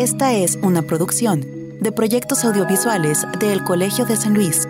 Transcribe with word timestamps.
Esta 0.00 0.32
es 0.32 0.58
una 0.62 0.80
producción 0.80 1.42
de 1.78 1.92
proyectos 1.92 2.42
audiovisuales 2.46 3.26
del 3.38 3.62
Colegio 3.62 4.06
de 4.06 4.16
San 4.16 4.32
Luis. 4.32 4.66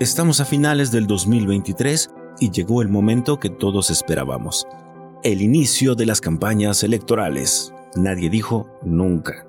Estamos 0.00 0.40
a 0.40 0.44
finales 0.44 0.90
del 0.90 1.06
2023 1.06 2.10
y 2.40 2.50
llegó 2.50 2.82
el 2.82 2.88
momento 2.88 3.38
que 3.38 3.50
todos 3.50 3.90
esperábamos. 3.90 4.66
El 5.22 5.42
inicio 5.42 5.94
de 5.94 6.06
las 6.06 6.20
campañas 6.20 6.82
electorales. 6.82 7.72
Nadie 7.94 8.30
dijo 8.30 8.66
nunca. 8.82 9.46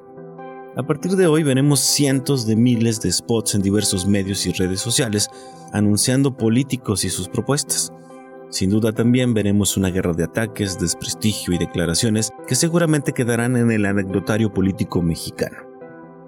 A 0.78 0.84
partir 0.84 1.14
de 1.14 1.26
hoy 1.26 1.42
veremos 1.42 1.80
cientos 1.80 2.46
de 2.46 2.56
miles 2.56 3.02
de 3.02 3.12
spots 3.12 3.56
en 3.56 3.64
diversos 3.64 4.06
medios 4.06 4.46
y 4.46 4.52
redes 4.52 4.80
sociales 4.80 5.28
anunciando 5.74 6.38
políticos 6.38 7.04
y 7.04 7.10
sus 7.10 7.28
propuestas. 7.28 7.92
Sin 8.52 8.70
duda 8.70 8.92
también 8.92 9.34
veremos 9.34 9.78
una 9.78 9.90
guerra 9.90 10.12
de 10.12 10.26
ataques, 10.26 10.78
desprestigio 10.78 11.54
y 11.54 11.58
declaraciones 11.58 12.34
que 12.48 12.56
seguramente 12.56 13.14
quedarán 13.14 13.56
en 13.56 13.72
el 13.72 13.86
anecdotario 13.86 14.54
político 14.54 15.02
mexicano. 15.02 15.58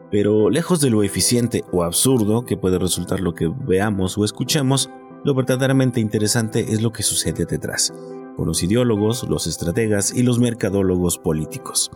Pero 0.10 0.50
lejos 0.50 0.80
de 0.80 0.90
lo 0.90 1.04
eficiente 1.04 1.66
o 1.74 1.84
absurdo 1.84 2.46
que 2.46 2.56
puede 2.56 2.80
resultar 2.80 3.20
lo 3.20 3.36
que 3.36 3.52
veamos 3.54 4.18
o 4.18 4.24
escuchemos, 4.24 4.90
lo 5.26 5.36
verdaderamente 5.36 6.00
interesante 6.00 6.62
es 6.72 6.82
lo 6.82 6.94
que 6.94 7.04
sucede 7.04 7.46
detrás, 7.46 7.94
con 8.38 8.48
los 8.48 8.64
ideólogos, 8.64 9.28
los 9.28 9.46
estrategas 9.46 10.16
y 10.16 10.24
los 10.24 10.40
mercadólogos 10.40 11.18
políticos. 11.18 11.92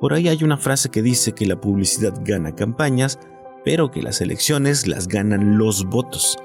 Por 0.00 0.14
ahí 0.14 0.26
hay 0.26 0.42
una 0.42 0.56
frase 0.56 0.88
que 0.88 1.00
dice 1.00 1.30
que 1.30 1.46
la 1.46 1.60
publicidad 1.60 2.12
gana 2.24 2.56
campañas, 2.56 3.20
pero 3.64 3.92
que 3.92 4.02
las 4.02 4.20
elecciones 4.20 4.88
las 4.88 5.06
ganan 5.06 5.58
los 5.58 5.84
votos. 5.84 6.36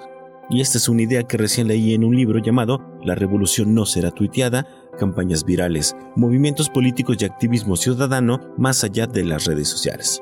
Y 0.50 0.62
esta 0.62 0.78
es 0.78 0.88
una 0.88 1.02
idea 1.02 1.24
que 1.24 1.38
recién 1.38 1.68
leí 1.68 1.94
en 1.94 2.04
un 2.04 2.16
libro 2.16 2.40
llamado 2.40 2.80
La 3.04 3.16
revolución 3.16 3.74
no 3.74 3.86
será 3.86 4.12
tuiteada, 4.12 4.66
campañas 4.98 5.44
virales, 5.44 5.96
movimientos 6.16 6.70
políticos 6.70 7.18
y 7.20 7.26
activismo 7.26 7.76
ciudadano 7.76 8.54
más 8.58 8.84
allá 8.84 9.08
de 9.08 9.26
las 9.26 9.46
redes 9.46 9.68
sociales. 9.68 10.22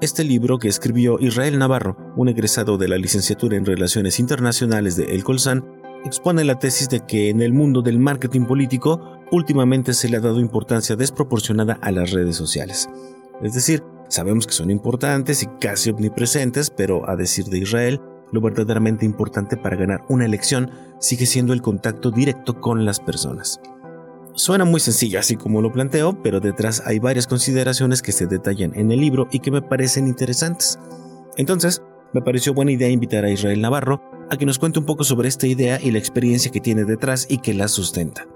Este 0.00 0.24
libro 0.24 0.58
que 0.58 0.68
escribió 0.68 1.18
Israel 1.20 1.58
Navarro, 1.58 1.96
un 2.16 2.28
egresado 2.28 2.78
de 2.78 2.88
la 2.88 2.98
licenciatura 2.98 3.56
en 3.56 3.64
Relaciones 3.64 4.20
Internacionales 4.20 4.96
de 4.96 5.14
El 5.14 5.24
Colsan, 5.24 5.64
expone 6.04 6.44
la 6.44 6.58
tesis 6.58 6.88
de 6.88 7.00
que 7.00 7.30
en 7.30 7.40
el 7.40 7.52
mundo 7.52 7.82
del 7.82 7.98
marketing 7.98 8.44
político 8.46 9.00
últimamente 9.32 9.94
se 9.94 10.08
le 10.08 10.16
ha 10.16 10.20
dado 10.20 10.40
importancia 10.40 10.96
desproporcionada 10.96 11.78
a 11.82 11.90
las 11.90 12.12
redes 12.12 12.36
sociales. 12.36 12.88
Es 13.42 13.54
decir, 13.54 13.82
sabemos 14.08 14.46
que 14.46 14.52
son 14.52 14.70
importantes 14.70 15.42
y 15.42 15.46
casi 15.60 15.90
omnipresentes, 15.90 16.70
pero 16.70 17.08
a 17.08 17.16
decir 17.16 17.46
de 17.46 17.58
Israel, 17.58 18.00
lo 18.32 18.40
verdaderamente 18.40 19.04
importante 19.04 19.56
para 19.56 19.76
ganar 19.76 20.04
una 20.08 20.24
elección 20.24 20.70
sigue 21.00 21.26
siendo 21.26 21.52
el 21.52 21.62
contacto 21.62 22.10
directo 22.10 22.60
con 22.60 22.84
las 22.84 23.00
personas. 23.00 23.60
Suena 24.34 24.64
muy 24.64 24.78
sencillo 24.78 25.18
así 25.18 25.36
como 25.36 25.60
lo 25.60 25.72
planteo, 25.72 26.22
pero 26.22 26.38
detrás 26.38 26.82
hay 26.86 27.00
varias 27.00 27.26
consideraciones 27.26 28.02
que 28.02 28.12
se 28.12 28.26
detallan 28.26 28.72
en 28.74 28.92
el 28.92 29.00
libro 29.00 29.26
y 29.32 29.40
que 29.40 29.50
me 29.50 29.62
parecen 29.62 30.06
interesantes. 30.06 30.78
Entonces, 31.36 31.82
me 32.12 32.22
pareció 32.22 32.54
buena 32.54 32.72
idea 32.72 32.88
invitar 32.88 33.24
a 33.24 33.30
Israel 33.30 33.60
Navarro 33.60 34.00
a 34.30 34.36
que 34.36 34.46
nos 34.46 34.58
cuente 34.58 34.78
un 34.78 34.86
poco 34.86 35.04
sobre 35.04 35.28
esta 35.28 35.46
idea 35.46 35.80
y 35.82 35.90
la 35.90 35.98
experiencia 35.98 36.50
que 36.50 36.60
tiene 36.60 36.84
detrás 36.84 37.26
y 37.28 37.38
que 37.38 37.54
la 37.54 37.68
sustenta. 37.68 38.26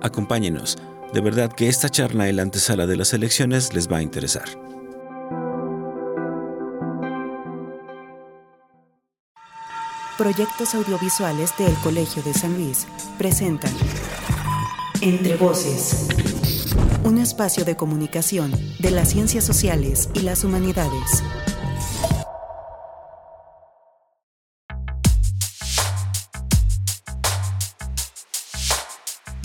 Acompáñenos, 0.00 0.78
de 1.12 1.20
verdad 1.20 1.52
que 1.52 1.68
esta 1.68 1.88
charla 1.88 2.28
en 2.28 2.36
la 2.36 2.42
antesala 2.42 2.86
de 2.86 2.96
las 2.96 3.12
elecciones 3.12 3.74
les 3.74 3.90
va 3.90 3.98
a 3.98 4.02
interesar. 4.02 4.48
Proyectos 10.18 10.74
audiovisuales 10.74 11.56
del 11.56 11.72
Colegio 11.74 12.24
de 12.24 12.34
San 12.34 12.54
Luis 12.54 12.88
presentan 13.18 13.72
Entre 15.00 15.36
Voces, 15.36 16.08
un 17.04 17.18
espacio 17.18 17.64
de 17.64 17.76
comunicación 17.76 18.50
de 18.80 18.90
las 18.90 19.10
ciencias 19.10 19.44
sociales 19.44 20.10
y 20.14 20.22
las 20.22 20.42
humanidades. 20.42 21.22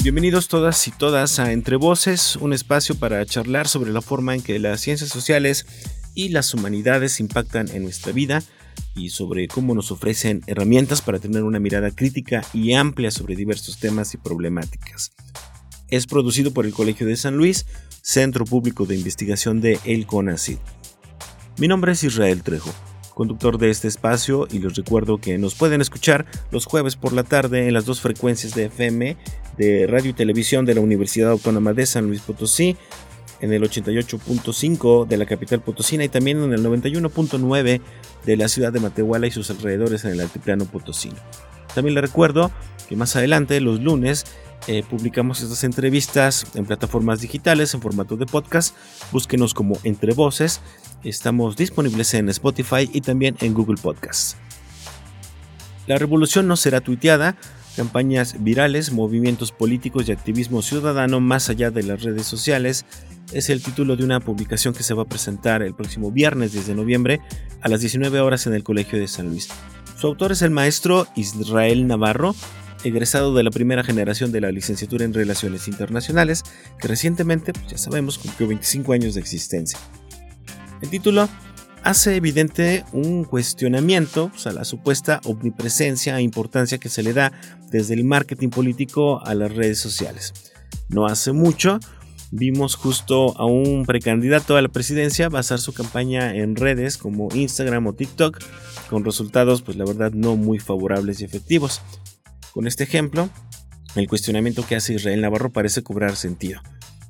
Bienvenidos 0.01 0.47
todas 0.47 0.88
y 0.88 0.91
todas 0.91 1.38
a 1.38 1.51
Entre 1.51 1.75
Voces, 1.75 2.35
un 2.38 2.51
espacio 2.51 2.95
para 2.95 3.23
charlar 3.28 3.67
sobre 3.67 3.91
la 3.91 4.01
forma 4.01 4.34
en 4.34 4.41
que 4.41 4.57
las 4.57 4.81
ciencias 4.81 5.11
sociales 5.11 5.67
y 6.16 6.29
las 6.29 6.51
humanidades 6.55 7.19
impactan 7.19 7.69
en 7.69 7.84
nuestra 7.84 8.11
vida 8.11 8.41
y 8.95 9.09
sobre 9.09 9.47
cómo 9.47 9.73
nos 9.75 9.91
ofrecen 9.91 10.41
herramientas 10.47 11.01
para 11.01 11.19
tener 11.19 11.43
una 11.43 11.59
mirada 11.59 11.91
crítica 11.91 12.43
y 12.53 12.73
amplia 12.73 13.11
sobre 13.11 13.35
diversos 13.35 13.79
temas 13.79 14.13
y 14.13 14.17
problemáticas. 14.17 15.13
Es 15.89 16.07
producido 16.07 16.51
por 16.51 16.65
el 16.65 16.73
Colegio 16.73 17.05
de 17.05 17.15
San 17.15 17.35
Luis, 17.35 17.65
Centro 18.01 18.45
Público 18.45 18.85
de 18.85 18.95
Investigación 18.95 19.61
de 19.61 19.79
El 19.85 20.05
CONACYT. 20.05 20.59
Mi 21.57 21.67
nombre 21.67 21.91
es 21.91 22.03
Israel 22.03 22.41
Trejo, 22.41 22.71
conductor 23.13 23.57
de 23.57 23.69
este 23.69 23.87
espacio 23.87 24.47
y 24.51 24.59
les 24.59 24.75
recuerdo 24.75 25.19
que 25.19 25.37
nos 25.37 25.55
pueden 25.55 25.81
escuchar 25.81 26.25
los 26.51 26.65
jueves 26.65 26.95
por 26.95 27.13
la 27.13 27.23
tarde 27.23 27.67
en 27.67 27.73
las 27.73 27.85
dos 27.85 28.01
frecuencias 28.01 28.55
de 28.55 28.65
FM 28.65 29.17
de 29.57 29.87
radio 29.87 30.11
y 30.11 30.13
televisión 30.13 30.65
de 30.65 30.75
la 30.75 30.81
Universidad 30.81 31.29
Autónoma 31.29 31.73
de 31.73 31.85
San 31.85 32.07
Luis 32.07 32.21
Potosí 32.21 32.75
en 33.43 33.51
el 33.51 33.61
88.5 33.61 35.05
de 35.05 35.17
la 35.17 35.25
capital 35.25 35.59
potosina 35.59 36.05
y 36.05 36.09
también 36.09 36.41
en 36.41 36.53
el 36.53 36.63
91.9 36.63 37.81
de 38.25 38.37
la 38.37 38.47
ciudad 38.47 38.71
de 38.71 38.79
Matehuala 38.79 39.27
y 39.27 39.31
sus 39.31 39.49
alrededores 39.49 40.05
en 40.05 40.11
el 40.11 40.21
altiplano 40.21 40.63
potosino. 40.63 41.17
También 41.75 41.93
le 41.93 41.99
recuerdo 41.99 42.51
que 42.87 42.95
más 42.95 43.17
adelante, 43.17 43.59
los 43.59 43.81
lunes, 43.81 44.23
eh, 44.67 44.81
publicamos 44.89 45.41
estas 45.41 45.65
entrevistas 45.65 46.45
en 46.55 46.65
plataformas 46.65 47.19
digitales 47.19 47.73
en 47.73 47.81
formato 47.81 48.15
de 48.15 48.25
podcast. 48.25 48.77
Búsquenos 49.11 49.53
como 49.53 49.77
Entre 49.83 50.13
Voces. 50.13 50.61
Estamos 51.03 51.57
disponibles 51.57 52.13
en 52.13 52.29
Spotify 52.29 52.89
y 52.93 53.01
también 53.01 53.35
en 53.41 53.53
Google 53.53 53.75
Podcasts. 53.81 54.37
La 55.85 55.97
revolución 55.97 56.47
no 56.47 56.55
será 56.55 56.79
tuiteada, 56.79 57.35
campañas 57.75 58.44
virales, 58.44 58.91
movimientos 58.91 59.51
políticos 59.51 60.07
y 60.07 60.11
activismo 60.11 60.61
ciudadano 60.61 61.19
más 61.19 61.50
allá 61.50 61.72
de 61.72 61.84
las 61.84 62.03
redes 62.03 62.25
sociales 62.25 62.85
es 63.31 63.50
el 63.50 63.61
título 63.61 63.95
de 63.95 64.03
una 64.03 64.19
publicación 64.19 64.73
que 64.73 64.84
se 64.84 64.94
va 64.94 65.03
a 65.03 65.07
presentar 65.07 65.61
el 65.63 65.73
próximo 65.73 66.11
viernes 66.11 66.51
10 66.51 66.67
de 66.67 66.75
noviembre 66.75 67.22
a 67.61 67.69
las 67.69 67.79
19 67.81 68.19
horas 68.19 68.45
en 68.47 68.53
el 68.53 68.63
Colegio 68.63 69.00
de 69.00 69.07
San 69.07 69.29
Luis. 69.29 69.50
Su 69.97 70.07
autor 70.07 70.31
es 70.34 70.41
el 70.41 70.51
maestro 70.51 71.07
Israel 71.16 71.88
Navarro, 71.88 72.35
egresado 72.84 73.34
de 73.34 73.44
la 73.44 73.50
primera 73.50 73.84
generación 73.84 74.31
de 74.31 74.41
la 74.41 74.51
licenciatura 74.51 75.05
en 75.05 75.13
Relaciones 75.13 75.67
Internacionales, 75.67 76.44
que 76.79 76.88
recientemente, 76.88 77.53
pues 77.53 77.67
ya 77.67 77.78
sabemos, 77.78 78.17
cumplió 78.17 78.47
25 78.47 78.94
años 78.94 79.13
de 79.16 79.22
existencia. 79.22 79.79
El 80.81 80.90
título 80.90 81.29
hace 81.83 82.16
evidente 82.16 82.85
un 82.94 83.25
cuestionamiento 83.25 84.29
pues, 84.29 84.47
a 84.47 84.53
la 84.53 84.63
supuesta 84.63 85.19
omnipresencia 85.25 86.17
e 86.17 86.21
importancia 86.21 86.77
que 86.77 86.89
se 86.89 87.03
le 87.03 87.13
da 87.13 87.31
desde 87.69 87.94
el 87.94 88.03
marketing 88.03 88.49
político 88.49 89.23
a 89.25 89.35
las 89.35 89.53
redes 89.53 89.79
sociales. 89.79 90.33
No 90.89 91.05
hace 91.05 91.33
mucho, 91.33 91.79
vimos 92.31 92.75
justo 92.75 93.38
a 93.38 93.45
un 93.45 93.85
precandidato 93.85 94.55
a 94.55 94.61
la 94.61 94.69
presidencia 94.69 95.29
basar 95.29 95.59
su 95.59 95.73
campaña 95.73 96.35
en 96.35 96.55
redes 96.55 96.97
como 96.97 97.29
Instagram 97.33 97.88
o 97.88 97.93
TikTok, 97.93 98.39
con 98.89 99.03
resultados 99.03 99.61
pues 99.61 99.77
la 99.77 99.85
verdad 99.85 100.11
no 100.13 100.35
muy 100.35 100.59
favorables 100.59 101.22
y 101.22 101.25
efectivos. 101.25 101.81
Con 102.53 102.67
este 102.67 102.83
ejemplo, 102.83 103.29
el 103.95 104.07
cuestionamiento 104.07 104.66
que 104.66 104.75
hace 104.75 104.93
Israel 104.93 105.22
Navarro 105.22 105.51
parece 105.51 105.83
cobrar 105.83 106.16
sentido. 106.16 106.61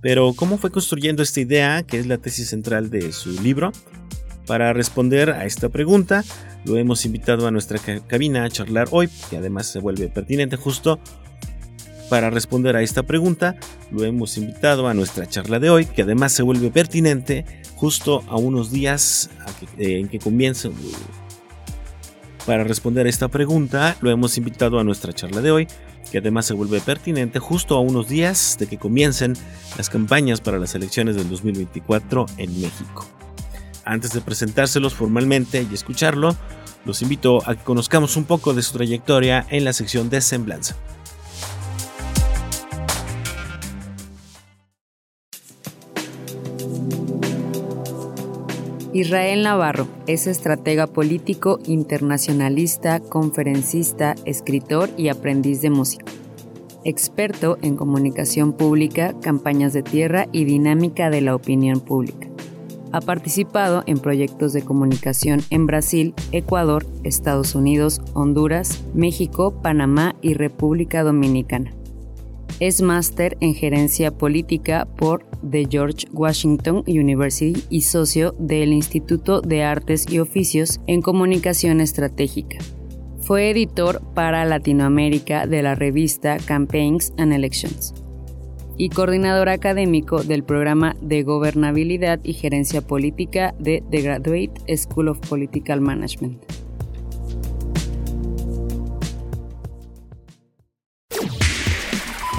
Pero 0.02 0.34
¿cómo 0.34 0.58
fue 0.58 0.72
construyendo 0.72 1.24
esta 1.24 1.40
idea, 1.40 1.84
que 1.84 1.98
es 1.98 2.08
la 2.08 2.18
tesis 2.18 2.50
central 2.50 2.90
de 2.90 3.14
su 3.14 3.32
libro? 3.42 3.72
Para 4.46 4.74
responder 4.74 5.30
a 5.30 5.46
esta 5.46 5.70
pregunta, 5.70 6.24
lo 6.66 6.78
hemos 6.78 7.06
invitado 7.06 7.48
a 7.48 7.52
nuestra 7.52 7.80
cabina 8.08 8.44
a 8.44 8.50
charlar 8.50 8.88
hoy, 8.92 9.10
que 9.30 9.38
además 9.38 9.68
se 9.68 9.80
vuelve 9.80 10.08
pertinente 10.10 10.58
justo 10.58 11.00
para 12.14 12.30
responder 12.30 12.76
a 12.76 12.84
esta 12.84 13.02
pregunta, 13.02 13.56
lo 13.90 14.04
hemos 14.04 14.38
invitado 14.38 14.88
a 14.88 14.94
nuestra 14.94 15.28
charla 15.28 15.60
de 15.60 15.72
hoy, 15.72 15.86
que 15.86 16.04
además 16.04 16.32
se 16.32 16.44
vuelve 16.44 16.70
pertinente 16.70 17.44
justo 17.76 18.24
a 18.28 18.38
unos 18.38 18.72
días 18.72 19.32
eh, 19.80 19.98
en 20.00 20.10
que 20.10 20.20
comienza. 20.20 20.70
Para 22.46 22.64
responder 22.66 23.08
a 23.08 23.10
esta 23.10 23.30
pregunta, 23.30 23.98
lo 24.02 24.12
hemos 24.12 24.38
invitado 24.38 24.78
a 24.78 24.84
nuestra 24.84 25.12
charla 25.12 25.42
de 25.42 25.50
hoy, 25.50 25.68
que 26.12 26.20
además 26.20 26.46
se 26.46 26.54
vuelve 26.54 26.82
pertinente 26.82 27.40
justo 27.40 27.76
a 27.76 27.80
unos 27.80 28.08
días 28.08 28.58
de 28.60 28.68
que 28.68 28.78
comiencen 28.78 29.34
las 29.76 29.90
campañas 29.90 30.40
para 30.40 30.60
las 30.60 30.76
elecciones 30.76 31.16
del 31.16 31.28
2024 31.30 32.28
en 32.38 32.62
México. 32.62 33.08
Antes 33.86 34.14
de 34.14 34.22
presentárselos 34.22 34.94
formalmente 34.94 35.68
y 35.70 35.74
escucharlo, 35.74 36.36
los 36.86 37.02
invito 37.02 37.40
a 37.48 37.56
que 37.56 37.64
conozcamos 37.64 38.18
un 38.18 38.26
poco 38.26 38.54
de 38.54 38.62
su 38.62 38.74
trayectoria 38.74 39.46
en 39.50 39.66
la 39.66 39.74
sección 39.74 40.10
de 40.10 40.22
Semblanza. 40.22 40.76
Israel 48.94 49.42
Navarro 49.42 49.88
es 50.06 50.28
estratega 50.28 50.86
político, 50.86 51.60
internacionalista, 51.66 53.00
conferencista, 53.00 54.14
escritor 54.26 54.92
y 54.98 55.10
aprendiz 55.10 55.62
de 55.62 55.72
música. 55.72 56.06
experto 56.86 57.58
en 57.62 57.78
comunicación 57.78 58.52
pública, 58.52 59.16
campañas 59.22 59.72
de 59.72 59.84
tierra 59.84 60.28
y 60.34 60.44
dinámica 60.44 61.10
de 61.10 61.22
la 61.22 61.34
opinión 61.34 61.80
pública. 61.80 62.33
Ha 62.94 63.02
participado 63.02 63.82
en 63.88 63.98
proyectos 63.98 64.54
de 64.54 64.62
comunicación 64.62 65.42
en 65.50 65.66
Brasil, 65.66 66.14
Ecuador, 66.32 66.86
Estados 67.04 67.56
Unidos, 67.56 68.00
Honduras, 68.14 68.84
México, 68.94 69.52
Panamá 69.64 70.16
y 70.22 70.36
República 70.36 71.04
Dominicana. 71.04 71.74
Es 72.60 72.84
máster 72.84 73.36
en 73.40 73.56
gerencia 73.56 74.12
política 74.12 74.88
por 74.96 75.26
The 75.50 75.68
George 75.68 76.08
Washington 76.14 76.84
University 76.86 77.64
y 77.68 77.82
socio 77.82 78.36
del 78.38 78.72
Instituto 78.72 79.42
de 79.42 79.64
Artes 79.64 80.06
y 80.08 80.20
Oficios 80.20 80.80
en 80.86 81.02
Comunicación 81.02 81.82
Estratégica. 81.82 82.60
Fue 83.22 83.50
editor 83.50 84.04
para 84.14 84.46
Latinoamérica 84.46 85.48
de 85.48 85.64
la 85.64 85.74
revista 85.74 86.38
Campaigns 86.46 87.12
and 87.18 87.34
Elections 87.34 87.96
y 88.78 88.90
coordinador 88.90 89.50
académico 89.50 90.24
del 90.24 90.44
programa 90.44 90.96
de 91.02 91.24
Gobernabilidad 91.24 92.20
y 92.24 92.34
Gerencia 92.34 92.82
Política 92.82 93.54
de 93.60 93.84
The 93.90 94.02
Graduate 94.02 94.78
School 94.78 95.10
of 95.10 95.20
Political 95.28 95.82
Management. 95.82 96.42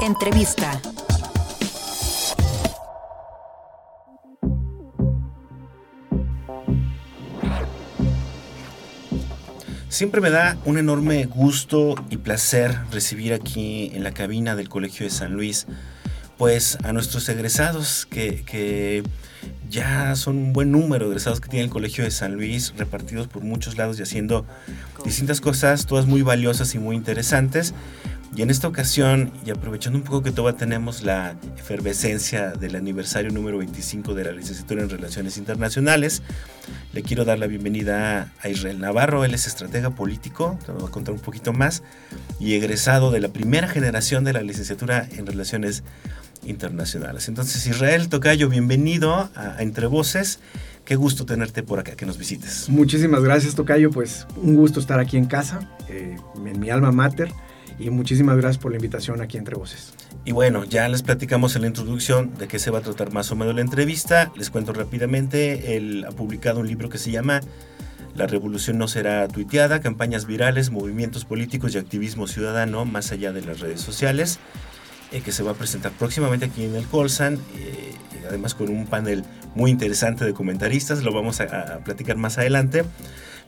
Entrevista. 0.03 0.81
Siempre 9.89 10.21
me 10.21 10.31
da 10.31 10.59
un 10.65 10.77
enorme 10.77 11.25
gusto 11.27 11.95
y 12.11 12.17
placer 12.17 12.77
recibir 12.91 13.33
aquí 13.33 13.93
en 13.95 14.03
la 14.03 14.11
cabina 14.13 14.57
del 14.57 14.69
Colegio 14.69 15.07
de 15.07 15.11
San 15.11 15.35
Luis 15.35 15.69
pues 16.39 16.79
a 16.83 16.93
nuestros 16.93 17.29
egresados 17.29 18.07
que, 18.11 19.03
ya 19.69 20.15
son 20.17 20.37
un 20.37 20.53
buen 20.53 20.71
número 20.71 21.07
de 21.07 21.13
egresados 21.13 21.41
que 21.41 21.49
tiene 21.49 21.65
el 21.65 21.71
Colegio 21.71 22.05
de 22.05 22.11
San 22.11 22.35
Luis 22.35 22.73
repartidos 22.77 23.27
por 23.27 23.43
muchos 23.43 23.77
lados 23.77 23.99
y 23.99 24.03
haciendo 24.03 24.47
distintas 25.05 25.41
cosas, 25.41 25.87
todas 25.87 26.07
muy 26.07 26.23
valiosas 26.23 26.75
y 26.75 26.79
muy 26.79 26.97
interesantes. 26.97 27.75
Y 28.37 28.43
en 28.43 28.51
esta 28.51 28.67
ocasión, 28.67 29.33
y 29.47 29.51
aprovechando 29.51 29.97
un 29.97 30.05
poco 30.05 30.23
que 30.23 30.33
todavía 30.33 30.59
tenemos 30.59 31.03
la 31.03 31.37
efervescencia 31.57 32.51
del 32.51 32.75
aniversario 32.75 33.31
número 33.31 33.59
25 33.59 34.13
de 34.15 34.25
la 34.25 34.33
licenciatura 34.33 34.83
en 34.83 34.91
Relaciones 34.91 35.37
Internacionales, 35.37 36.21
le 36.93 37.03
quiero 37.03 37.25
dar 37.25 37.39
la 37.39 37.47
bienvenida 37.47 38.33
a 38.41 38.49
Israel 38.49 38.81
Navarro. 38.81 39.25
Él 39.25 39.35
es 39.35 39.47
estratega 39.47 39.91
político, 39.91 40.59
te 40.67 40.73
voy 40.73 40.89
a 40.89 40.91
contar 40.91 41.15
un 41.15 41.21
poquito 41.21 41.53
más, 41.53 41.85
y 42.41 42.55
egresado 42.55 43.13
de 43.13 43.21
la 43.21 43.29
primera 43.29 43.69
generación 43.69 44.25
de 44.25 44.33
la 44.33 44.43
licenciatura 44.43 45.07
en 45.13 45.27
Relaciones 45.27 45.79
internacionales. 45.79 46.24
Entonces, 46.47 47.67
Israel 47.67 48.09
Tocayo, 48.09 48.49
bienvenido 48.49 49.31
a, 49.35 49.57
Entre 49.61 49.87
Voces. 49.87 50.41
Qué 50.85 50.97
gusto 50.97 51.25
tenerte 51.25 51.63
por 51.63 51.79
acá, 51.79 51.97
que 51.97 52.05
nos 52.05 52.19
visites. 52.19 52.69
Muchísimas 52.69 53.23
gracias, 53.23 53.55
Tocayo. 53.55 53.91
Pues 53.91 54.27
un 54.37 54.55
gusto 54.55 54.81
estar 54.81 55.01
aquí 55.01 55.17
en 55.17 55.25
casa, 55.25 55.71
eh, 55.89 56.17
en 56.45 56.61
mi 56.61 56.71
alma 56.71 56.93
mater, 56.93 57.33
y 57.79 57.89
muchísimas 57.91 58.37
gracias 58.37 58.63
por 58.63 58.73
la 58.73 58.77
invitación 58.77 59.23
aquí 59.23 59.39
Entre 59.39 59.55
Voces. 59.55 59.95
Y 60.27 60.33
bueno, 60.33 60.65
ya 60.65 60.89
les 60.89 61.03
platicamos 61.03 61.57
en 61.57 61.63
la 61.63 61.69
introducción 61.69 62.35
de 62.39 62.47
qué 62.47 62.59
se 62.59 62.71
va 62.71 62.79
a 62.79 62.83
tratar 62.83 63.13
más 63.13 63.31
o 63.33 63.37
menos 63.37 63.55
la 63.55 63.63
entrevista. 63.63 64.31
Les 64.37 64.51
cuento 64.51 64.73
rápidamente, 64.73 65.77
él 65.77 66.05
ha 66.07 66.13
publicado 66.13 66.61
un 66.61 66.67
libro 66.67 66.89
que 66.89 66.99
se 66.99 67.11
llama 67.11 67.41
La 68.15 68.27
revolución 68.27 68.79
no 68.79 68.87
será 68.87 69.27
tuiteada, 69.29 69.81
campañas 69.81 70.27
virales, 70.27 70.71
movimientos 70.71 71.25
políticos 71.25 71.75
y 71.75 71.79
activismo 71.79 72.27
ciudadano 72.27 72.85
más 72.85 73.13
allá 73.13 73.33
de 73.33 73.43
las 73.43 73.61
redes 73.61 73.81
sociales. 73.81 74.39
Eh, 75.15 75.21
que 75.21 75.31
se 75.31 75.45
va 75.45 75.53
a 75.53 75.55
presentar 75.55 75.93
próximamente 75.93 76.47
aquí 76.47 76.65
en 76.65 76.75
el 76.75 76.89
Colsan, 76.89 77.39
eh, 77.57 77.95
además 78.27 78.53
con 78.53 78.69
un 78.69 78.85
panel 78.85 79.25
muy 79.55 79.71
interesante 79.71 80.25
de 80.25 80.35
comentaristas, 80.35 81.05
lo 81.05 81.13
vamos 81.13 81.41
a, 81.41 81.79
platicar 81.85 82.17
más 82.17 82.37
adelante. 82.37 82.85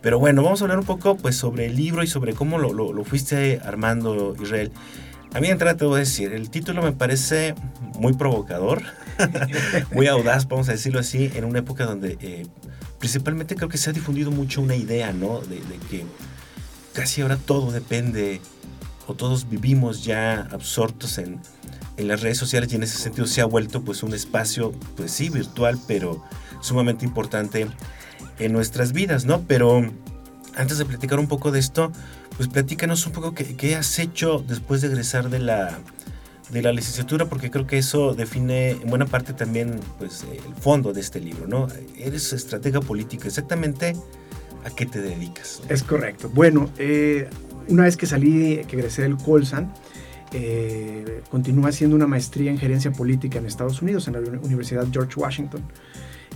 Pero 0.01 0.21
bueno, 0.21 0.45
vamos 0.45 0.61
a 0.61 0.65
hablar 0.65 0.79
un 0.79 0.85
poco 0.85 1.17
pues, 1.17 1.35
sobre 1.35 1.67
el 1.67 1.75
libro 1.75 2.05
y 2.05 2.07
sobre 2.07 2.35
cómo 2.35 2.59
lo, 2.59 3.05
fuiste 3.05 3.61
armando, 3.65 4.37
Israel. 4.41 4.71
A 5.35 5.41
mí 5.41 5.49
entrada 5.49 5.77
te 5.77 5.85
voy 5.85 5.97
a 5.97 5.99
decir, 5.99 6.33
el 6.33 6.51
título 6.51 6.83
me 6.83 6.93
parece 6.93 7.57
muy 7.99 8.13
provocador, 8.13 8.83
muy 9.93 10.07
audaz, 10.07 10.47
vamos 10.47 10.69
a 10.69 10.73
decirlo 10.73 11.01
así, 11.01 11.33
en 11.35 11.45
una 11.45 11.59
época 11.59 11.85
donde 11.85 12.17
eh, 12.21 12.47
principalmente 13.01 13.57
creo 13.57 13.69
que 13.69 13.77
se 13.77 13.91
ha 13.91 13.93
difundido 13.93 14.31
mucho 14.31 14.63
una 14.63 14.77
idea, 14.77 15.13
¿no? 15.13 15.41
De, 15.41 15.57
de, 15.57 15.79
que 15.91 16.07
casi 16.93 17.23
ahora 17.23 17.37
todo 17.37 17.73
depende 17.73 18.41
o 19.09 19.15
todos 19.15 19.49
vivimos 19.49 20.05
ya 20.05 20.43
absortos 20.53 21.19
en, 21.19 21.41
en 21.97 22.09
las 22.09 22.21
redes 22.21 22.39
sociales 22.39 22.73
y 22.73 22.77
en 22.77 22.83
ese 22.83 22.99
sentido 22.99 23.27
se 23.27 23.41
ha 23.41 23.47
vuelto 23.47 23.83
pues 23.83 24.03
un 24.03 24.15
espacio, 24.15 24.73
pues 24.97 25.13
sí, 25.13 25.31
virtual, 25.31 25.79
pero 25.87 26.23
sumamente 26.61 27.05
importante 27.05 27.67
en 28.39 28.53
nuestras 28.53 28.93
vidas, 28.93 29.25
¿no? 29.25 29.43
Pero 29.43 29.91
antes 30.57 30.79
de 30.79 30.85
platicar 30.85 31.19
un 31.19 31.29
poco 31.29 31.51
de 31.51 31.59
esto, 31.59 31.93
pues 32.37 32.49
platícanos 32.49 33.07
un 33.07 33.13
poco 33.13 33.35
qué, 33.35 33.77
has 33.77 33.99
hecho 33.99 34.45
después 34.47 34.81
de 34.83 34.89
egresar 34.89 35.31
de 35.31 35.39
la, 35.39 35.79
de 36.51 36.63
la 36.63 36.73
licenciatura, 36.73 37.27
porque 37.27 37.51
creo 37.51 37.67
que 37.67 37.79
eso 37.79 38.15
define 38.15 38.73
en 38.73 38.89
buena 38.89 39.07
parte 39.07 39.33
también 39.33 39.81
pues, 39.99 40.25
el 40.31 40.55
fondo 40.55 40.93
de 40.93 41.01
este 41.01 41.21
libro, 41.21 41.47
¿no? 41.47 41.69
Eres 41.99 42.33
estratega 42.33 42.81
política, 42.81 43.29
exactamente 43.29 43.97
a 44.65 44.71
qué 44.71 44.85
te 44.85 45.01
dedicas. 45.01 45.63
Es 45.69 45.83
correcto. 45.83 46.29
Bueno, 46.29 46.71
eh, 46.79 47.29
una 47.69 47.85
vez 47.85 47.97
que 47.97 48.07
salí, 48.07 48.65
que 48.69 48.77
egresé 48.77 49.03
del 49.03 49.17
Colsan, 49.17 49.73
eh, 50.39 51.23
continúa 51.31 51.71
haciendo 51.71 51.97
una 51.97 52.07
maestría 52.07 52.51
en 52.51 52.59
gerencia 52.59 52.93
política 52.93 53.39
en 53.39 53.47
Estados 53.47 53.81
Unidos, 53.81 54.07
en 54.07 54.13
la 54.15 54.21
Universidad 54.43 54.87
George 54.93 55.19
Washington. 55.19 55.63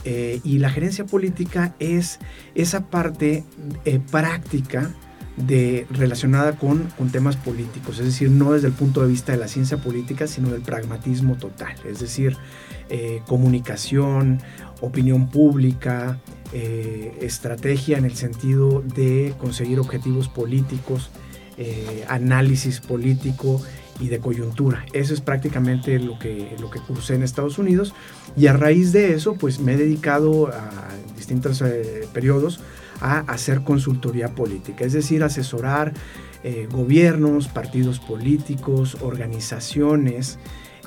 Eh, 0.06 0.40
y 0.42 0.56
la 0.58 0.70
gerencia 0.70 1.04
política 1.04 1.74
es 1.78 2.18
esa 2.54 2.86
parte 2.86 3.44
eh, 3.84 4.00
práctica 4.10 4.90
de, 5.36 5.86
relacionada 5.90 6.56
con, 6.56 6.84
con, 6.96 7.10
temas 7.10 7.36
políticos, 7.36 7.98
es 7.98 8.06
decir, 8.06 8.30
no 8.30 8.52
desde 8.52 8.68
el 8.68 8.72
punto 8.72 9.02
de 9.02 9.08
vista 9.08 9.32
de 9.32 9.38
la 9.38 9.48
ciencia 9.48 9.76
política, 9.76 10.26
sino 10.26 10.48
del 10.48 10.62
pragmatismo 10.62 11.36
total, 11.36 11.74
es 11.86 12.00
decir, 12.00 12.36
comunicación, 13.26 14.40
opinión 14.80 15.28
pública, 15.28 16.18
estrategia 16.52 17.98
en 17.98 18.04
el 18.04 18.16
sentido 18.16 18.82
de 18.82 19.34
conseguir 19.38 19.78
objetivos 19.78 20.28
políticos, 20.28 21.10
análisis 22.08 22.80
político 22.80 23.62
y 24.00 24.08
de 24.08 24.18
coyuntura. 24.18 24.84
Eso 24.92 25.14
es 25.14 25.20
prácticamente 25.20 25.98
lo 25.98 26.18
que, 26.18 26.56
lo 26.60 26.70
que 26.70 26.80
cursé 26.80 27.14
en 27.14 27.22
Estados 27.22 27.58
Unidos 27.58 27.94
y 28.36 28.46
a 28.46 28.52
raíz 28.52 28.92
de 28.92 29.14
eso 29.14 29.34
pues 29.34 29.60
me 29.60 29.74
he 29.74 29.76
dedicado 29.76 30.48
a 30.48 30.70
distintos 31.16 31.62
eh, 31.62 32.08
periodos 32.12 32.60
a 33.00 33.20
hacer 33.20 33.62
consultoría 33.62 34.34
política, 34.34 34.84
es 34.84 34.92
decir, 34.92 35.22
asesorar 35.22 35.94
eh, 36.42 36.68
gobiernos, 36.70 37.48
partidos 37.48 37.98
políticos, 37.98 38.96
organizaciones, 39.00 40.38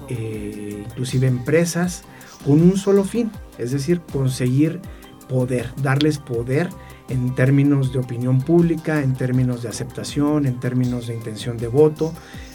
eh, 0.10 0.84
inclusive 0.88 1.27
empresas, 1.27 2.03
con 2.46 2.62
un 2.62 2.77
solo 2.77 3.03
fin, 3.03 3.32
es 3.58 3.72
decir, 3.72 4.01
conseguir 4.12 4.79
poder, 5.29 5.70
darles 5.82 6.17
poder 6.17 6.70
en 7.10 7.36
términos 7.36 7.93
de 7.93 8.00
opinión 8.00 8.41
pública, 8.41 9.01
en 9.01 9.13
términos 9.13 9.62
de 9.62 9.70
aceptación, 9.70 10.46
en 10.46 10.60
términos 10.60 11.08
de 11.08 11.15
intención 11.15 11.58
de 11.58 11.67
voto, 11.67 12.13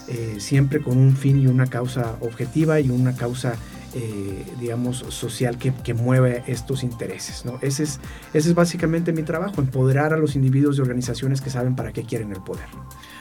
eh, 0.08 0.36
siempre 0.38 0.80
con 0.80 0.96
un 0.96 1.16
fin 1.16 1.40
y 1.40 1.46
una 1.46 1.66
causa 1.66 2.16
objetiva 2.20 2.80
y 2.80 2.90
una 2.90 3.14
causa, 3.14 3.56
eh, 3.94 4.44
digamos, 4.60 4.98
social 5.08 5.58
que, 5.58 5.72
que 5.72 5.94
mueve 5.94 6.42
estos 6.46 6.82
intereses. 6.82 7.44
¿no? 7.44 7.58
Ese, 7.62 7.84
es, 7.84 8.00
ese 8.34 8.48
es 8.50 8.54
básicamente 8.54 9.12
mi 9.12 9.22
trabajo, 9.22 9.60
empoderar 9.60 10.12
a 10.12 10.16
los 10.16 10.36
individuos 10.36 10.78
y 10.78 10.80
organizaciones 10.80 11.40
que 11.40 11.50
saben 11.50 11.76
para 11.76 11.92
qué 11.92 12.02
quieren 12.02 12.32
el 12.32 12.40
poder. 12.40 12.66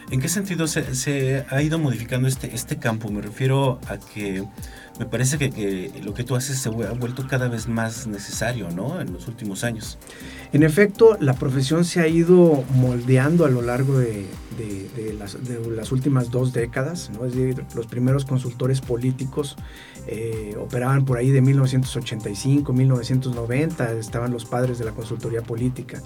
¿En 0.09 0.21
qué 0.21 0.29
sentido 0.29 0.67
se, 0.67 1.45
ha 1.49 1.61
ido 1.61 1.79
modificando 1.79 2.29
este, 2.29 2.55
este 2.55 2.77
campo? 2.77 3.09
Me 3.11 3.21
refiero 3.21 3.79
a 3.87 3.97
que 3.97 4.47
me 4.99 5.05
parece 5.05 5.37
que, 5.37 5.91
lo 6.03 6.13
que 6.13 6.23
tú 6.23 6.35
haces 6.35 6.57
se 6.57 6.69
ha 6.69 6.71
vuelto 6.71 7.27
cada 7.27 7.47
vez 7.49 7.67
más 7.67 8.07
necesario, 8.07 8.69
¿no? 8.71 8.99
En 8.99 9.13
los 9.13 9.27
últimos 9.27 9.63
años. 9.63 9.97
En 10.53 10.63
efecto, 10.63 11.17
la 11.19 11.33
profesión 11.33 11.85
se 11.85 11.99
ha 11.99 12.07
ido 12.07 12.63
moldeando 12.73 13.45
a 13.45 13.49
lo 13.49 13.61
largo 13.61 13.99
de, 13.99 14.25
las, 15.17 15.91
últimas 15.91 16.31
dos 16.31 16.53
décadas, 16.53 17.11
¿no? 17.13 17.25
Es 17.25 17.35
decir, 17.35 17.63
los 17.75 17.85
primeros 17.85 18.25
consultores 18.25 18.81
políticos 18.81 19.55
eh, 20.07 20.55
operaban 20.57 21.05
por 21.05 21.17
ahí 21.17 21.29
de 21.29 21.41
1985, 21.41 22.73
1990, 22.73 23.93
estaban 23.93 24.31
los 24.31 24.45
padres 24.45 24.79
de 24.79 24.85
la 24.85 24.91
consultoría 24.91 25.41
política. 25.41 26.01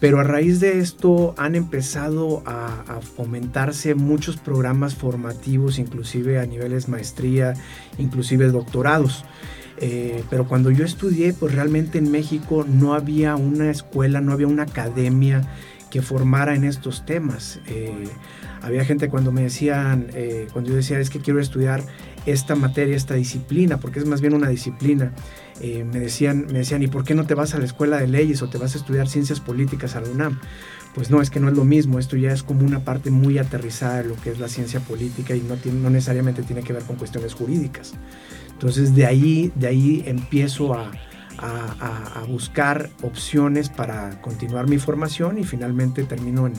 Pero 0.00 0.18
a 0.18 0.24
raíz 0.24 0.58
de 0.58 0.80
esto 0.80 1.32
han 1.36 1.54
empezado 1.54 2.42
a, 2.44 3.00
fomentarse 3.16 3.94
muchos 3.94 4.36
programas 4.36 4.96
formativos, 4.96 5.78
inclusive 5.78 6.40
a 6.40 6.46
niveles 6.46 6.88
maestría, 6.88 7.54
inclusive 7.98 8.48
doctorados. 8.48 9.24
Eh, 9.78 10.24
pero 10.28 10.48
cuando 10.48 10.70
yo 10.70 10.84
estudié, 10.84 11.32
pues 11.32 11.54
realmente 11.54 11.98
en 11.98 12.10
México 12.10 12.64
no 12.68 12.94
había 12.94 13.36
una 13.36 13.70
escuela, 13.70 14.20
no 14.20 14.32
había 14.32 14.48
una 14.48 14.64
academia 14.64 15.48
que 15.92 16.02
formara 16.02 16.54
en 16.54 16.64
estos 16.64 17.06
temas. 17.06 17.60
Eh, 17.66 18.08
había 18.62 18.84
gente 18.84 19.08
cuando 19.08 19.30
me 19.30 19.42
decían, 19.42 20.06
eh, 20.14 20.48
cuando 20.52 20.70
yo 20.70 20.76
decía 20.76 20.98
es 20.98 21.10
que 21.10 21.20
quiero 21.20 21.38
estudiar 21.38 21.82
esta 22.26 22.54
materia, 22.54 22.96
esta 22.96 23.14
disciplina, 23.14 23.78
porque 23.78 23.98
es 23.98 24.06
más 24.06 24.20
bien 24.20 24.34
una 24.34 24.48
disciplina, 24.48 25.12
eh, 25.60 25.84
me, 25.84 26.00
decían, 26.00 26.46
me 26.50 26.58
decían, 26.58 26.82
¿y 26.82 26.88
por 26.88 27.04
qué 27.04 27.14
no 27.14 27.26
te 27.26 27.34
vas 27.34 27.54
a 27.54 27.58
la 27.58 27.64
escuela 27.64 27.98
de 27.98 28.08
leyes 28.08 28.42
o 28.42 28.48
te 28.48 28.58
vas 28.58 28.74
a 28.74 28.78
estudiar 28.78 29.08
ciencias 29.08 29.40
políticas 29.40 29.96
a 29.96 30.00
la 30.00 30.08
UNAM? 30.08 30.40
Pues 30.94 31.10
no, 31.10 31.22
es 31.22 31.30
que 31.30 31.40
no 31.40 31.48
es 31.48 31.56
lo 31.56 31.64
mismo, 31.64 31.98
esto 31.98 32.16
ya 32.16 32.32
es 32.32 32.42
como 32.42 32.66
una 32.66 32.80
parte 32.80 33.10
muy 33.10 33.38
aterrizada 33.38 34.02
de 34.02 34.08
lo 34.08 34.16
que 34.16 34.30
es 34.30 34.38
la 34.38 34.48
ciencia 34.48 34.80
política 34.80 35.34
y 35.34 35.40
no, 35.40 35.56
tiene, 35.56 35.80
no 35.80 35.90
necesariamente 35.90 36.42
tiene 36.42 36.62
que 36.62 36.72
ver 36.72 36.82
con 36.82 36.96
cuestiones 36.96 37.34
jurídicas. 37.34 37.94
Entonces 38.52 38.94
de 38.94 39.06
ahí, 39.06 39.52
de 39.54 39.68
ahí 39.68 40.02
empiezo 40.06 40.74
a, 40.74 40.90
a, 41.38 42.24
buscar 42.28 42.90
opciones 43.02 43.68
para 43.68 44.20
continuar 44.20 44.68
mi 44.68 44.78
formación 44.78 45.38
y 45.38 45.44
finalmente 45.44 46.04
termino 46.04 46.46
en, 46.46 46.52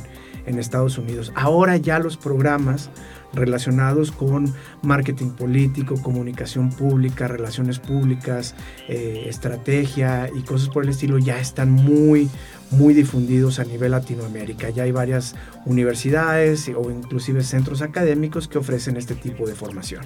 en 0.46 0.60
Estados 0.60 0.98
Unidos. 0.98 1.32
Ahora 1.36 1.77
ya 1.77 2.00
los 2.00 2.17
programas 2.17 2.89
relacionados 3.33 4.11
con 4.11 4.53
marketing 4.81 5.31
político, 5.31 6.01
comunicación 6.01 6.69
pública, 6.69 7.27
relaciones 7.27 7.79
públicas, 7.79 8.55
eh, 8.87 9.25
estrategia 9.27 10.29
y 10.33 10.41
cosas 10.43 10.69
por 10.69 10.83
el 10.83 10.89
estilo 10.89 11.17
ya 11.17 11.39
están 11.39 11.71
muy, 11.71 12.29
muy 12.71 12.93
difundidos 12.93 13.59
a 13.59 13.65
nivel 13.65 13.91
Latinoamérica. 13.91 14.69
Ya 14.69 14.83
hay 14.83 14.91
varias 14.91 15.35
universidades 15.65 16.69
o 16.75 16.91
inclusive 16.91 17.43
centros 17.43 17.81
académicos 17.81 18.47
que 18.47 18.57
ofrecen 18.57 18.97
este 18.97 19.15
tipo 19.15 19.47
de 19.47 19.55
formación. 19.55 20.05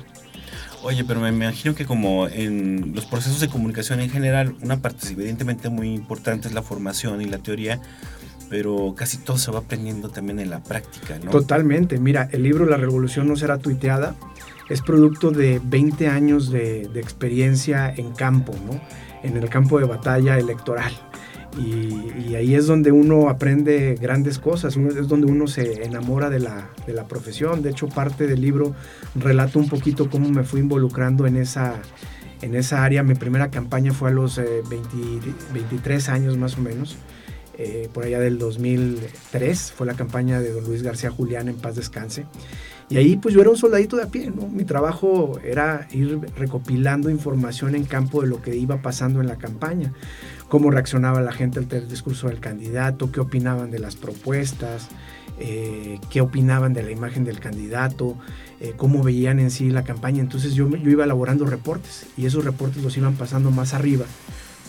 Oye, 0.83 1.03
pero 1.03 1.19
me 1.19 1.29
imagino 1.29 1.73
que 1.73 1.85
como 1.85 2.27
en 2.27 2.93
los 2.95 3.05
procesos 3.05 3.39
de 3.39 3.49
comunicación 3.49 3.99
en 3.99 4.09
general, 4.09 4.55
una 4.61 4.77
parte 4.77 5.09
evidentemente 5.09 5.69
muy 5.69 5.93
importante 5.93 6.47
es 6.47 6.53
la 6.53 6.61
formación 6.61 7.21
y 7.21 7.25
la 7.25 7.39
teoría, 7.39 7.81
pero 8.49 8.93
casi 8.95 9.17
todo 9.17 9.37
se 9.37 9.51
va 9.51 9.59
aprendiendo 9.59 10.09
también 10.09 10.39
en 10.39 10.49
la 10.49 10.63
práctica, 10.63 11.19
¿no? 11.23 11.31
Totalmente. 11.31 11.99
Mira, 11.99 12.29
el 12.31 12.43
libro 12.43 12.65
La 12.65 12.77
Revolución 12.77 13.27
no 13.27 13.35
será 13.35 13.57
tuiteada 13.57 14.15
es 14.69 14.81
producto 14.81 15.31
de 15.31 15.61
20 15.63 16.07
años 16.07 16.51
de, 16.51 16.89
de 16.89 16.99
experiencia 16.99 17.93
en 17.95 18.11
campo, 18.11 18.53
¿no? 18.65 18.81
En 19.23 19.37
el 19.37 19.49
campo 19.49 19.79
de 19.79 19.85
batalla 19.85 20.37
electoral. 20.37 20.91
Y, 21.57 22.35
ahí 22.35 22.53
es 22.53 22.67
donde 22.67 22.91
uno 22.91 23.29
aprende 23.29 23.97
grandes 23.99 24.37
cosas, 24.37 24.77
es 24.77 25.07
donde 25.07 25.25
uno 25.25 25.47
se 25.47 25.83
enamora 25.85 26.29
de 26.29 26.39
la, 26.39 26.69
de 26.85 26.93
la, 26.93 27.07
profesión. 27.07 27.63
De 27.63 27.71
hecho, 27.71 27.87
parte 27.87 28.27
del 28.27 28.41
libro 28.41 28.75
relato 29.15 29.57
un 29.57 29.67
poquito 29.67 30.09
cómo 30.09 30.29
me 30.29 30.43
fui 30.43 30.59
involucrando 30.59 31.25
en 31.25 31.37
esa, 31.37 31.75
en 32.41 32.53
esa 32.53 32.83
área. 32.83 33.01
Mi 33.01 33.15
primera 33.15 33.49
campaña 33.49 33.91
fue 33.91 34.09
a 34.09 34.13
los 34.13 34.39
23 34.69 36.07
eh, 36.07 36.11
años 36.11 36.37
más 36.37 36.57
o 36.59 36.61
menos. 36.61 36.97
Eh, 37.57 37.89
por 37.91 38.03
allá 38.03 38.19
del 38.19 38.37
2003 38.37 39.71
fue 39.71 39.87
la 39.87 39.95
campaña 39.95 40.39
de 40.39 40.51
don 40.51 40.63
Luis 40.63 40.83
García 40.83 41.09
Julián 41.09 41.47
en 41.47 41.55
paz 41.55 41.75
descanse. 41.75 42.25
Y 42.89 42.97
ahí 42.97 43.17
pues 43.17 43.33
yo 43.33 43.41
era 43.41 43.49
un 43.49 43.57
soldadito 43.57 43.97
de 43.97 44.03
a 44.03 44.07
pie, 44.07 44.31
¿no? 44.33 44.47
Mi 44.47 44.63
trabajo 44.63 45.39
era 45.43 45.87
ir 45.91 46.19
recopilando 46.37 47.09
información 47.09 47.75
en 47.75 47.83
campo 47.83 48.21
de 48.21 48.27
lo 48.27 48.41
que 48.41 48.55
iba 48.55 48.81
pasando 48.81 49.19
en 49.19 49.27
la 49.27 49.37
campaña 49.37 49.93
cómo 50.47 50.71
reaccionaba 50.71 51.21
la 51.21 51.31
gente 51.31 51.59
al 51.59 51.87
discurso 51.87 52.27
del 52.27 52.39
candidato, 52.39 53.11
qué 53.11 53.19
opinaban 53.19 53.71
de 53.71 53.79
las 53.79 53.95
propuestas, 53.95 54.87
eh, 55.39 55.99
qué 56.09 56.21
opinaban 56.21 56.73
de 56.73 56.83
la 56.83 56.91
imagen 56.91 57.23
del 57.23 57.39
candidato, 57.39 58.17
eh, 58.59 58.73
cómo 58.75 59.03
veían 59.03 59.39
en 59.39 59.51
sí 59.51 59.69
la 59.69 59.83
campaña. 59.83 60.21
Entonces 60.21 60.53
yo, 60.53 60.69
yo, 60.69 60.89
iba 60.89 61.03
elaborando 61.03 61.45
reportes 61.45 62.07
y 62.17 62.25
esos 62.25 62.45
reportes 62.45 62.83
los 62.83 62.95
iban 62.97 63.15
pasando 63.15 63.51
más 63.51 63.73
arriba. 63.73 64.05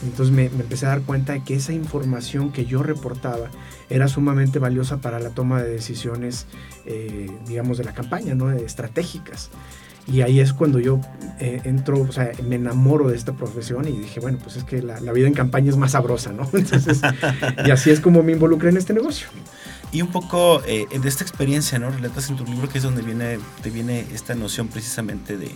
Entonces 0.03 0.35
me, 0.35 0.47
empecé 0.47 0.87
a 0.87 0.91
dar 0.91 1.03
cuenta 1.03 1.33
de 1.33 1.43
que 1.43 1.55
esa 1.55 1.73
información 1.73 2.53
que 2.53 2.67
yo 2.67 2.83
reportaba 2.83 3.51
era 3.91 4.09
sumamente 4.09 4.59
valiosa 4.59 4.99
para 4.99 5.19
la 5.19 5.31
toma 5.31 5.63
de 5.63 5.71
decisiones, 5.71 6.47
eh, 6.87 7.31
digamos, 7.47 7.79
de 7.79 7.85
la 7.85 7.95
campaña, 7.95 8.35
¿no? 8.35 8.51
estratégicas. 8.51 9.51
Y 10.11 10.23
ahí 10.23 10.41
es 10.41 10.55
cuando 10.55 10.79
yo 10.79 11.01
eh, 11.39 11.61
entro, 11.65 12.01
o 12.01 12.13
sea, 12.13 12.33
me 12.43 12.57
enamoro 12.57 13.09
de 13.09 13.17
esta 13.17 13.35
profesión 13.35 13.87
y 13.87 13.93
dije, 13.93 14.21
bueno, 14.21 14.39
pues 14.43 14.57
es 14.57 14.65
que 14.65 14.81
la, 14.81 15.01
vida 15.13 15.27
en 15.27 15.35
campaña 15.35 15.69
es 15.69 15.77
más 15.77 15.93
sabrosa, 15.93 16.33
¿no? 16.33 16.49
Entonces, 16.55 17.03
y 17.67 17.71
así 17.71 17.91
es 17.91 18.01
como 18.01 18.23
me 18.23 18.33
involucré 18.33 18.71
en 18.71 18.79
este 18.79 18.95
negocio. 18.95 19.29
Y 19.93 20.01
un 20.01 20.09
poco 20.09 20.63
eh, 20.67 20.87
de 20.91 21.09
esta 21.09 21.25
experiencia, 21.25 21.79
¿no? 21.79 21.91
Relatas 21.91 22.31
en 22.31 22.37
tu 22.37 22.47
libro 22.47 22.71
que 22.71 22.79
es 22.79 22.85
donde 22.85 23.03
viene, 23.03 23.39
te 23.63 23.69
viene 23.69 24.07
esta 24.15 24.35
noción 24.35 24.69
precisamente 24.69 25.37
de, 25.37 25.51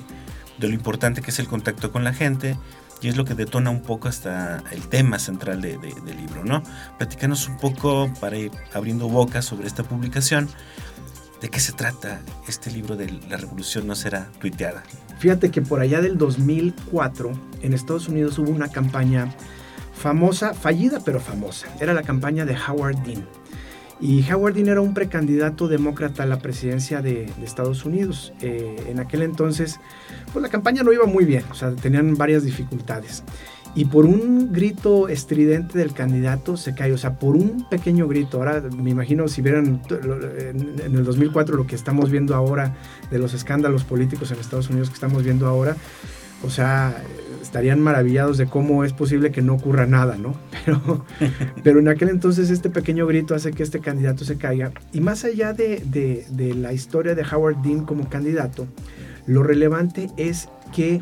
de 0.58 0.68
lo 0.68 0.74
importante 0.74 1.22
que 1.22 1.30
es 1.30 1.38
el 1.38 1.48
contacto 1.48 1.90
con 1.90 2.04
la 2.04 2.12
gente, 2.12 2.58
y 3.02 3.08
es 3.08 3.16
lo 3.16 3.24
que 3.24 3.34
detona 3.34 3.70
un 3.70 3.82
poco 3.82 4.08
hasta 4.08 4.62
el 4.70 4.88
tema 4.88 5.18
central 5.18 5.60
de, 5.60 5.76
del 5.76 6.16
libro, 6.16 6.44
¿no? 6.44 6.62
Platícanos 6.98 7.48
un 7.48 7.58
poco 7.58 8.10
para 8.20 8.36
ir 8.38 8.52
abriendo 8.72 9.08
boca 9.08 9.42
sobre 9.42 9.66
esta 9.66 9.82
publicación, 9.82 10.48
¿De 11.42 11.48
qué 11.48 11.58
se 11.58 11.72
trata 11.72 12.20
este 12.46 12.70
libro 12.70 12.94
de 12.94 13.10
La 13.28 13.36
Revolución 13.36 13.88
no 13.88 13.96
será 13.96 14.30
tuiteada? 14.38 14.84
Fíjate 15.18 15.50
que 15.50 15.60
por 15.60 15.80
allá 15.80 16.00
del 16.00 16.16
2004 16.16 17.32
en 17.62 17.72
Estados 17.72 18.08
Unidos 18.08 18.38
hubo 18.38 18.52
una 18.52 18.68
campaña 18.68 19.34
famosa, 19.92 20.54
fallida 20.54 21.00
pero 21.04 21.18
famosa. 21.18 21.66
Era 21.80 21.94
la 21.94 22.04
campaña 22.04 22.44
de 22.44 22.56
Howard 22.56 22.96
Dean. 22.98 23.26
Y 24.02 24.28
Howard 24.30 24.54
Dean 24.54 24.68
era 24.68 24.80
un 24.80 24.92
precandidato 24.92 25.68
demócrata 25.68 26.24
a 26.24 26.26
la 26.26 26.40
presidencia 26.40 27.00
de, 27.00 27.30
Estados 27.42 27.84
Unidos. 27.84 28.32
Eh, 28.40 28.84
en 28.88 28.98
aquel 28.98 29.22
entonces, 29.22 29.78
pues 30.32 30.42
la 30.42 30.48
campaña 30.48 30.82
no 30.82 30.92
iba 30.92 31.06
muy 31.06 31.24
bien, 31.24 31.44
o 31.50 31.54
sea, 31.54 31.70
tenían 31.70 32.16
varias 32.16 32.42
dificultades 32.42 33.22
y 33.74 33.86
por 33.86 34.04
un 34.04 34.52
grito 34.52 35.08
estridente 35.08 35.78
del 35.78 35.94
candidato 35.94 36.56
se 36.56 36.74
cae, 36.74 36.92
o 36.92 36.98
sea, 36.98 37.18
por 37.18 37.36
un 37.36 37.66
pequeño 37.70 38.06
grito. 38.06 38.38
Ahora 38.38 38.60
me 38.60 38.90
imagino 38.90 39.28
si 39.28 39.40
vieran 39.40 39.80
en 39.88 40.94
el 40.94 41.04
2004 41.04 41.56
lo 41.56 41.66
que 41.66 41.74
estamos 41.74 42.10
viendo 42.10 42.34
ahora 42.34 42.74
de 43.10 43.18
los 43.18 43.32
escándalos 43.32 43.84
políticos 43.84 44.30
en 44.30 44.38
Estados 44.38 44.68
Unidos 44.68 44.90
que 44.90 44.94
estamos 44.94 45.22
viendo 45.22 45.46
ahora, 45.46 45.76
o 46.42 46.50
sea, 46.50 47.02
estarían 47.52 47.80
maravillados 47.80 48.38
de 48.38 48.46
cómo 48.46 48.82
es 48.82 48.94
posible 48.94 49.30
que 49.30 49.42
no 49.42 49.52
ocurra 49.52 49.84
nada, 49.84 50.16
¿no? 50.16 50.34
Pero, 50.64 51.04
pero 51.62 51.80
en 51.80 51.88
aquel 51.88 52.08
entonces 52.08 52.50
este 52.50 52.70
pequeño 52.70 53.04
grito 53.06 53.34
hace 53.34 53.50
que 53.50 53.62
este 53.62 53.80
candidato 53.80 54.24
se 54.24 54.38
caiga. 54.38 54.72
Y 54.92 55.00
más 55.00 55.24
allá 55.24 55.52
de, 55.52 55.82
de, 55.84 56.24
de 56.30 56.54
la 56.54 56.72
historia 56.72 57.14
de 57.14 57.24
Howard 57.30 57.56
Dean 57.62 57.84
como 57.84 58.08
candidato, 58.08 58.66
lo 59.26 59.42
relevante 59.42 60.08
es 60.16 60.48
que 60.74 61.00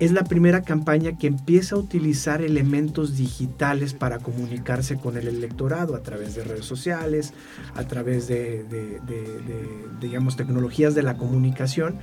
es 0.00 0.12
la 0.12 0.24
primera 0.24 0.62
campaña 0.62 1.18
que 1.18 1.26
empieza 1.26 1.76
a 1.76 1.78
utilizar 1.78 2.40
elementos 2.40 3.18
digitales 3.18 3.92
para 3.92 4.18
comunicarse 4.18 4.96
con 4.96 5.18
el 5.18 5.28
electorado 5.28 5.94
a 5.94 6.02
través 6.02 6.34
de 6.34 6.42
redes 6.42 6.64
sociales, 6.64 7.34
a 7.74 7.84
través 7.84 8.26
de, 8.26 8.64
digamos, 10.00 10.36
tecnologías 10.36 10.94
de 10.94 11.02
la 11.02 11.18
comunicación. 11.18 11.96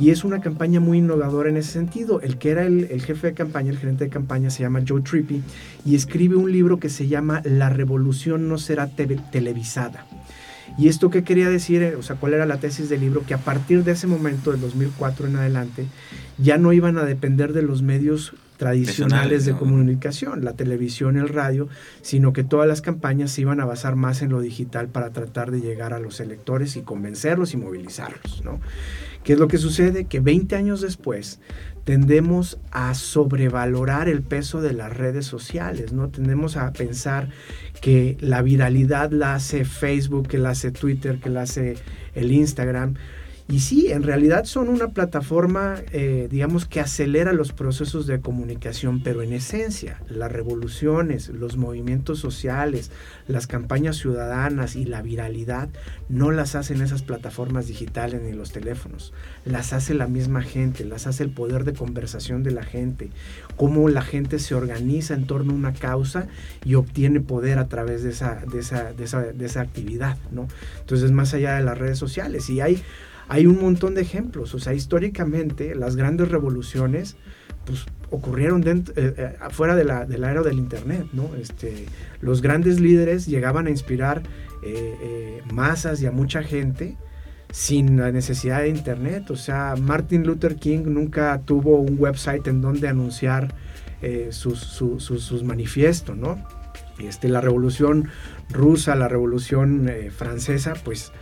Y 0.00 0.10
es 0.10 0.24
una 0.24 0.40
campaña 0.40 0.80
muy 0.80 0.98
innovadora 0.98 1.48
en 1.48 1.56
ese 1.56 1.70
sentido. 1.70 2.20
El 2.20 2.38
que 2.38 2.50
era 2.50 2.64
el, 2.64 3.00
jefe 3.00 3.28
de 3.28 3.34
campaña, 3.34 3.70
el 3.70 3.78
gerente 3.78 4.04
de 4.04 4.10
campaña, 4.10 4.50
se 4.50 4.64
llama 4.64 4.82
Joe 4.86 5.02
Trippi 5.02 5.40
y 5.86 5.94
escribe 5.94 6.34
un 6.34 6.50
libro 6.50 6.80
que 6.80 6.88
se 6.88 7.06
llama 7.06 7.40
La 7.44 7.70
revolución 7.70 8.48
no 8.48 8.58
será 8.58 8.88
televisada. 8.88 10.06
¿Y 10.78 10.88
esto 10.88 11.10
qué 11.10 11.24
quería 11.24 11.48
decir? 11.48 11.94
O 11.98 12.02
sea, 12.02 12.16
¿cuál 12.16 12.34
era 12.34 12.46
la 12.46 12.58
tesis 12.58 12.88
del 12.88 13.00
libro? 13.00 13.24
Que 13.26 13.34
a 13.34 13.38
partir 13.38 13.84
de 13.84 13.92
ese 13.92 14.06
momento, 14.06 14.50
del 14.50 14.60
2004 14.60 15.26
en 15.26 15.36
adelante, 15.36 15.86
ya 16.38 16.58
no 16.58 16.72
iban 16.72 16.98
a 16.98 17.04
depender 17.04 17.52
de 17.52 17.62
los 17.62 17.82
medios 17.82 18.34
tradicionales 18.56 19.44
de 19.44 19.52
comunicación, 19.52 20.44
la 20.44 20.52
televisión, 20.54 21.16
el 21.16 21.28
radio, 21.28 21.68
sino 22.02 22.32
que 22.32 22.44
todas 22.44 22.68
las 22.68 22.82
campañas 22.82 23.30
se 23.32 23.40
iban 23.40 23.60
a 23.60 23.64
basar 23.64 23.96
más 23.96 24.22
en 24.22 24.30
lo 24.30 24.40
digital 24.40 24.88
para 24.88 25.10
tratar 25.10 25.50
de 25.50 25.60
llegar 25.60 25.92
a 25.92 25.98
los 25.98 26.20
electores 26.20 26.76
y 26.76 26.82
convencerlos 26.82 27.52
y 27.52 27.56
movilizarlos, 27.56 28.44
¿no? 28.44 28.60
¿Qué 29.24 29.32
es 29.32 29.38
lo 29.38 29.48
que 29.48 29.58
sucede? 29.58 30.04
Que 30.04 30.20
20 30.20 30.54
años 30.54 30.80
después 30.82 31.40
tendemos 31.84 32.58
a 32.70 32.94
sobrevalorar 32.94 34.08
el 34.08 34.22
peso 34.22 34.60
de 34.62 34.72
las 34.72 34.96
redes 34.96 35.26
sociales, 35.26 35.92
¿no? 35.92 36.08
Tendemos 36.08 36.56
a 36.56 36.72
pensar 36.72 37.28
que 37.80 38.16
la 38.20 38.40
viralidad 38.40 39.10
la 39.10 39.34
hace 39.34 39.64
Facebook, 39.64 40.28
que 40.28 40.38
la 40.38 40.50
hace 40.50 40.70
Twitter, 40.70 41.20
que 41.20 41.28
la 41.28 41.42
hace 41.42 41.76
el 42.14 42.32
Instagram, 42.32 42.94
y 43.46 43.60
sí, 43.60 43.92
en 43.92 44.04
realidad 44.04 44.46
son 44.46 44.70
una 44.70 44.88
plataforma, 44.88 45.76
eh, 45.92 46.28
digamos, 46.30 46.64
que 46.64 46.80
acelera 46.80 47.34
los 47.34 47.52
procesos 47.52 48.06
de 48.06 48.20
comunicación, 48.20 49.02
pero 49.02 49.20
en 49.20 49.34
esencia, 49.34 50.00
las 50.08 50.32
revoluciones, 50.32 51.28
los 51.28 51.58
movimientos 51.58 52.18
sociales, 52.18 52.90
las 53.28 53.46
campañas 53.46 53.96
ciudadanas 53.96 54.76
y 54.76 54.86
la 54.86 55.02
viralidad 55.02 55.68
no 56.08 56.30
las 56.30 56.54
hacen 56.54 56.80
esas 56.80 57.02
plataformas 57.02 57.66
digitales 57.66 58.22
ni 58.22 58.32
los 58.32 58.50
teléfonos, 58.50 59.12
las 59.44 59.74
hace 59.74 59.92
la 59.92 60.06
misma 60.06 60.42
gente, 60.42 60.86
las 60.86 61.06
hace 61.06 61.22
el 61.22 61.30
poder 61.30 61.64
de 61.64 61.74
conversación 61.74 62.44
de 62.44 62.50
la 62.50 62.62
gente, 62.62 63.10
cómo 63.56 63.90
la 63.90 64.02
gente 64.02 64.38
se 64.38 64.54
organiza 64.54 65.12
en 65.12 65.26
torno 65.26 65.52
a 65.52 65.56
una 65.56 65.74
causa 65.74 66.28
y 66.64 66.76
obtiene 66.76 67.20
poder 67.20 67.58
a 67.58 67.68
través 67.68 68.04
de 68.04 68.10
esa, 68.10 68.42
de 68.50 68.60
esa, 68.60 68.94
de 68.94 69.04
esa, 69.04 69.20
de 69.20 69.44
esa 69.44 69.60
actividad, 69.60 70.16
¿no? 70.32 70.48
Entonces, 70.80 71.10
más 71.10 71.34
allá 71.34 71.56
de 71.56 71.62
las 71.62 71.76
redes 71.76 71.98
sociales, 71.98 72.48
y 72.48 72.62
hay 72.62 72.82
hay 73.28 73.46
un 73.46 73.60
montón 73.60 73.94
de 73.94 74.02
ejemplos. 74.02 74.54
O 74.54 74.58
sea, 74.58 74.74
históricamente 74.74 75.74
las 75.74 75.96
grandes 75.96 76.28
revoluciones 76.28 77.16
pues, 77.64 77.84
ocurrieron 78.10 78.60
dentro, 78.60 78.94
eh, 78.96 79.14
eh, 79.16 79.36
afuera 79.40 79.74
de 79.74 79.84
la, 79.84 80.02
era 80.02 80.42
del 80.42 80.58
Internet. 80.58 81.06
¿no? 81.12 81.30
Este, 81.40 81.86
los 82.20 82.42
grandes 82.42 82.80
líderes 82.80 83.26
llegaban 83.26 83.66
a 83.66 83.70
inspirar 83.70 84.22
masas 85.52 86.00
y 86.00 86.06
a 86.06 86.10
mucha 86.10 86.42
gente 86.42 86.96
sin 87.50 87.98
la 87.98 88.10
necesidad 88.10 88.62
de 88.62 88.70
internet. 88.70 89.30
O 89.30 89.36
sea, 89.36 89.74
Martin 89.78 90.26
Luther 90.26 90.56
King 90.56 90.84
nunca 90.86 91.38
tuvo 91.44 91.76
un 91.76 91.96
website 91.98 92.46
en 92.46 92.62
donde 92.62 92.88
anunciar 92.88 93.54
sus, 94.30 94.60
sus, 94.60 95.42
manifiestos, 95.44 96.16
¿no? 96.16 96.42
Este, 96.98 97.28
la 97.28 97.42
revolución 97.42 98.08
rusa, 98.48 98.94
la 98.94 99.06
revolución 99.06 99.90
francesa, 100.16 100.72
pues 100.82 101.12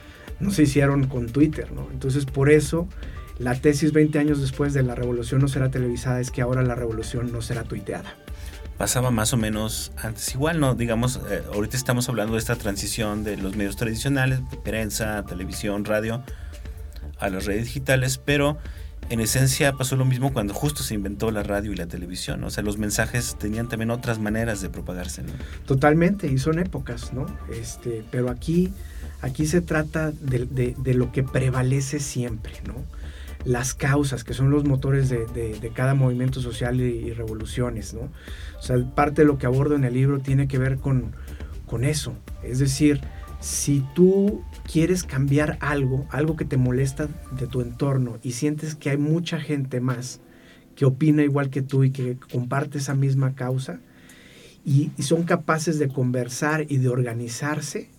no 0.42 0.50
se 0.50 0.64
hicieron 0.64 1.06
con 1.06 1.28
Twitter, 1.28 1.72
¿no? 1.72 1.88
Entonces 1.92 2.26
por 2.26 2.50
eso 2.50 2.88
la 3.38 3.54
tesis 3.54 3.92
20 3.92 4.18
años 4.18 4.40
después 4.40 4.75
de 4.75 4.82
la 4.82 4.94
revolución 4.94 5.40
no 5.40 5.49
será 5.49 5.70
televisada 5.70 6.20
es 6.20 6.30
que 6.30 6.42
ahora 6.42 6.62
la 6.62 6.75
revolución 6.75 7.32
no 7.32 7.40
será 7.40 7.64
tuiteada. 7.64 8.14
Pasaba 8.76 9.11
más 9.11 9.32
o 9.32 9.37
menos 9.37 9.92
antes 9.96 10.34
igual, 10.34 10.58
¿no? 10.58 10.75
Digamos, 10.75 11.20
eh, 11.30 11.42
ahorita 11.52 11.76
estamos 11.76 12.08
hablando 12.08 12.34
de 12.34 12.40
esta 12.40 12.56
transición 12.56 13.22
de 13.22 13.37
los 13.37 13.56
medios 13.56 13.76
tradicionales, 13.76 14.40
prensa, 14.64 15.25
televisión, 15.25 15.84
radio, 15.84 16.22
a 17.18 17.30
las 17.30 17.46
redes 17.46 17.66
digitales, 17.66 18.18
pero 18.18 18.58
en 19.11 19.20
esencia 19.20 19.72
pasó 19.72 19.96
lo 19.96 20.04
mismo 20.04 20.32
cuando 20.32 20.54
justo 20.54 20.82
se 20.82 20.94
inventó 20.94 21.30
la 21.30 21.42
radio 21.42 21.72
y 21.72 21.76
la 21.76 21.87
televisión. 21.87 22.42
O 22.44 22.50
sea, 22.50 22.62
los 22.62 22.78
mensajes 22.78 23.37
tenían 23.38 23.68
también 23.68 23.90
otras 23.90 24.18
maneras 24.18 24.61
de 24.62 24.70
propagarse. 24.70 25.22
¿no? 25.22 25.32
Totalmente, 25.66 26.26
y 26.28 26.38
son 26.38 26.58
épocas, 26.58 27.12
¿no? 27.12 27.26
Este, 27.52 28.04
pero 28.11 28.30
aquí, 28.30 28.72
aquí 29.23 29.47
se 29.47 29.62
trata 29.62 30.12
de, 30.12 30.75
de 30.76 30.95
lo 30.95 31.11
que 31.12 31.23
prevalece 31.23 31.99
siempre, 31.99 32.52
¿no? 32.67 32.75
las 33.45 33.75
causas, 33.75 34.25
que 34.25 34.35
son 34.35 34.50
los 34.50 34.64
motores 34.64 35.09
de, 35.09 35.73
cada 35.75 35.95
movimiento 35.95 36.41
social 36.41 36.81
y, 36.81 37.12
revoluciones, 37.12 37.95
¿no? 37.95 38.02
O 38.59 38.62
sea, 38.62 38.76
parte 38.95 39.23
de 39.23 39.26
lo 39.26 39.38
que 39.38 39.47
abordo 39.47 39.75
en 39.75 39.85
el 39.85 39.95
libro 39.95 40.21
tiene 40.21 40.49
que 40.49 40.59
ver 40.59 40.79
con, 40.79 41.12
con 41.67 41.85
eso. 41.85 42.14
Es 42.43 42.59
decir, 42.59 43.00
si 43.41 43.85
tú 43.95 44.43
quieres 44.71 45.02
cambiar 45.02 45.59
algo, 45.61 46.07
algo 46.11 46.37
que 46.37 46.45
te 46.45 46.57
molesta 46.57 47.09
de 47.33 47.47
tu 47.47 47.61
entorno 47.61 48.19
y 48.23 48.33
sientes 48.33 48.75
que 48.75 48.91
hay 48.91 48.99
mucha 48.99 49.41
gente 49.41 49.81
más 49.81 50.21
que 50.76 50.85
opina 50.85 51.23
igual 51.23 51.50
que 51.50 51.62
tú 51.62 51.85
y 51.85 51.91
que 51.91 52.17
comparte 52.31 52.79
esa 52.79 52.95
misma 52.95 53.35
causa 53.35 53.81
y 54.64 54.91
son 55.02 55.25
capaces 55.25 55.81
de 55.81 55.88
conversar 55.88 56.67
y 56.69 56.76
de 56.76 56.88
organizarse, 56.88 57.91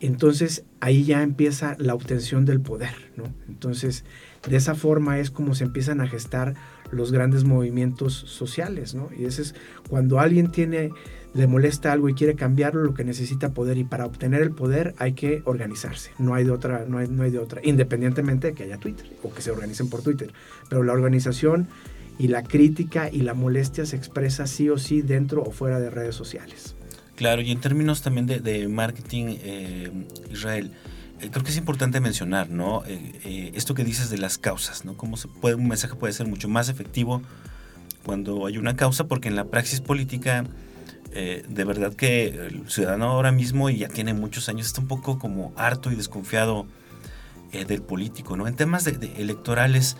entonces 0.00 0.64
ahí 0.80 1.04
ya 1.04 1.22
empieza 1.22 1.76
la 1.78 1.94
obtención 1.94 2.44
del 2.44 2.60
poder, 2.60 2.94
¿no? 3.16 3.24
Entonces, 3.48 4.04
de 4.48 4.56
esa 4.56 4.74
forma 4.74 5.18
es 5.18 5.30
como 5.30 5.54
se 5.54 5.64
empiezan 5.64 6.00
a 6.00 6.06
gestar 6.06 6.54
los 6.90 7.12
grandes 7.12 7.44
movimientos 7.44 8.14
sociales, 8.14 8.94
¿no? 8.94 9.10
Y 9.16 9.24
ese 9.24 9.42
es 9.42 9.54
cuando 9.88 10.20
alguien 10.20 10.50
tiene, 10.50 10.90
le 11.34 11.46
molesta 11.46 11.92
algo 11.92 12.08
y 12.08 12.14
quiere 12.14 12.34
cambiarlo, 12.34 12.82
lo 12.82 12.94
que 12.94 13.04
necesita 13.04 13.50
poder. 13.50 13.76
Y 13.76 13.84
para 13.84 14.06
obtener 14.06 14.42
el 14.42 14.52
poder 14.52 14.94
hay 14.98 15.12
que 15.12 15.42
organizarse. 15.44 16.12
No 16.18 16.34
hay 16.34 16.44
de 16.44 16.52
otra, 16.52 16.86
no 16.86 16.98
hay, 16.98 17.08
no 17.08 17.24
hay 17.24 17.30
de 17.30 17.38
otra, 17.38 17.60
independientemente 17.64 18.48
de 18.48 18.54
que 18.54 18.64
haya 18.64 18.78
Twitter 18.78 19.06
o 19.22 19.32
que 19.32 19.42
se 19.42 19.50
organicen 19.50 19.90
por 19.90 20.02
Twitter. 20.02 20.32
Pero 20.68 20.82
la 20.82 20.92
organización 20.92 21.68
y 22.18 22.28
la 22.28 22.42
crítica 22.42 23.10
y 23.10 23.22
la 23.22 23.34
molestia 23.34 23.84
se 23.84 23.96
expresa 23.96 24.46
sí 24.46 24.70
o 24.70 24.78
sí 24.78 25.02
dentro 25.02 25.42
o 25.42 25.50
fuera 25.50 25.80
de 25.80 25.90
redes 25.90 26.14
sociales. 26.14 26.74
Claro, 27.18 27.42
y 27.42 27.50
en 27.50 27.58
términos 27.58 28.00
también 28.00 28.26
de, 28.26 28.68
marketing, 28.68 29.38
eh, 29.42 29.90
Israel, 30.30 30.70
eh, 31.20 31.30
creo 31.32 31.42
que 31.42 31.50
es 31.50 31.56
importante 31.56 31.98
mencionar, 31.98 32.48
¿no? 32.48 32.84
Eh, 32.86 33.50
esto 33.56 33.74
que 33.74 33.82
dices 33.82 34.08
de 34.08 34.18
las 34.18 34.38
causas, 34.38 34.84
¿no? 34.84 34.96
Cómo 34.96 35.16
se 35.16 35.26
puede, 35.26 35.56
un 35.56 35.66
mensaje 35.66 35.96
puede 35.96 36.12
ser 36.12 36.28
mucho 36.28 36.48
más 36.48 36.68
efectivo 36.68 37.20
cuando 38.04 38.46
hay 38.46 38.56
una 38.56 38.76
causa, 38.76 39.08
porque 39.08 39.26
en 39.26 39.34
la 39.34 39.46
praxis 39.46 39.80
política, 39.80 40.44
de 41.12 41.64
verdad 41.64 41.92
que 41.94 42.28
el 42.28 42.70
ciudadano 42.70 43.06
ahora 43.06 43.32
mismo, 43.32 43.68
y 43.68 43.78
ya 43.78 43.88
tiene 43.88 44.14
muchos 44.14 44.48
años, 44.48 44.68
está 44.68 44.80
un 44.80 44.86
poco 44.86 45.18
como 45.18 45.52
harto 45.56 45.90
y 45.90 45.96
desconfiado 45.96 46.68
del 47.50 47.82
político, 47.82 48.36
¿no? 48.36 48.46
En 48.46 48.54
temas 48.54 48.86
electorales, 48.86 49.96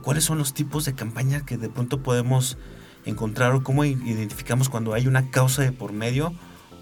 ¿cuáles 0.00 0.24
son 0.24 0.38
los 0.38 0.54
tipos 0.54 0.86
de 0.86 0.94
campaña 0.94 1.44
que 1.44 1.58
de 1.58 1.68
pronto 1.68 2.02
podemos 2.02 2.56
encontrar 3.04 3.52
o 3.52 3.62
cómo 3.62 3.84
identificamos 3.84 4.70
cuando 4.70 4.94
hay 4.94 5.06
una 5.06 5.30
causa 5.30 5.60
de 5.60 5.70
por 5.70 5.92
medio? 5.92 6.32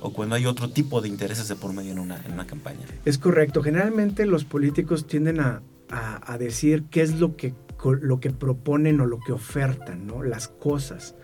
O 0.03 0.13
cuando 0.13 0.35
hay 0.35 0.47
otro 0.47 0.69
tipo 0.69 1.01
de 1.01 1.09
intereses 1.09 1.49
de 1.49 1.55
por 1.55 1.73
medio 1.73 1.93
en 1.93 1.99
una, 1.99 2.21
en 2.25 2.33
una 2.33 2.47
campaña. 2.47 2.81
Es 3.05 3.19
correcto. 3.19 3.63
Generalmente 3.63 4.27
los 4.27 4.45
políticos 4.45 5.07
tienden 5.07 5.41
a, 5.41 5.63
a, 5.91 6.39
decir 6.39 6.85
qué 6.91 7.03
es 7.03 7.21
lo 7.21 7.37
que, 7.37 7.55
lo 8.01 8.19
que 8.19 8.31
proponen 8.31 9.01
o 9.01 9.07
lo 9.07 9.21
que 9.21 9.33
ofertan, 9.33 10.07
¿no? 10.07 10.23
las 10.23 10.49
cosas. 10.49 11.15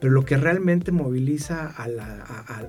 Pero 0.00 0.12
lo 0.12 0.24
que 0.24 0.36
realmente 0.36 0.90
moviliza 0.90 1.66
a 1.66 1.86
la, 1.86 2.22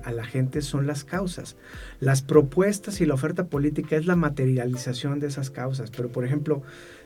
a, 0.04 0.12
la, 0.12 0.24
gente 0.24 0.62
son 0.62 0.86
las 0.86 1.04
causas. 1.04 1.56
Las 2.00 2.22
propuestas 2.22 3.00
y 3.00 3.06
la 3.06 3.14
oferta 3.14 3.46
política 3.46 3.96
es 3.96 4.06
la 4.06 4.16
materialización 4.16 5.18
de 5.18 5.26
esas 5.26 5.50
causas. 5.50 5.90
Pero, 5.90 6.08
por 6.10 6.24
ejemplo, 6.24 6.62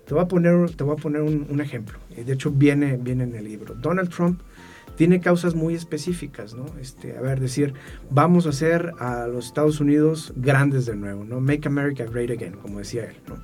te 0.06 0.14
voy 0.14 0.22
a 0.22 0.28
poner, 0.28 0.70
te 0.76 0.84
voy 0.84 0.96
a 0.98 1.02
poner 1.02 1.22
un, 1.22 1.46
un 1.48 1.60
ejemplo. 1.60 1.98
De 2.14 2.32
hecho, 2.32 2.50
viene, 2.50 2.98
viene 2.98 3.24
en 3.24 3.34
el 3.34 3.44
libro. 3.44 3.74
Donald 3.74 4.10
Trump 4.10 4.40
tiene 4.96 5.20
causas 5.20 5.54
muy 5.54 5.74
específicas, 5.74 6.54
¿no? 6.54 6.66
Este, 6.80 7.16
a 7.16 7.20
ver, 7.20 7.40
decir, 7.40 7.74
vamos 8.10 8.46
a 8.46 8.50
hacer 8.50 8.92
a 8.98 9.26
los 9.26 9.46
Estados 9.46 9.80
Unidos 9.80 10.32
grandes 10.36 10.86
de 10.86 10.96
nuevo, 10.96 11.24
¿no? 11.24 11.40
Make 11.40 11.66
America 11.66 12.04
Great 12.04 12.30
Again, 12.30 12.54
como 12.54 12.78
decía 12.78 13.04
él, 13.04 13.16
¿no? 13.28 13.36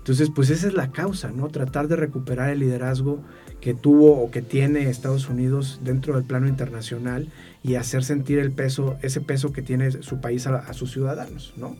Entonces, 0.00 0.30
pues 0.34 0.48
esa 0.48 0.66
es 0.66 0.74
la 0.74 0.90
causa, 0.92 1.30
¿no? 1.30 1.48
Tratar 1.48 1.86
de 1.86 1.96
recuperar 1.96 2.50
el 2.50 2.60
liderazgo 2.60 3.22
que 3.60 3.74
tuvo 3.74 4.22
o 4.22 4.30
que 4.30 4.40
tiene 4.40 4.88
Estados 4.88 5.28
Unidos 5.28 5.80
dentro 5.84 6.14
del 6.14 6.24
plano 6.24 6.48
internacional 6.48 7.28
y 7.62 7.74
hacer 7.74 8.02
sentir 8.02 8.38
el 8.38 8.50
peso, 8.50 8.96
ese 9.02 9.20
peso 9.20 9.52
que 9.52 9.60
tiene 9.60 9.90
su 10.02 10.20
país 10.20 10.46
a, 10.46 10.72
sus 10.72 10.92
ciudadanos, 10.92 11.52
¿no? 11.56 11.76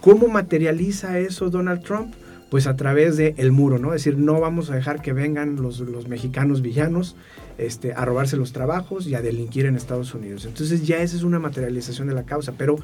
¿Cómo 0.00 0.28
materializa 0.28 1.18
eso 1.20 1.50
Donald 1.50 1.82
Trump? 1.84 2.14
Pues 2.50 2.66
a 2.66 2.76
través 2.76 3.16
del 3.16 3.34
el 3.36 3.52
muro, 3.52 3.78
¿no? 3.78 3.94
Es 3.94 4.04
decir, 4.04 4.18
no 4.18 4.40
vamos 4.40 4.70
a 4.70 4.74
dejar 4.74 5.02
que 5.02 5.12
vengan 5.12 5.56
los, 5.56 5.80
mexicanos 6.08 6.62
villanos 6.62 7.16
este, 7.58 7.92
a 7.92 8.04
robarse 8.04 8.36
los 8.36 8.52
trabajos 8.52 9.06
y 9.06 9.14
a 9.14 9.22
delinquir 9.22 9.66
en 9.66 9.76
Estados 9.76 10.14
Unidos. 10.14 10.46
Entonces 10.46 10.86
ya 10.86 11.00
esa 11.00 11.16
es 11.16 11.22
una 11.22 11.38
materialización 11.38 12.08
de 12.08 12.14
la 12.14 12.24
causa, 12.24 12.52
pero, 12.58 12.76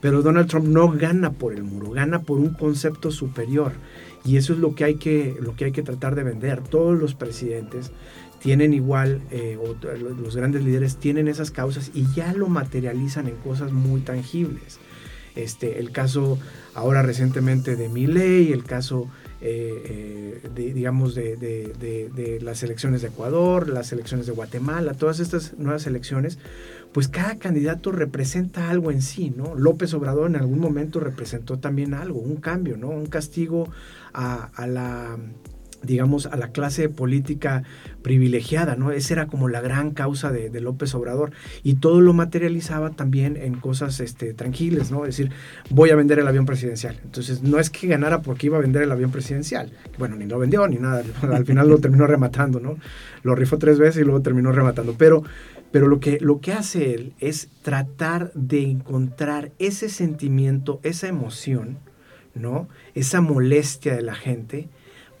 pero 0.00 0.22
Donald 0.22 0.48
Trump 0.48 0.68
no 0.68 0.88
gana 0.92 1.32
por 1.32 1.52
el 1.52 1.64
muro, 1.64 1.90
gana 1.90 2.22
por 2.22 2.38
un 2.38 2.54
concepto 2.54 3.10
superior. 3.10 3.72
Y 4.24 4.36
eso 4.36 4.52
es 4.52 4.60
lo 4.60 4.74
que 4.74 4.84
hay 4.84 4.94
que, 4.96 5.36
lo 5.40 5.56
que, 5.56 5.64
hay 5.64 5.72
que 5.72 5.82
tratar 5.82 6.14
de 6.14 6.22
vender. 6.22 6.60
Todos 6.60 6.96
los 6.96 7.14
presidentes 7.14 7.90
tienen 8.40 8.72
igual, 8.72 9.20
eh, 9.30 9.58
los 10.20 10.36
grandes 10.36 10.64
líderes 10.64 10.96
tienen 10.96 11.28
esas 11.28 11.50
causas 11.50 11.90
y 11.94 12.06
ya 12.14 12.32
lo 12.34 12.48
materializan 12.48 13.26
en 13.26 13.36
cosas 13.36 13.72
muy 13.72 14.00
tangibles. 14.00 14.78
Este, 15.38 15.78
el 15.78 15.92
caso 15.92 16.38
ahora 16.74 17.02
recientemente 17.02 17.76
de 17.76 17.88
Milley, 17.88 18.52
el 18.52 18.64
caso 18.64 19.08
eh, 19.40 20.40
eh, 20.42 20.72
digamos, 20.74 21.14
de, 21.14 22.40
las 22.42 22.64
elecciones 22.64 23.02
de 23.02 23.08
Ecuador, 23.08 23.68
las 23.68 23.92
elecciones 23.92 24.26
de 24.26 24.32
Guatemala, 24.32 24.94
todas 24.94 25.20
estas 25.20 25.56
nuevas 25.58 25.86
elecciones, 25.86 26.38
pues 26.92 27.06
cada 27.06 27.38
candidato 27.38 27.92
representa 27.92 28.68
algo 28.68 28.90
en 28.90 29.00
sí, 29.00 29.30
¿no? 29.30 29.54
López 29.54 29.94
Obrador 29.94 30.28
en 30.28 30.36
algún 30.36 30.58
momento 30.58 30.98
representó 30.98 31.58
también 31.58 31.94
algo, 31.94 32.18
un 32.18 32.36
cambio, 32.36 32.76
¿no? 32.76 32.88
Un 32.88 33.06
castigo 33.06 33.68
a 34.12 34.66
la 34.66 35.16
digamos, 35.82 36.26
a 36.26 36.36
la 36.36 36.48
clase 36.48 36.88
política 36.88 37.62
privilegiada, 38.02 38.76
¿no? 38.76 38.90
Esa 38.90 39.14
era 39.14 39.26
como 39.26 39.48
la 39.48 39.60
gran 39.60 39.92
causa 39.92 40.32
de, 40.32 40.58
López 40.60 40.94
Obrador 40.94 41.30
y 41.62 41.74
todo 41.74 42.00
lo 42.00 42.12
materializaba 42.12 42.90
también 42.90 43.36
en 43.36 43.54
cosas 43.54 44.00
este, 44.00 44.34
tranquilas, 44.34 44.90
¿no? 44.90 45.04
Es 45.04 45.16
decir, 45.16 45.32
voy 45.70 45.90
a 45.90 45.96
vender 45.96 46.18
el 46.18 46.26
avión 46.26 46.46
presidencial. 46.46 46.98
Entonces, 47.04 47.42
no 47.42 47.58
es 47.58 47.70
que 47.70 47.86
ganara 47.86 48.22
porque 48.22 48.46
iba 48.46 48.58
a 48.58 48.60
vender 48.60 48.82
el 48.82 48.90
avión 48.90 49.10
presidencial. 49.10 49.72
Bueno, 49.98 50.16
ni 50.16 50.26
lo 50.26 50.38
vendió 50.38 50.66
ni 50.66 50.78
nada. 50.78 51.02
Al 51.22 51.44
final 51.44 51.68
lo 51.68 51.78
terminó 51.78 52.06
rematando, 52.06 52.60
¿no? 52.60 52.76
Lo 53.22 53.34
rifó 53.34 53.58
tres 53.58 53.78
veces 53.78 54.02
y 54.02 54.04
luego 54.04 54.20
terminó 54.20 54.50
rematando. 54.52 54.94
Pero, 54.98 55.22
pero 55.70 55.86
lo, 55.86 56.00
que, 56.00 56.18
lo 56.20 56.40
que 56.40 56.52
hace 56.52 56.94
él 56.94 57.12
es 57.20 57.48
tratar 57.62 58.32
de 58.34 58.62
encontrar 58.62 59.52
ese 59.58 59.88
sentimiento, 59.88 60.80
esa 60.82 61.08
emoción, 61.08 61.78
¿no? 62.34 62.68
Esa 62.94 63.20
molestia 63.20 63.94
de 63.94 64.02
la 64.02 64.14
gente 64.14 64.68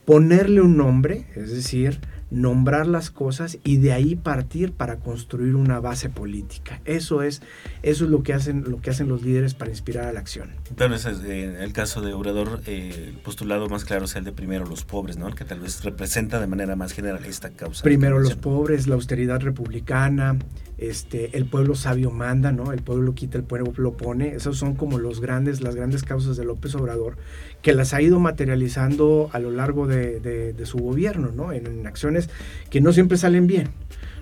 ponerle 0.08 0.62
un 0.62 0.78
nombre, 0.78 1.26
es 1.36 1.52
decir, 1.52 2.00
nombrar 2.30 2.86
las 2.86 3.10
cosas 3.10 3.58
y 3.62 3.76
de 3.76 3.92
ahí 3.92 4.16
partir 4.16 4.72
para 4.72 5.00
construir 5.00 5.54
una 5.54 5.80
base 5.80 6.08
política. 6.08 6.80
Eso 6.86 7.20
es, 7.22 7.42
eso 7.82 8.06
es 8.06 8.10
lo 8.10 8.22
que 8.22 8.32
hacen, 8.32 8.64
lo 8.66 8.80
que 8.80 8.88
hacen 8.88 9.06
los 9.08 9.22
líderes 9.22 9.52
para 9.52 9.70
inspirar 9.70 10.06
a 10.06 10.14
la 10.14 10.20
acción. 10.20 10.52
Claro, 10.76 10.94
ese 10.94 11.10
es 11.10 11.20
eh, 11.24 11.62
el 11.62 11.74
caso 11.74 12.00
de 12.00 12.14
Obrador, 12.14 12.62
eh, 12.66 13.08
el 13.08 13.16
postulado 13.16 13.68
más 13.68 13.84
claro 13.84 14.06
es 14.06 14.16
el 14.16 14.24
de 14.24 14.32
primero 14.32 14.64
los 14.64 14.84
pobres, 14.84 15.18
¿no? 15.18 15.28
El 15.28 15.34
que 15.34 15.44
tal 15.44 15.60
vez 15.60 15.84
representa 15.84 16.40
de 16.40 16.46
manera 16.46 16.74
más 16.74 16.94
general 16.94 17.26
esta 17.26 17.50
causa. 17.50 17.82
Primero 17.82 18.18
los 18.18 18.34
pobres, 18.34 18.86
la 18.86 18.94
austeridad 18.94 19.42
republicana, 19.42 20.38
este, 20.78 21.36
el 21.36 21.44
pueblo 21.44 21.74
sabio 21.74 22.10
manda, 22.10 22.52
¿no? 22.52 22.72
El 22.72 22.82
pueblo 22.82 23.14
quita, 23.14 23.36
el 23.36 23.44
pueblo 23.44 23.72
lo 23.76 23.96
pone. 23.96 24.34
Esos 24.34 24.56
son 24.56 24.74
como 24.74 24.98
los 24.98 25.20
grandes, 25.20 25.60
las 25.60 25.74
grandes 25.74 26.02
causas 26.02 26.36
de 26.36 26.44
López 26.44 26.74
Obrador, 26.76 27.16
que 27.62 27.72
las 27.74 27.94
ha 27.94 28.02
ido 28.02 28.20
materializando 28.20 29.30
a 29.32 29.38
lo 29.38 29.50
largo 29.50 29.86
de, 29.86 30.54
su 30.64 30.78
gobierno, 30.78 31.30
¿no? 31.34 31.52
En, 31.52 31.86
acciones 31.86 32.30
que 32.70 32.80
no 32.80 32.92
siempre 32.92 33.18
salen 33.18 33.46
bien. 33.46 33.70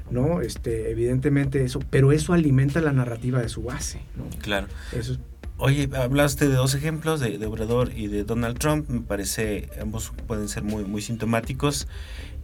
¿no? 0.09 0.40
Este, 0.40 0.92
evidentemente 0.92 1.64
eso, 1.64 1.81
pero 1.90 2.12
eso 2.12 2.33
alimenta 2.33 2.81
la 2.81 2.92
narrativa 2.92 3.40
de 3.40 3.49
su 3.49 3.62
base, 3.62 4.03
¿no? 4.16 4.25
Claro. 4.40 4.68
Eso 4.92 5.18
Oye, 5.59 5.88
hablaste 5.97 6.49
de 6.49 6.55
dos 6.55 6.75
ejemplos, 6.75 7.19
de, 7.19 7.45
Obrador 7.47 7.90
y 7.97 8.09
de 8.09 8.25
Donald 8.25 8.59
Trump. 8.59 8.90
Me 8.90 9.01
parece, 9.01 9.71
ambos 9.81 10.12
pueden 10.27 10.51
ser 10.51 10.64
muy, 10.64 10.85
muy 10.85 11.01
sintomáticos 11.01 11.88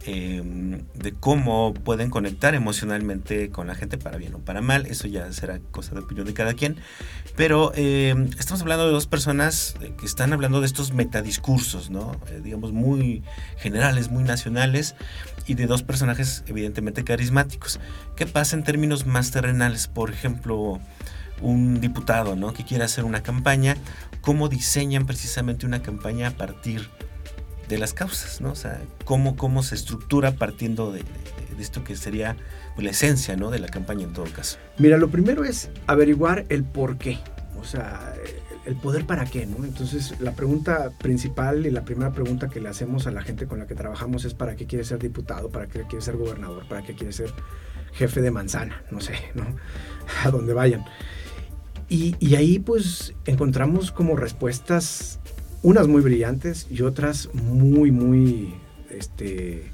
em, 0.07 0.81
de 0.95 1.13
cómo 1.13 1.75
pueden 1.75 2.09
conectar 2.09 2.55
emocionalmente 2.55 3.51
con 3.51 3.67
la 3.67 3.75
gente 3.75 3.99
para 3.99 4.17
bien 4.17 4.33
o 4.33 4.39
para 4.39 4.61
mal. 4.61 4.87
Eso 4.87 5.07
ya 5.07 5.31
será 5.31 5.59
cosa 5.69 5.93
de 5.93 6.01
opinión 6.01 6.25
de 6.25 6.33
cada 6.33 6.55
quien. 6.55 6.77
Pero 7.35 7.71
em, 7.75 8.31
estamos 8.39 8.61
hablando 8.63 8.87
de 8.87 8.91
dos 8.91 9.05
personas 9.05 9.75
eh, 9.81 9.93
que 9.95 10.07
están 10.07 10.33
hablando 10.33 10.59
de 10.59 10.65
estos 10.65 10.91
metadiscursos, 10.91 11.91
¿no? 11.91 12.19
Eh, 12.31 12.41
digamos, 12.43 12.71
muy 12.71 13.21
generales, 13.57 14.09
muy 14.09 14.23
nacionales, 14.23 14.95
y 15.45 15.53
de 15.53 15.67
dos 15.67 15.83
personajes 15.83 16.43
evidentemente 16.47 17.03
carismáticos. 17.03 17.79
¿Qué 18.15 18.25
pasa 18.25 18.55
en 18.55 18.63
términos 18.63 19.05
más 19.05 19.29
terrenales? 19.29 19.87
Por 19.87 20.09
ejemplo 20.09 20.79
un 21.41 21.81
diputado 21.81 22.35
¿no? 22.35 22.53
que 22.53 22.63
quiere 22.63 22.83
hacer 22.83 23.03
una 23.03 23.23
campaña, 23.23 23.75
cómo 24.21 24.49
diseñan 24.49 25.05
precisamente 25.05 25.65
una 25.65 25.81
campaña 25.81 26.29
a 26.29 26.31
partir 26.31 26.89
de 27.67 27.77
las 27.77 27.93
causas, 27.93 28.41
¿no? 28.41 28.51
O 28.51 28.55
sea, 28.55 28.81
cómo, 29.05 29.35
cómo 29.35 29.63
se 29.63 29.75
estructura 29.75 30.33
partiendo 30.33 30.91
de, 30.91 31.03
esto 31.59 31.83
que 31.83 31.95
sería 31.95 32.35
pues, 32.75 32.85
la 32.85 32.91
esencia 32.91 33.35
¿no? 33.35 33.49
de 33.51 33.59
la 33.59 33.67
campaña 33.67 34.03
en 34.03 34.13
todo 34.13 34.25
caso. 34.25 34.57
Mira, 34.77 34.97
lo 34.97 35.09
primero 35.09 35.43
es 35.43 35.69
averiguar 35.87 36.45
el 36.49 36.63
por 36.63 36.97
qué, 36.97 37.19
o 37.59 37.63
sea, 37.63 38.13
el 38.65 38.75
poder 38.75 39.05
para 39.05 39.25
qué, 39.25 39.45
¿no? 39.45 39.63
Entonces, 39.65 40.19
la 40.19 40.31
pregunta 40.31 40.91
principal 40.99 41.65
y 41.65 41.71
la 41.71 41.83
primera 41.83 42.11
pregunta 42.11 42.49
que 42.49 42.61
le 42.61 42.69
hacemos 42.69 43.07
a 43.07 43.11
la 43.11 43.21
gente 43.21 43.45
con 43.45 43.59
la 43.59 43.67
que 43.67 43.75
trabajamos 43.75 44.25
es 44.25 44.33
para 44.33 44.55
qué 44.55 44.65
quiere 44.65 44.83
ser 44.83 44.99
diputado, 44.99 45.49
para 45.49 45.67
qué 45.67 45.83
quiere 45.83 46.03
ser 46.03 46.15
gobernador, 46.15 46.65
para 46.67 46.81
qué 46.81 46.95
quiere 46.95 47.11
ser 47.11 47.33
jefe 47.93 48.21
de 48.21 48.31
manzana, 48.31 48.83
no 48.89 49.01
sé, 49.01 49.13
¿no? 49.35 49.45
A 50.23 50.31
donde 50.31 50.53
vayan. 50.53 50.85
Y, 51.89 52.35
ahí 52.35 52.59
pues 52.59 53.13
encontramos 53.25 53.91
como 53.91 54.15
respuestas, 54.15 55.19
unas 55.61 55.87
muy 55.87 56.01
brillantes 56.01 56.67
y 56.69 56.81
otras 56.81 57.29
muy, 57.33 57.91
muy, 57.91 58.53
este, 58.89 59.65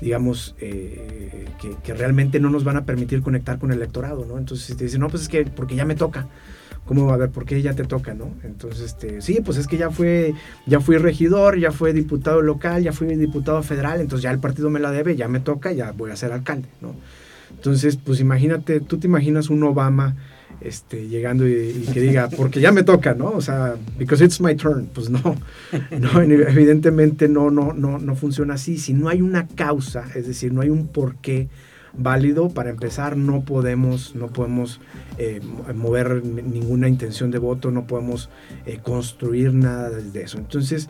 digamos, 0.00 0.54
eh, 0.60 1.46
que, 1.82 1.94
realmente 1.94 2.40
no 2.40 2.50
nos 2.50 2.64
van 2.64 2.76
a 2.76 2.84
permitir 2.84 3.22
conectar 3.22 3.58
con 3.58 3.70
el 3.70 3.78
electorado, 3.78 4.26
¿no? 4.26 4.38
Entonces 4.38 4.76
te 4.76 4.84
dicen, 4.84 5.00
no, 5.00 5.08
pues 5.08 5.22
es 5.22 5.28
que 5.28 5.44
porque 5.44 5.74
ya 5.74 5.84
me 5.84 5.94
toca. 5.94 6.28
¿Cómo 6.84 7.06
va 7.06 7.14
a 7.14 7.16
ver? 7.16 7.30
¿Por 7.30 7.46
qué 7.46 7.62
ya 7.62 7.72
te 7.72 7.84
toca, 7.84 8.12
no? 8.12 8.34
Entonces, 8.42 8.82
este, 8.82 9.22
sí, 9.22 9.40
pues 9.42 9.56
es 9.56 9.66
que 9.66 9.78
ya 9.78 9.90
fue, 9.90 10.34
ya 10.66 10.80
fui 10.80 10.98
regidor, 10.98 11.58
ya 11.58 11.72
fui 11.72 11.94
diputado 11.94 12.42
local, 12.42 12.82
ya 12.82 12.92
fui 12.92 13.06
diputado 13.16 13.62
federal, 13.62 14.02
entonces 14.02 14.22
ya 14.22 14.30
el 14.30 14.38
partido 14.38 14.68
me 14.68 14.80
la 14.80 14.90
debe, 14.90 15.16
ya 15.16 15.26
me 15.26 15.40
toca, 15.40 15.72
ya 15.72 15.92
voy 15.92 16.10
a 16.10 16.16
ser 16.16 16.32
alcalde, 16.32 16.68
¿no? 16.82 16.94
Entonces, 17.56 17.96
pues 17.96 18.20
imagínate, 18.20 18.80
tú 18.80 18.98
te 18.98 19.06
imaginas 19.06 19.48
un 19.48 19.62
Obama 19.62 20.14
este, 20.60 21.08
llegando 21.08 21.46
y, 21.46 21.86
que 21.92 22.00
diga, 22.00 22.28
porque 22.28 22.60
ya 22.60 22.72
me 22.72 22.82
toca, 22.82 23.14
¿no? 23.14 23.30
O 23.30 23.40
sea, 23.40 23.76
because 23.98 24.24
it's 24.24 24.40
my 24.40 24.54
turn. 24.54 24.86
Pues 24.92 25.10
no, 25.10 25.20
no 25.98 26.20
evidentemente 26.20 27.28
no, 27.28 27.50
no, 27.50 27.72
no, 27.72 27.98
no 27.98 28.16
funciona 28.16 28.54
así. 28.54 28.78
Si 28.78 28.94
no 28.94 29.08
hay 29.08 29.22
una 29.22 29.46
causa, 29.46 30.04
es 30.14 30.26
decir, 30.26 30.52
no 30.52 30.60
hay 30.60 30.70
un 30.70 30.88
porqué 30.88 31.48
válido, 31.96 32.48
para 32.48 32.70
empezar, 32.70 33.16
no 33.16 33.44
podemos, 33.44 34.14
no 34.14 34.28
podemos 34.28 34.80
eh, 35.18 35.40
mover 35.74 36.24
ninguna 36.24 36.88
intención 36.88 37.30
de 37.30 37.38
voto, 37.38 37.70
no 37.70 37.86
podemos 37.86 38.30
eh, 38.66 38.78
construir 38.82 39.54
nada 39.54 39.90
de 39.90 40.22
eso. 40.22 40.38
Entonces, 40.38 40.88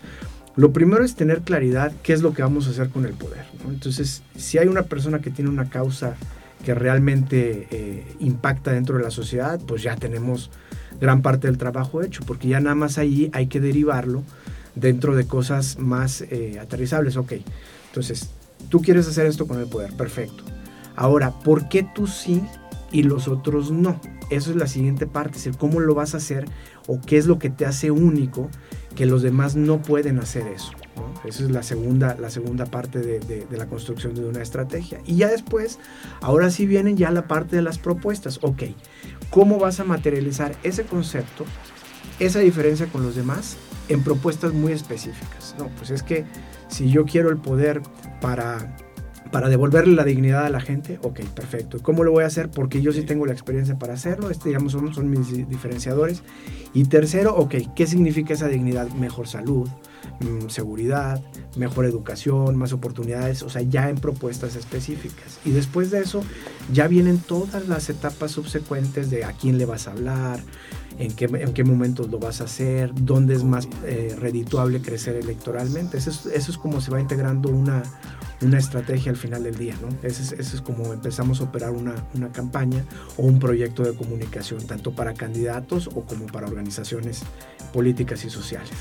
lo 0.57 0.73
primero 0.73 1.05
es 1.05 1.15
tener 1.15 1.41
claridad 1.41 1.93
qué 2.03 2.13
es 2.13 2.23
lo 2.23 2.33
que 2.33 2.43
vamos 2.43 2.67
a 2.67 2.71
hacer 2.71 2.89
con 2.89 3.05
el 3.05 3.13
poder. 3.13 3.45
Entonces, 3.69 4.23
si 4.37 4.59
hay 4.59 4.69
una 4.69 4.83
persona 4.83 5.19
que 5.19 5.31
tiene 5.31 5.51
una 5.51 5.69
causa 5.69 6.17
que 6.65 6.75
realmente 6.75 7.69
eh, 7.71 8.17
impacta 8.21 8.73
dentro 8.73 8.97
de 8.97 9.05
la 9.05 9.11
sociedad, 9.11 9.61
pues 9.67 9.83
ya 9.83 9.97
tenemos 9.97 10.51
gran 11.01 11.23
parte 11.23 11.47
del 11.47 11.59
trabajo 11.59 12.03
hecho, 12.03 12.23
porque 12.27 12.49
ya 12.49 12.61
nada 12.61 12.75
más 12.75 12.99
ahí 12.99 13.31
hay 13.33 13.47
que 13.47 13.61
derivarlo 13.61 14.23
dentro 14.75 15.15
de 15.15 15.27
cosas 15.27 15.79
más 15.79 16.23
eh, 16.23 16.59
aterrizables. 16.61 17.17
Ok, 17.17 17.35
entonces, 17.89 18.31
tú 18.71 18.81
quieres 18.81 19.07
hacer 19.07 19.27
esto 19.27 19.47
con 19.47 19.61
el 19.61 19.67
poder, 19.67 19.93
perfecto. 19.93 20.43
Ahora, 20.97 21.31
¿por 21.31 21.69
qué 21.69 21.87
tú 21.95 22.07
sí 22.07 22.43
y 22.91 23.03
los 23.03 23.29
otros 23.29 23.71
no? 23.71 24.01
Eso 24.31 24.51
es 24.51 24.57
la 24.57 24.67
siguiente 24.67 25.07
parte, 25.07 25.37
es 25.37 25.45
decir, 25.45 25.59
cómo 25.59 25.81
lo 25.81 25.95
vas 25.95 26.15
a 26.15 26.17
hacer 26.17 26.47
o 26.87 27.01
qué 27.01 27.19
es 27.19 27.27
lo 27.27 27.39
que 27.39 27.51
te 27.51 27.67
hace 27.67 27.91
único 27.91 28.49
que 28.97 29.07
los 29.07 29.23
demás 29.23 29.55
no 29.55 29.83
pueden 29.83 30.19
hacer 30.19 30.47
eso. 30.47 30.73
Esa 31.25 31.45
es 31.45 31.51
la 31.51 31.63
segunda, 31.63 32.17
la 32.19 32.31
segunda 32.31 32.67
parte 32.67 33.01
de, 33.01 33.47
la 33.51 33.67
construcción 33.67 34.15
de 34.15 34.25
una 34.25 34.43
estrategia. 34.43 35.01
Y 35.07 35.17
ya 35.17 35.29
después, 35.29 35.79
ahora 36.21 36.51
sí 36.51 36.67
vienen 36.67 36.97
ya 36.97 37.11
la 37.11 37.27
parte 37.27 37.57
de 37.57 37.63
las 37.63 37.79
propuestas. 37.79 38.39
Ok, 38.43 38.65
¿cómo 39.31 39.59
vas 39.59 39.81
a 39.81 39.85
materializar 39.85 40.57
ese 40.63 40.85
concepto, 40.85 41.45
esa 42.19 42.41
diferencia 42.41 42.87
con 42.87 43.03
los 43.03 43.17
demás, 43.17 43.57
en 43.89 44.03
propuestas 44.03 44.53
muy 44.53 44.73
específicas? 44.73 45.55
No, 45.59 45.69
pues 45.79 45.91
es 45.91 46.03
que 46.03 46.25
si 46.69 46.91
yo 46.91 47.05
quiero 47.05 47.31
el 47.31 47.39
poder 47.39 47.83
para 48.21 48.77
para 49.35 49.49
devolverle 49.49 49.97
la 49.97 50.05
dignidad 50.05 50.47
a 50.47 50.49
la 50.49 50.61
gente, 50.61 51.01
ok, 51.03 51.23
perfecto. 51.35 51.79
¿Cómo 51.83 52.05
lo 52.05 52.13
voy 52.13 52.23
a 52.23 52.29
hacer? 52.29 52.51
Porque 52.51 52.81
yo 52.83 52.93
sí 52.93 53.03
tengo 53.03 53.27
la 53.27 53.33
experiencia 53.33 53.77
para 53.77 53.95
hacerlo, 53.95 54.31
este, 54.31 54.51
digamos, 54.51 54.71
son, 54.71 54.95
son 54.95 55.11
mis 55.11 55.49
diferenciadores. 55.49 56.23
Y 56.73 56.85
tercero, 56.85 57.35
ok, 57.35 57.57
¿qué 57.75 57.89
significa 57.89 58.35
esa 58.35 58.47
dignidad? 58.47 58.89
Mejor 58.91 59.27
salud, 59.27 59.69
mm, 60.21 60.51
seguridad, 60.51 61.21
mejor 61.57 61.85
educación, 61.85 62.55
más 62.55 62.73
oportunidades, 62.73 63.43
o 63.43 63.49
sea, 63.49 63.63
ya 63.63 63.91
en 63.91 63.97
propuestas 63.97 64.55
específicas. 64.55 65.41
Y 65.45 65.51
después 65.51 65.91
de 65.91 66.03
eso, 66.03 66.23
ya 66.73 66.87
vienen 66.87 67.19
todas 67.19 67.67
las 67.67 67.91
etapas 67.91 68.31
subsecuentes 68.31 69.11
de 69.11 69.25
a 69.25 69.33
quién 69.33 69.59
le 69.59 69.67
vas 69.67 69.89
a 69.89 69.91
hablar, 69.91 70.39
en 70.97 71.13
qué, 71.13 71.25
en 71.25 71.53
qué 71.53 71.65
momentos 71.65 72.09
lo 72.09 72.21
vas 72.21 72.41
a 72.41 72.45
hacer, 72.45 72.93
dónde 72.95 73.35
es 73.35 73.43
más 73.43 73.67
eh, 73.85 74.15
redituable 74.17 74.81
crecer 74.81 75.17
electoralmente. 75.17 75.99
Eso 75.99 76.11
es, 76.11 76.27
eso 76.27 76.53
es 76.53 76.57
como 76.57 76.81
se 76.81 76.93
va 76.93 77.01
integrando 77.01 77.49
una, 77.49 77.83
una 78.45 78.59
estrategia 78.59 79.11
al 79.11 79.17
final 79.17 79.43
del 79.43 79.57
día, 79.57 79.75
¿no? 79.81 79.89
Ese 80.03 80.35
es, 80.35 80.55
es 80.55 80.61
como 80.61 80.93
empezamos 80.93 81.41
a 81.41 81.45
operar 81.45 81.71
una, 81.71 81.95
una, 82.15 82.31
campaña 82.33 82.85
o 83.17 83.23
un 83.23 83.39
proyecto 83.39 83.83
de 83.83 83.95
comunicación, 83.95 84.67
tanto 84.67 84.93
para 84.93 85.15
candidatos 85.15 85.89
o 85.89 86.05
como 86.05 86.27
para 86.27 86.47
organizaciones 86.47 87.23
políticas 87.73 88.25
y 88.25 88.31
sociales. 88.31 88.73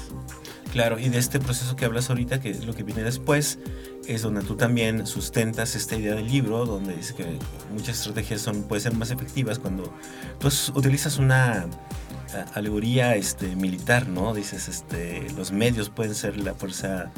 Claro, 0.72 0.98
y 0.98 1.10
de 1.10 1.20
este 1.20 1.40
proceso 1.40 1.76
que 1.76 1.86
hablas 1.86 2.10
ahorita, 2.10 2.40
que 2.42 2.50
es 2.50 2.66
lo 2.66 2.74
que 2.74 2.84
viene 2.84 3.04
después, 3.04 3.60
es 4.08 4.22
donde 4.24 4.42
tú 4.42 4.56
también 4.56 5.06
sustentas 5.06 5.76
esta 5.76 5.96
idea 5.96 6.16
del 6.16 6.28
libro, 6.28 6.66
donde 6.66 6.96
dice 6.96 7.14
que 7.14 7.26
muchas 7.72 7.98
estrategias 8.00 8.42
son, 8.42 8.64
pueden 8.64 8.82
ser 8.82 8.94
más 8.96 9.12
efectivas 9.12 9.60
cuando 9.60 9.94
tú 10.40 10.50
utilizas 10.76 11.18
una 11.20 11.68
alegoría 12.56 13.16
este, 13.16 13.56
militar, 13.56 14.08
¿no? 14.08 14.34
Dices, 14.34 14.68
este, 14.68 15.28
los 15.36 15.52
medios 15.52 15.90
pueden 15.90 16.16
ser 16.16 16.38
la 16.38 16.54
fuerza 16.54 17.12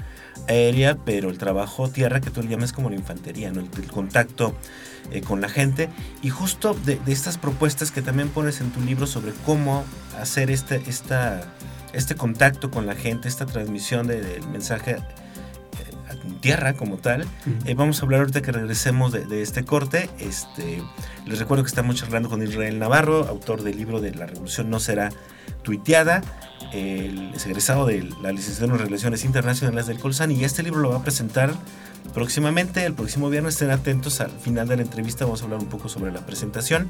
aérea, 0.48 0.98
pero 1.06 1.30
el 1.30 1.38
trabajo 1.38 1.90
tierra 1.90 2.22
que 2.22 2.30
tú 2.30 2.42
le 2.42 2.50
llamas 2.50 2.74
como 2.74 2.90
la 2.90 2.96
infantería, 2.96 3.52
¿no? 3.52 3.62
El, 3.62 3.88
contacto 3.88 4.56
eh, 5.12 5.22
con 5.22 5.42
la 5.42 5.50
gente. 5.50 5.90
Y 6.22 6.30
justo 6.30 6.74
de, 6.86 7.00
estas 7.08 7.38
propuestas 7.38 7.92
que 7.92 8.02
también 8.02 8.30
pones 8.30 8.62
en 8.62 8.72
tu 8.72 8.82
libro 8.82 9.08
sobre 9.08 9.34
cómo 9.46 9.84
hacer 10.20 10.52
este, 10.52 10.82
esta, 10.88 11.42
este 11.94 12.16
contacto 12.16 12.72
con 12.72 12.86
la 12.86 12.96
gente, 12.96 13.28
esta 13.28 13.46
transmisión 13.46 14.08
del 14.08 14.48
mensaje 14.50 14.98
tierra 16.46 16.74
como 16.74 16.98
tal. 16.98 17.26
Eh, 17.66 17.74
vamos 17.74 18.00
a 18.00 18.06
hablar 18.06 18.22
ahorita 18.22 18.42
que 18.42 18.52
regresemos 18.52 19.12
de, 19.12 19.42
este 19.42 19.66
corte. 19.66 20.10
Este, 20.20 20.82
les 21.26 21.40
recuerdo 21.40 21.64
que 21.64 21.70
estamos 21.70 21.96
charlando 21.96 22.30
con 22.30 22.44
Israel 22.44 22.80
Navarro, 22.80 23.28
autor 23.28 23.64
del 23.64 23.78
libro 23.78 24.00
de 24.00 24.14
La 24.14 24.28
Revolución 24.28 24.70
no 24.70 24.80
será 24.80 25.10
tuiteada. 25.64 26.22
El, 26.74 27.34
es 27.34 27.46
egresado 27.46 27.86
de 27.86 28.04
la 28.22 28.32
licenciatura 28.32 28.78
en 28.78 28.86
Relaciones 28.86 29.24
Internacionales 29.24 29.88
del 29.88 30.00
Colsan 30.00 30.32
y 30.32 30.44
este 30.44 30.64
libro 30.64 30.82
lo 30.82 30.90
va 30.90 30.98
a 30.98 31.04
presentar 31.04 31.54
próximamente, 32.14 32.86
el 32.86 32.94
próximo 32.94 33.30
viernes. 33.30 33.56
Estén 33.56 33.72
atentos 33.72 34.22
al 34.22 34.32
final 34.32 34.68
de 34.68 34.78
la 34.78 34.82
entrevista, 34.84 35.26
vamos 35.26 35.42
a 35.42 35.46
hablar 35.46 35.60
un 35.60 35.68
poco 35.68 35.90
sobre 35.90 36.12
la 36.12 36.26
presentación. 36.26 36.90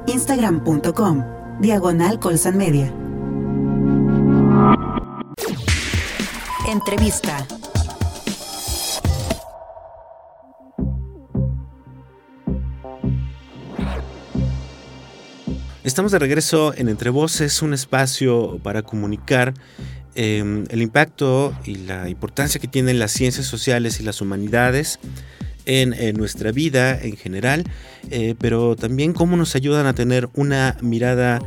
instagram.com 0.06 1.24
diagonal 1.60 2.20
colsan 2.20 2.58
media 2.58 2.94
Entrevista 6.68 7.48
Estamos 15.84 16.12
de 16.12 16.20
regreso 16.20 16.76
en 16.78 16.90
Entre 16.90 17.10
Voces, 17.10 17.64
un 17.64 17.74
espacio 17.74 18.60
para 18.62 18.84
comunicar 18.84 19.56
em, 20.14 20.66
el 20.70 20.84
impacto 20.84 21.58
y 21.66 21.76
la 21.76 22.08
importancia 22.08 22.62
que 22.62 22.68
tienen 22.68 23.00
las 23.00 23.12
ciencias 23.12 23.48
sociales 23.48 24.00
y 24.00 24.04
las 24.04 24.22
humanidades 24.22 25.00
en, 25.66 26.16
nuestra 26.18 26.52
vida 26.52 27.00
en 27.02 27.18
general, 27.18 27.64
eh, 28.12 28.36
pero 28.38 28.76
también 28.76 29.14
cómo 29.14 29.38
nos 29.38 29.56
ayudan 29.56 29.88
a 29.88 29.94
tener 29.94 30.30
una 30.36 30.78
mirada 30.82 31.40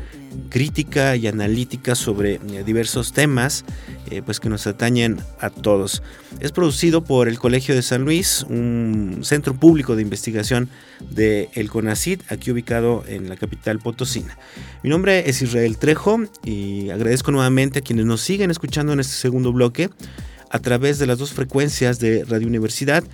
crítica 0.48 1.16
y 1.16 1.26
analítica 1.26 1.94
sobre 1.94 2.34
eh, 2.34 2.62
diversos 2.64 3.12
temas 3.12 3.64
eh, 4.10 4.22
pues 4.24 4.40
que 4.40 4.48
nos 4.48 4.66
atañen 4.66 5.18
a 5.40 5.50
todos. 5.50 6.02
Es 6.40 6.52
producido 6.52 7.04
por 7.04 7.28
el 7.28 7.38
Colegio 7.38 7.74
de 7.74 7.82
San 7.82 8.02
Luis, 8.02 8.44
un 8.48 9.20
centro 9.22 9.54
público 9.54 9.96
de 9.96 10.02
investigación 10.02 10.68
del 11.10 11.48
el 11.54 11.70
CONACID, 11.70 12.20
aquí 12.28 12.50
ubicado 12.50 13.04
en 13.08 13.28
la 13.28 13.36
capital 13.36 13.78
potosina. 13.78 14.36
Mi 14.82 14.90
nombre 14.90 15.28
es 15.28 15.42
Israel 15.42 15.78
Trejo 15.78 16.20
y 16.44 16.90
agradezco 16.90 17.30
nuevamente 17.32 17.78
a 17.78 17.82
quienes 17.82 18.04
nos 18.04 18.20
siguen 18.20 18.50
escuchando 18.50 18.92
en 18.92 19.00
este 19.00 19.14
segundo 19.14 19.52
bloque 19.52 19.90
a 20.50 20.58
través 20.58 20.98
de 20.98 21.06
las 21.06 21.18
dos 21.18 21.32
frecuencias 21.32 21.98
de 21.98 22.24
Radio 22.24 22.46
Universidad 22.46 23.04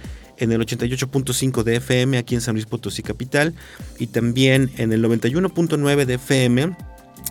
en 0.40 0.52
el 0.52 0.60
88.5 0.60 1.62
de 1.62 1.76
FM 1.76 2.18
aquí 2.18 2.34
en 2.34 2.40
San 2.40 2.54
Luis 2.54 2.66
Potosí 2.66 3.02
Capital 3.02 3.54
y 3.98 4.08
también 4.08 4.70
en 4.76 4.92
el 4.92 5.04
91.9 5.04 6.04
de 6.04 6.14
FM 6.14 6.76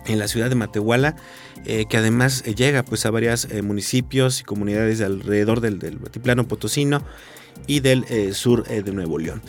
en 0.06 0.18
la 0.18 0.28
ciudad 0.28 0.48
de 0.48 0.54
Matehuala, 0.54 1.16
eh, 1.64 1.86
que 1.88 1.96
además 1.96 2.42
eh, 2.46 2.54
llega 2.54 2.82
pues 2.82 3.04
a 3.06 3.10
varios 3.10 3.46
eh, 3.50 3.62
municipios 3.62 4.40
y 4.40 4.44
comunidades 4.44 5.00
alrededor 5.00 5.60
del, 5.60 5.78
del 5.78 5.98
Altiplano 6.02 6.48
Potosino 6.48 7.02
y 7.66 7.80
del 7.80 8.34
sur 8.34 8.64
de 8.66 8.92
Nuevo 8.92 9.18
León. 9.18 9.42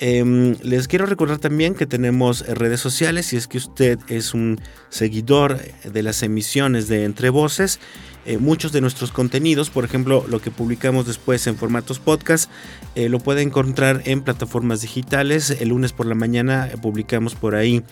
Em, 0.00 0.54
les 0.62 0.86
quiero 0.86 1.06
recordar 1.06 1.38
también 1.38 1.74
que 1.74 1.86
tenemos 1.86 2.46
redes 2.46 2.80
sociales, 2.80 3.26
si 3.26 3.36
es 3.36 3.48
que 3.48 3.58
usted 3.58 3.98
es 4.08 4.32
un 4.32 4.60
seguidor 4.90 5.58
de 5.82 6.02
las 6.02 6.22
emisiones 6.22 6.86
de 6.86 7.04
Entre 7.04 7.30
Voces, 7.30 7.80
eh, 8.28 8.36
muchos 8.36 8.72
de 8.72 8.82
nuestros 8.82 9.10
contenidos, 9.10 9.70
por 9.70 9.86
ejemplo, 9.86 10.22
lo 10.28 10.40
que 10.40 10.50
publicamos 10.50 11.06
después 11.06 11.46
en 11.46 11.56
formatos 11.56 11.98
podcast, 11.98 12.50
eh, 12.94 13.08
lo 13.08 13.20
puede 13.20 13.40
encontrar 13.40 14.02
en 14.04 14.20
plataformas 14.20 14.82
digitales. 14.82 15.50
El 15.50 15.70
lunes 15.70 15.94
por 15.94 16.04
la 16.04 16.14
mañana 16.14 16.68
publicamos 16.82 17.34
por 17.34 17.54
ahí 17.54 17.82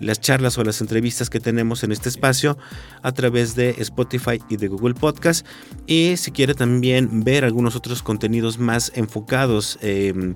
las 0.00 0.18
charlas 0.18 0.56
o 0.56 0.64
las 0.64 0.80
entrevistas 0.80 1.28
que 1.28 1.40
tenemos 1.40 1.84
en 1.84 1.92
este 1.92 2.08
espacio 2.08 2.56
a 3.02 3.12
través 3.12 3.54
de 3.54 3.74
Spotify 3.78 4.40
y 4.48 4.56
de 4.56 4.68
Google 4.68 4.94
Podcast. 4.94 5.46
Y 5.86 6.16
si 6.16 6.30
quiere 6.30 6.54
también 6.54 7.22
ver 7.22 7.44
algunos 7.44 7.76
otros 7.76 8.02
contenidos 8.02 8.58
más 8.58 8.92
enfocados, 8.94 9.78
em, 9.82 10.34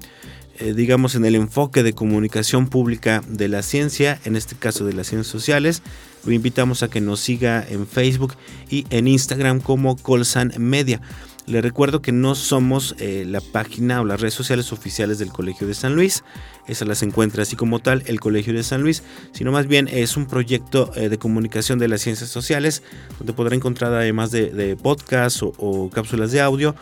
eh, 0.59 0.75
digamos, 0.75 1.15
en 1.15 1.25
el 1.25 1.35
enfoque 1.35 1.83
de 1.83 1.93
comunicación 1.93 2.69
pública 2.69 3.23
de 3.29 3.49
la 3.49 3.63
ciencia, 3.63 4.21
en 4.25 4.37
este 4.37 4.57
caso 4.57 4.85
de 4.85 4.93
las 4.93 5.09
ciencias 5.09 5.31
sociales, 5.31 5.83
lo 6.25 6.33
invitamos 6.33 6.83
a 6.83 6.89
que 6.89 7.01
nos 7.01 7.21
siga 7.21 7.65
en 7.69 7.87
Facebook 7.87 8.35
y 8.69 8.87
en 8.91 9.09
Instagram 9.09 9.61
como 9.61 9.97
Colsan 9.97 10.53
Media. 10.59 11.01
Le 11.47 11.63
recuerdo 11.63 12.03
que 12.03 12.11
no 12.11 12.35
somos 12.35 12.97
eh, 12.99 13.25
la 13.25 13.41
página 13.41 14.01
o 14.01 14.05
las 14.05 14.21
redes 14.21 14.35
sociales 14.35 14.73
oficiales 14.73 15.21
del 15.21 15.29
Colegio 15.29 15.69
de 15.69 15.75
San 15.75 15.95
Luis. 15.95 16.25
Esas 16.67 16.89
las 16.89 17.05
encuentra 17.05 17.45
así 17.45 17.55
como 17.55 17.79
tal 17.79 18.03
el 18.07 18.19
Colegio 18.19 18.53
de 18.53 18.65
San 18.65 18.83
Luis, 18.83 19.05
sino 19.31 19.53
más 19.53 19.69
bien 19.69 19.87
es 19.87 20.17
un 20.17 20.27
proyecto 20.27 20.91
eh, 20.97 21.09
de 21.09 21.19
comunicación 21.19 21.79
de 21.79 21.87
las 21.87 22.01
ciencias 22.01 22.31
sociales, 22.31 22.83
donde 23.19 23.33
podrá 23.33 23.55
encontrar 23.55 23.95
además 23.95 24.33
de, 24.33 24.77
podcasts 24.83 25.41
o, 25.43 25.89
cápsulas 25.91 26.33
de 26.33 26.41
audio, 26.41 26.75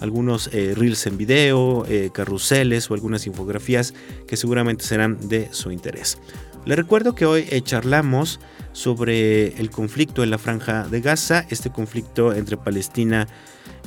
algunos 0.00 0.50
eh, 0.52 0.74
reels 0.76 1.06
en 1.06 1.16
video, 1.16 1.86
carruseles 2.12 2.90
o 2.90 2.94
algunas 2.94 3.26
infografías 3.26 3.94
que 4.26 4.36
seguramente 4.36 4.84
serán 4.84 5.28
de 5.28 5.48
su 5.52 5.70
interés. 5.70 6.18
Le 6.66 6.76
recuerdo 6.76 7.14
que 7.14 7.26
hoy 7.26 7.46
charlamos 7.62 8.40
sobre 8.72 9.58
el 9.60 9.70
conflicto 9.70 10.22
en 10.22 10.30
la 10.30 10.38
franja 10.38 10.86
de 10.88 11.00
Gaza, 11.00 11.46
este 11.50 11.70
conflicto 11.70 12.34
entre 12.34 12.56
Palestina 12.56 13.26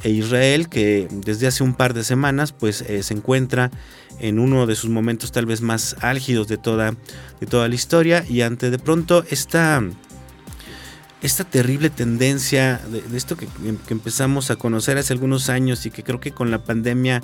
e 0.03 0.09
Israel 0.09 0.69
que 0.69 1.07
desde 1.11 1.47
hace 1.47 1.63
un 1.63 1.75
par 1.75 1.93
de 1.93 2.03
semanas 2.03 2.51
pues 2.51 2.81
eh, 2.81 3.03
se 3.03 3.13
encuentra 3.13 3.71
en 4.19 4.39
uno 4.39 4.65
de 4.65 4.75
sus 4.75 4.89
momentos 4.89 5.31
tal 5.31 5.45
vez 5.45 5.61
más 5.61 5.95
álgidos 6.01 6.47
de 6.47 6.57
toda, 6.57 6.95
de 7.39 7.47
toda 7.47 7.67
la 7.67 7.75
historia 7.75 8.25
y 8.27 8.41
ante 8.41 8.69
de 8.69 8.79
pronto 8.79 9.23
esta, 9.29 9.81
esta 11.23 11.45
terrible 11.45 11.89
tendencia 11.89 12.81
de, 12.89 13.17
esto 13.17 13.37
que, 13.37 13.47
empezamos 13.89 14.51
a 14.51 14.57
conocer 14.57 14.97
hace 14.97 15.13
algunos 15.13 15.49
años 15.49 15.85
y 15.85 15.91
que 15.91 16.03
creo 16.03 16.19
que 16.19 16.31
con 16.31 16.51
la 16.51 16.63
pandemia 16.63 17.23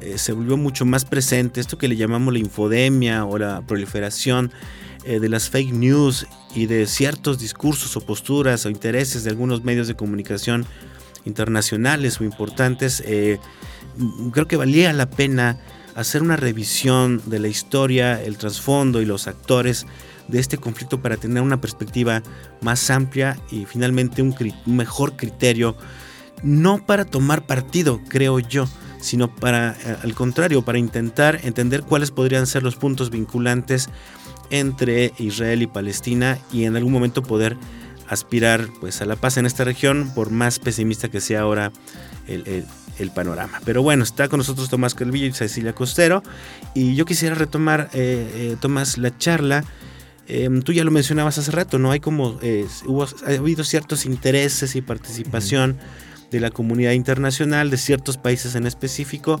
eh, 0.00 0.18
se 0.18 0.32
volvió 0.32 0.56
mucho 0.56 0.84
más 0.84 1.04
presente, 1.04 1.60
esto 1.60 1.78
que 1.78 1.86
le 1.86 1.96
llamamos 1.96 2.32
la 2.34 2.40
infodemia 2.40 3.24
o 3.24 3.38
la 3.38 3.62
proliferación 3.62 4.50
eh, 5.04 5.20
de 5.20 5.28
las 5.28 5.50
fake 5.50 5.72
news 5.72 6.26
y 6.52 6.66
de 6.66 6.86
ciertos 6.88 7.38
discursos 7.38 7.96
o 7.96 8.00
posturas 8.00 8.66
o 8.66 8.70
intereses 8.70 9.22
de 9.22 9.30
algunos 9.30 9.62
medios 9.62 9.86
de 9.86 9.94
comunicación 9.94 10.66
internacionales 11.24 12.20
o 12.20 12.24
importantes, 12.24 13.02
eh, 13.06 13.38
creo 14.32 14.48
que 14.48 14.56
valía 14.56 14.92
la 14.92 15.10
pena 15.10 15.58
hacer 15.94 16.22
una 16.22 16.36
revisión 16.36 17.22
de 17.26 17.38
la 17.38 17.48
historia, 17.48 18.20
el 18.20 18.36
trasfondo 18.36 19.00
y 19.00 19.04
los 19.04 19.28
actores 19.28 19.86
de 20.28 20.38
este 20.38 20.58
conflicto 20.58 21.00
para 21.00 21.16
tener 21.16 21.42
una 21.42 21.60
perspectiva 21.60 22.22
más 22.60 22.90
amplia 22.90 23.38
y 23.50 23.64
finalmente 23.64 24.22
un, 24.22 24.34
mejor 24.66 25.16
criterio, 25.16 25.76
no 26.42 26.84
para 26.84 27.04
tomar 27.04 27.46
partido, 27.46 28.00
creo 28.08 28.38
yo, 28.38 28.68
sino 29.00 29.34
para, 29.34 29.72
eh, 29.84 29.96
al 30.02 30.14
contrario, 30.14 30.62
para 30.62 30.78
intentar 30.78 31.40
entender 31.42 31.82
cuáles 31.82 32.10
podrían 32.10 32.46
ser 32.46 32.62
los 32.62 32.76
puntos 32.76 33.10
vinculantes 33.10 33.88
entre 34.50 35.12
Israel 35.18 35.62
y 35.62 35.66
Palestina 35.66 36.38
y 36.52 36.64
en 36.64 36.76
algún 36.76 36.92
momento 36.92 37.22
poder 37.22 37.56
aspirar 38.08 38.68
pues 38.80 39.00
a 39.02 39.04
la 39.04 39.16
paz 39.16 39.36
en 39.36 39.46
esta 39.46 39.64
región 39.64 40.10
por 40.14 40.30
más 40.30 40.58
pesimista 40.58 41.08
que 41.08 41.20
sea 41.20 41.40
ahora 41.40 41.72
el, 42.26 42.64
panorama. 43.14 43.60
Pero 43.64 43.82
bueno, 43.82 44.02
está 44.02 44.28
con 44.28 44.38
nosotros 44.38 44.68
Tomás 44.68 44.94
Calvillo 44.94 45.26
y 45.26 45.32
Cecilia 45.32 45.72
Costero 45.72 46.22
y 46.74 46.96
yo 46.96 47.04
quisiera 47.04 47.34
retomar, 47.36 47.90
eh, 47.92 48.28
eh, 48.34 48.56
Tomás, 48.60 48.98
la 48.98 49.16
charla. 49.16 49.64
Em, 50.28 50.60
tú 50.60 50.72
ya 50.72 50.84
lo 50.84 50.90
mencionabas 50.90 51.38
hace 51.38 51.50
rato, 51.50 51.78
¿no? 51.78 51.90
Hay 51.90 52.00
como, 52.00 52.38
eh, 52.42 52.66
hubo, 52.86 53.04
ha 53.04 53.30
habido 53.30 53.64
ciertos 53.64 54.04
intereses 54.04 54.76
y 54.76 54.82
participación 54.82 55.78
de 56.30 56.40
la 56.40 56.50
comunidad 56.50 56.92
internacional, 56.92 57.70
de 57.70 57.78
ciertos 57.78 58.18
países 58.18 58.54
en 58.54 58.66
específico. 58.66 59.40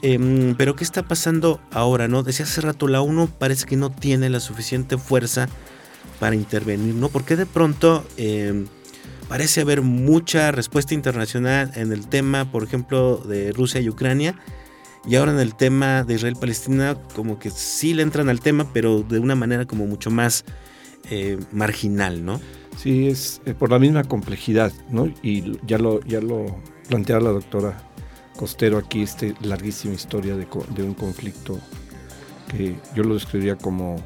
Em, 0.00 0.54
pero 0.56 0.76
¿qué 0.76 0.84
está 0.84 1.02
pasando 1.02 1.60
ahora? 1.72 2.06
¿no? 2.06 2.22
Decía 2.22 2.46
hace 2.46 2.60
rato, 2.60 2.86
la 2.86 3.00
ONU 3.00 3.28
parece 3.28 3.66
que 3.66 3.76
no 3.76 3.90
tiene 3.90 4.30
la 4.30 4.38
suficiente 4.38 4.96
fuerza 4.96 5.48
para 6.20 6.36
intervenir, 6.36 6.94
¿no? 6.94 7.08
Porque 7.08 7.34
de 7.34 7.46
pronto 7.46 8.06
em, 8.16 8.66
parece 9.28 9.62
haber 9.62 9.82
mucha 9.82 10.52
respuesta 10.52 10.94
internacional 10.94 11.72
en 11.74 11.92
el 11.92 12.06
tema, 12.06 12.50
por 12.50 12.62
ejemplo, 12.62 13.18
de 13.18 13.52
Rusia 13.52 13.80
y 13.80 13.88
Ucrania. 13.88 14.36
Y 15.06 15.16
ahora 15.16 15.32
en 15.32 15.40
el 15.40 15.54
tema 15.54 16.04
de 16.04 16.14
Israel-Palestina, 16.14 16.96
como 17.14 17.38
que 17.38 17.50
sí 17.50 17.94
le 17.94 18.02
entran 18.02 18.28
al 18.28 18.40
tema, 18.40 18.70
pero 18.72 19.02
de 19.02 19.18
una 19.18 19.34
manera 19.34 19.66
como 19.66 19.86
mucho 19.86 20.10
más 20.10 20.44
eh, 21.10 21.38
marginal, 21.52 22.24
¿no? 22.24 22.40
Sí, 22.76 23.08
es 23.08 23.40
eh, 23.46 23.54
por 23.54 23.70
la 23.70 23.78
misma 23.78 24.04
complejidad, 24.04 24.72
¿no? 24.90 25.12
Y 25.22 25.58
ya 25.66 25.78
lo, 25.78 26.00
ya 26.04 26.20
lo 26.20 26.46
plantea 26.88 27.20
la 27.20 27.30
doctora 27.30 27.76
Costero 28.36 28.78
aquí, 28.78 29.02
esta 29.02 29.26
larguísima 29.40 29.94
historia 29.94 30.36
de, 30.36 30.46
un 30.82 30.94
conflicto 30.94 31.58
que 32.48 32.76
yo 32.94 33.02
lo 33.02 33.14
describiría 33.14 33.56
como 33.56 33.96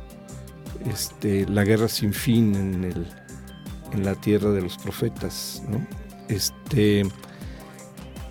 este, 0.91 1.47
la 1.49 1.65
guerra 1.65 1.89
sin 1.89 2.15
fin 2.15 2.55
en, 2.55 2.85
el, 2.85 3.07
en 3.93 4.05
la 4.05 4.15
tierra 4.15 4.51
de 4.51 4.63
los 4.63 4.79
profetas, 4.79 5.63
¿no? 5.69 5.87
Este, 6.29 7.05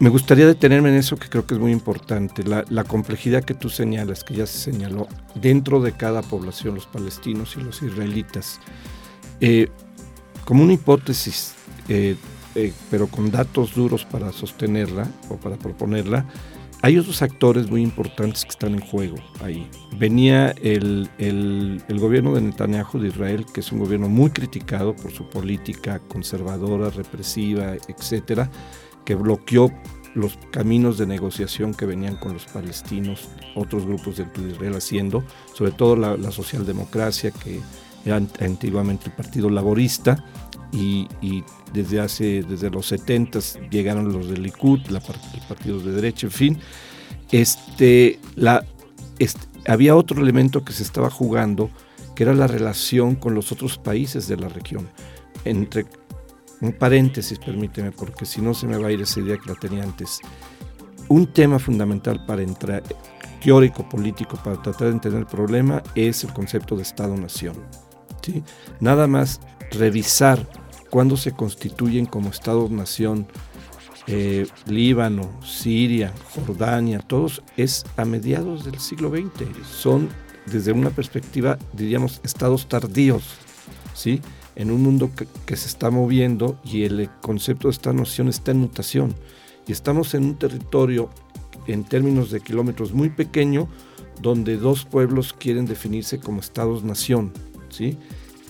me 0.02 0.10
gustaría 0.10 0.48
detenerme 0.48 0.90
en 0.90 0.96
eso 0.96 1.16
que 1.16 1.30
creo 1.30 1.46
que 1.46 1.54
es 1.54 1.60
muy 1.60 1.72
importante, 1.72 2.44
la, 2.44 2.84
complejidad 2.86 3.44
que 3.44 3.54
tú 3.54 3.70
señalas, 3.70 4.24
que 4.24 4.34
ya 4.34 4.48
se 4.48 4.58
señaló, 4.58 5.08
dentro 5.36 5.80
de 5.80 5.92
cada 5.92 6.24
población, 6.24 6.74
los 6.74 6.88
palestinos 6.88 7.56
y 7.56 7.62
los 7.62 7.84
israelitas. 7.84 8.60
Eh, 9.42 9.70
como 10.44 10.64
una 10.64 10.74
hipótesis, 10.74 11.54
eh, 11.88 12.16
eh, 12.56 12.74
pero 12.90 13.06
con 13.06 13.30
datos 13.30 13.76
duros 13.76 14.04
para 14.04 14.32
sostenerla 14.32 15.08
o 15.30 15.36
para 15.36 15.56
proponerla, 15.58 16.26
hay 16.82 16.98
otros 16.98 17.22
actores 17.22 17.70
muy 17.70 17.84
importantes 17.84 18.44
que 18.44 18.50
están 18.50 18.74
en 18.74 18.82
juego 18.82 19.18
ahí. 19.44 19.70
Venía 20.00 20.50
el, 20.64 21.12
el, 21.20 22.00
gobierno 22.00 22.34
de 22.34 22.42
Netanyahu 22.42 22.98
de 23.00 23.10
Israel, 23.10 23.46
que 23.54 23.60
es 23.60 23.72
un 23.72 23.78
gobierno 23.78 24.10
muy 24.10 24.32
criticado 24.32 24.96
por 24.96 25.12
su 25.12 25.30
política 25.30 26.00
conservadora, 26.08 26.90
represiva, 26.90 27.76
etcétera, 27.88 28.50
que 29.06 29.16
bloqueó 29.16 29.72
los 30.14 30.38
caminos 30.52 30.98
de 30.98 31.08
negociación 31.08 31.74
que 31.74 31.86
venían 31.86 32.18
con 32.18 32.34
los 32.34 32.46
palestinos, 32.46 33.30
otros 33.56 33.86
grupos 33.86 34.18
de 34.18 34.26
Israel 34.50 34.76
haciendo, 34.76 35.24
sobre 35.54 35.72
todo 35.72 35.96
la, 35.96 36.18
la 36.18 36.32
socialdemocracia 36.32 37.32
que 37.32 37.62
antiguamente 38.40 39.06
el 39.06 39.14
Partido 39.14 39.50
Laborista, 39.50 40.24
y, 40.74 41.44
desde 41.74 42.00
hace 42.00 42.44
desde 42.44 42.70
los 42.70 42.88
70 42.88 43.40
llegaron 43.70 44.12
los 44.12 44.30
del 44.30 44.44
Likud, 44.44 44.80
la, 44.88 45.00
el 45.00 45.42
partido 45.48 45.80
de 45.80 45.92
derecha, 45.92 46.28
en 46.28 46.32
fin. 46.32 46.60
Este, 47.32 48.20
la, 48.36 48.66
este, 49.20 49.42
había 49.68 49.96
otro 49.96 50.22
elemento 50.22 50.64
que 50.64 50.74
se 50.74 50.84
estaba 50.84 51.10
jugando, 51.10 51.70
que 52.16 52.24
era 52.24 52.34
la 52.34 52.48
relación 52.48 53.16
con 53.16 53.36
los 53.36 53.52
otros 53.52 53.78
países 53.78 54.28
de 54.28 54.38
la 54.38 54.50
región. 54.50 54.90
Entre 55.46 55.86
un 56.62 56.74
paréntesis, 56.74 57.40
permíteme, 57.40 57.92
porque 57.92 58.26
si 58.26 58.42
no 58.42 58.54
se 58.54 58.68
me 58.68 58.78
va 58.78 58.88
a 58.88 58.92
ir 58.92 59.02
esa 59.02 59.20
idea 59.20 59.38
que 59.38 59.50
la 59.50 59.56
tenía 59.56 59.84
antes. 59.84 60.20
Un 61.08 61.28
tema 61.28 61.60
fundamental 61.60 62.24
para 62.26 62.42
entrar, 62.42 62.84
teórico 63.44 63.88
político, 63.90 64.38
para 64.44 64.62
tratar 64.62 64.88
de 64.88 64.94
entender 64.94 65.22
el 65.22 65.28
problema, 65.28 65.82
es 65.96 66.24
el 66.24 66.32
concepto 66.32 66.76
de 66.76 66.84
Estado-Nación. 66.84 67.56
¿sí? 68.22 68.44
Nada 68.80 69.08
más 69.08 69.42
revisar 69.72 70.48
cuándo 70.90 71.18
se 71.18 71.32
constituyen 71.32 72.06
como 72.06 72.30
Estado-Nación 72.30 73.28
eh, 74.08 74.48
Líbano, 74.66 75.30
Siria, 75.44 76.14
Jordania, 76.36 77.00
todos 77.00 77.42
es 77.58 77.86
a 77.98 78.06
mediados 78.06 78.66
del 78.66 78.80
siglo 78.80 79.10
XX. 79.10 79.66
Son, 79.68 80.10
desde 80.46 80.72
una 80.72 80.90
perspectiva, 80.90 81.58
diríamos, 81.74 82.20
estados 82.24 82.68
tardíos, 82.68 83.24
¿sí? 83.94 84.22
En 84.56 84.72
un 84.72 84.84
mundo 84.84 85.10
que, 85.46 85.56
se 85.56 85.68
está 85.68 85.90
moviendo 85.90 86.60
y 86.64 86.84
el 86.84 87.10
concepto 87.22 87.68
de 87.68 87.74
esta 87.74 87.94
noción 87.94 88.28
está 88.28 88.52
en 88.52 88.60
mutación. 88.60 89.16
Y 89.68 89.72
estamos 89.72 90.14
en 90.14 90.26
un 90.26 90.36
territorio, 90.36 91.10
en 91.68 91.84
términos 91.84 92.32
de 92.32 92.42
kilómetros, 92.42 92.94
muy 92.94 93.10
pequeño, 93.10 93.70
donde 94.22 94.58
dos 94.58 94.86
pueblos 94.86 95.34
quieren 95.34 95.66
definirse 95.66 96.20
como 96.20 96.42
estados-nación, 96.42 97.32
¿sí? 97.70 97.98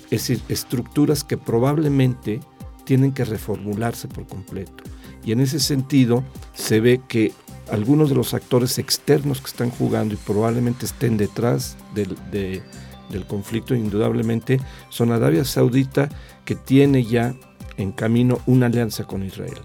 Es 0.05 0.27
decir, 0.27 0.41
estructuras 0.49 1.23
que 1.23 1.37
probablemente 1.37 2.41
tienen 2.83 3.13
que 3.13 3.23
reformularse 3.23 4.07
por 4.07 4.27
completo. 4.27 4.83
Y 5.23 5.31
en 5.31 5.39
ese 5.39 5.59
sentido 5.59 6.23
se 6.53 6.79
ve 6.79 7.01
que 7.07 7.31
algunos 7.69 8.09
de 8.09 8.15
los 8.15 8.33
actores 8.33 8.77
externos 8.79 9.39
que 9.39 9.47
están 9.47 9.69
jugando 9.69 10.13
y 10.13 10.17
probablemente 10.17 10.85
estén 10.85 11.17
detrás 11.17 11.77
del, 11.95 12.61
del 13.11 13.25
conflicto, 13.25 13.75
indudablemente, 13.75 14.59
son 14.89 15.11
Arabia 15.11 15.45
Saudita, 15.45 16.09
que 16.45 16.55
tiene 16.55 17.03
ya 17.03 17.35
en 17.77 17.91
camino 17.91 18.39
una 18.45 18.67
alianza 18.67 19.05
con 19.05 19.23
Israel, 19.23 19.59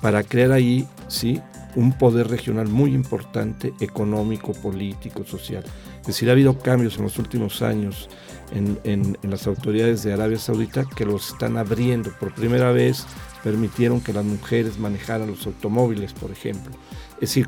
para 0.00 0.22
crear 0.22 0.52
ahí, 0.52 0.86
sí, 1.08 1.40
un 1.74 1.92
poder 1.92 2.28
regional 2.28 2.68
muy 2.68 2.94
importante, 2.94 3.72
económico, 3.80 4.52
político, 4.52 5.24
social. 5.24 5.64
Es 6.00 6.06
decir, 6.06 6.28
ha 6.28 6.32
habido 6.32 6.58
cambios 6.58 6.96
en 6.98 7.04
los 7.04 7.18
últimos 7.18 7.62
años 7.62 8.08
en, 8.52 8.78
en, 8.84 9.16
las 9.22 9.46
autoridades 9.46 10.02
de 10.02 10.12
Arabia 10.12 10.38
Saudita 10.38 10.84
que 10.84 11.06
los 11.06 11.30
están 11.32 11.56
abriendo. 11.56 12.10
Por 12.20 12.34
primera 12.34 12.72
vez 12.72 13.06
permitieron 13.42 14.00
que 14.00 14.12
las 14.12 14.24
mujeres 14.24 14.78
manejaran 14.78 15.28
los 15.28 15.46
automóviles, 15.46 16.12
por 16.12 16.30
ejemplo. 16.30 16.72
Es 17.14 17.30
decir, 17.30 17.46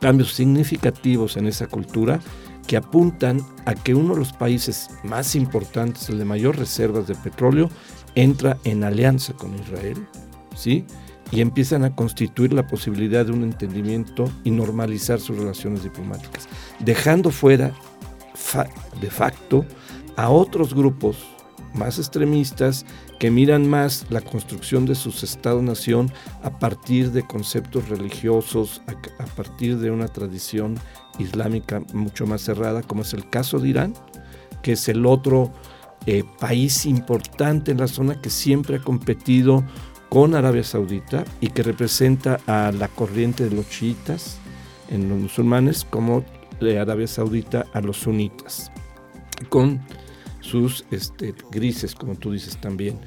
cambios 0.00 0.32
significativos 0.34 1.36
en 1.36 1.46
esa 1.46 1.68
cultura 1.68 2.20
que 2.66 2.76
apuntan 2.76 3.40
a 3.66 3.74
que 3.74 3.94
uno 3.94 4.14
de 4.14 4.20
los 4.20 4.32
países 4.32 4.88
más 5.02 5.34
importantes, 5.34 6.08
el 6.08 6.18
de 6.18 6.24
mayor 6.24 6.56
reservas 6.56 7.06
de 7.06 7.14
petróleo, 7.14 7.68
entra 8.14 8.58
en 8.64 8.84
alianza 8.84 9.32
con 9.34 9.54
Israel, 9.54 10.06
¿sí? 10.54 10.84
Y 11.30 11.40
empiezan 11.40 11.84
a 11.84 11.94
constituir 11.94 12.52
la 12.52 12.66
posibilidad 12.66 13.24
de 13.24 13.32
un 13.32 13.42
entendimiento 13.42 14.30
y 14.44 14.50
normalizar 14.50 15.18
sus 15.18 15.38
relaciones 15.38 15.82
diplomáticas, 15.82 16.46
dejando 16.78 17.30
fuera 17.30 17.72
de 19.00 19.10
facto 19.10 19.64
a 20.16 20.28
otros 20.30 20.74
grupos 20.74 21.16
más 21.74 21.98
extremistas 21.98 22.84
que 23.22 23.30
miran 23.30 23.70
más 23.70 24.04
la 24.10 24.20
construcción 24.20 24.84
de 24.84 24.96
sus 24.96 25.22
Estado-nación 25.22 26.10
a 26.42 26.58
partir 26.58 27.12
de 27.12 27.24
conceptos 27.24 27.88
religiosos, 27.88 28.82
a, 28.88 29.26
partir 29.36 29.78
de 29.78 29.92
una 29.92 30.08
tradición 30.08 30.74
islámica 31.20 31.84
mucho 31.92 32.26
más 32.26 32.40
cerrada, 32.40 32.82
como 32.82 33.02
es 33.02 33.14
el 33.14 33.30
caso 33.30 33.60
de 33.60 33.68
Irán, 33.68 33.94
que 34.60 34.72
es 34.72 34.88
el 34.88 35.06
otro 35.06 35.52
eh, 36.06 36.24
país 36.40 36.84
importante 36.84 37.70
en 37.70 37.78
la 37.78 37.86
zona 37.86 38.20
que 38.20 38.28
siempre 38.28 38.78
ha 38.78 38.80
competido 38.80 39.62
con 40.08 40.34
Arabia 40.34 40.64
Saudita 40.64 41.22
y 41.40 41.46
que 41.46 41.62
representa 41.62 42.40
a 42.48 42.72
la 42.72 42.88
corriente 42.88 43.48
de 43.48 43.54
los 43.54 43.70
chiitas 43.70 44.38
en 44.88 45.08
los 45.08 45.20
musulmanes 45.20 45.86
como 45.88 46.24
de 46.60 46.80
Arabia 46.80 47.06
Saudita 47.06 47.66
a 47.72 47.80
los 47.82 47.98
sunitas, 47.98 48.72
con 49.48 49.80
sus 50.42 50.84
este, 50.90 51.34
grises, 51.50 51.94
como 51.94 52.16
tú 52.16 52.32
dices 52.32 52.58
también. 52.58 52.98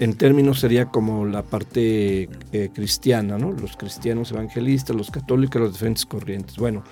En 0.00 0.14
términos 0.14 0.60
sería 0.60 0.86
como 0.86 1.26
la 1.26 1.42
parte 1.42 2.28
eh, 2.52 2.70
cristiana, 2.74 3.38
¿no? 3.38 3.52
Los 3.52 3.76
cristianos 3.76 4.32
evangelistas, 4.32 4.96
los 4.96 5.10
católicos, 5.10 5.60
las 5.60 5.72
diferentes 5.72 6.06
corrientes. 6.06 6.56
Bueno, 6.56 6.82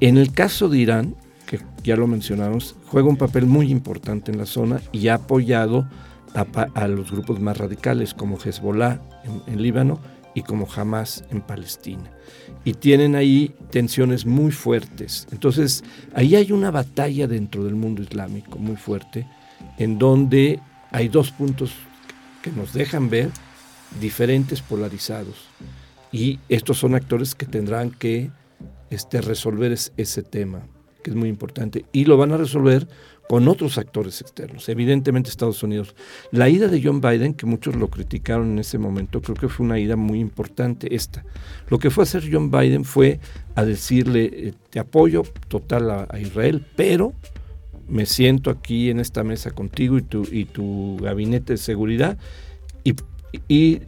en 0.00 0.18
el 0.18 0.32
caso 0.32 0.68
de 0.68 0.78
Irán, 0.78 1.16
que 1.46 1.60
ya 1.82 1.96
lo 1.96 2.06
mencionamos, 2.06 2.76
juega 2.86 3.08
un 3.08 3.16
papel 3.16 3.46
muy 3.46 3.70
importante 3.70 4.30
en 4.30 4.38
la 4.38 4.46
zona 4.46 4.80
y 4.92 5.08
ha 5.08 5.14
apoyado 5.14 5.88
a, 6.34 6.88
los 6.88 7.10
grupos 7.10 7.40
más 7.40 7.56
radicales 7.56 8.12
como 8.12 8.38
Hezbollah 8.38 9.00
en 9.46 9.62
Líbano 9.62 9.98
y 10.34 10.42
como 10.42 10.66
Hamas 10.76 11.24
en 11.30 11.40
Palestina 11.40 12.10
y 12.64 12.74
tienen 12.74 13.14
ahí 13.14 13.54
tensiones 13.70 14.24
muy 14.24 14.50
fuertes. 14.50 15.26
Entonces, 15.30 15.84
ahí 16.14 16.34
hay 16.34 16.52
una 16.52 16.70
batalla 16.70 17.26
dentro 17.26 17.64
del 17.64 17.74
mundo 17.74 18.02
islámico 18.02 18.58
muy 18.58 18.76
fuerte, 18.76 19.26
en 19.78 19.98
donde 19.98 20.60
hay 20.90 21.08
dos 21.08 21.30
puntos 21.30 21.72
que 22.42 22.50
nos 22.50 22.72
dejan 22.72 23.10
ver 23.10 23.30
diferentes 24.00 24.62
polarizados. 24.62 25.48
Y 26.10 26.38
estos 26.48 26.78
son 26.78 26.94
actores 26.94 27.34
que 27.34 27.46
tendrán 27.46 27.90
que 27.90 28.30
este, 28.90 29.20
resolver 29.20 29.72
ese 29.72 30.22
tema, 30.22 30.62
que 31.02 31.10
es 31.10 31.16
muy 31.16 31.28
importante. 31.28 31.84
Y 31.92 32.04
lo 32.04 32.16
van 32.16 32.32
a 32.32 32.36
resolver 32.36 32.86
con 33.28 33.48
otros 33.48 33.78
actores 33.78 34.20
externos, 34.20 34.68
evidentemente 34.68 35.30
Estados 35.30 35.62
Unidos. 35.62 35.94
La 36.30 36.48
ida 36.48 36.68
de 36.68 36.82
John 36.82 37.00
Biden, 37.00 37.34
que 37.34 37.46
muchos 37.46 37.74
lo 37.74 37.88
criticaron 37.88 38.52
en 38.52 38.58
ese 38.58 38.78
momento, 38.78 39.22
creo 39.22 39.36
que 39.36 39.48
fue 39.48 39.64
una 39.64 39.78
ida 39.78 39.96
muy 39.96 40.20
importante 40.20 40.94
esta. 40.94 41.24
Lo 41.68 41.78
que 41.78 41.90
fue 41.90 42.02
a 42.02 42.04
hacer 42.04 42.28
John 42.30 42.50
Biden 42.50 42.84
fue 42.84 43.20
a 43.54 43.64
decirle, 43.64 44.24
eh, 44.32 44.54
te 44.70 44.78
apoyo 44.78 45.22
total 45.48 45.90
a, 45.90 46.18
Israel, 46.20 46.66
pero 46.76 47.14
me 47.88 48.06
siento 48.06 48.50
aquí 48.50 48.90
en 48.90 49.00
esta 49.00 49.24
mesa 49.24 49.50
contigo 49.50 49.98
y 49.98 50.02
tu, 50.02 50.26
y 50.30 50.44
tu 50.44 50.98
gabinete 51.00 51.54
de 51.54 51.58
seguridad 51.58 52.18
y, 52.82 52.94
y 53.48 53.80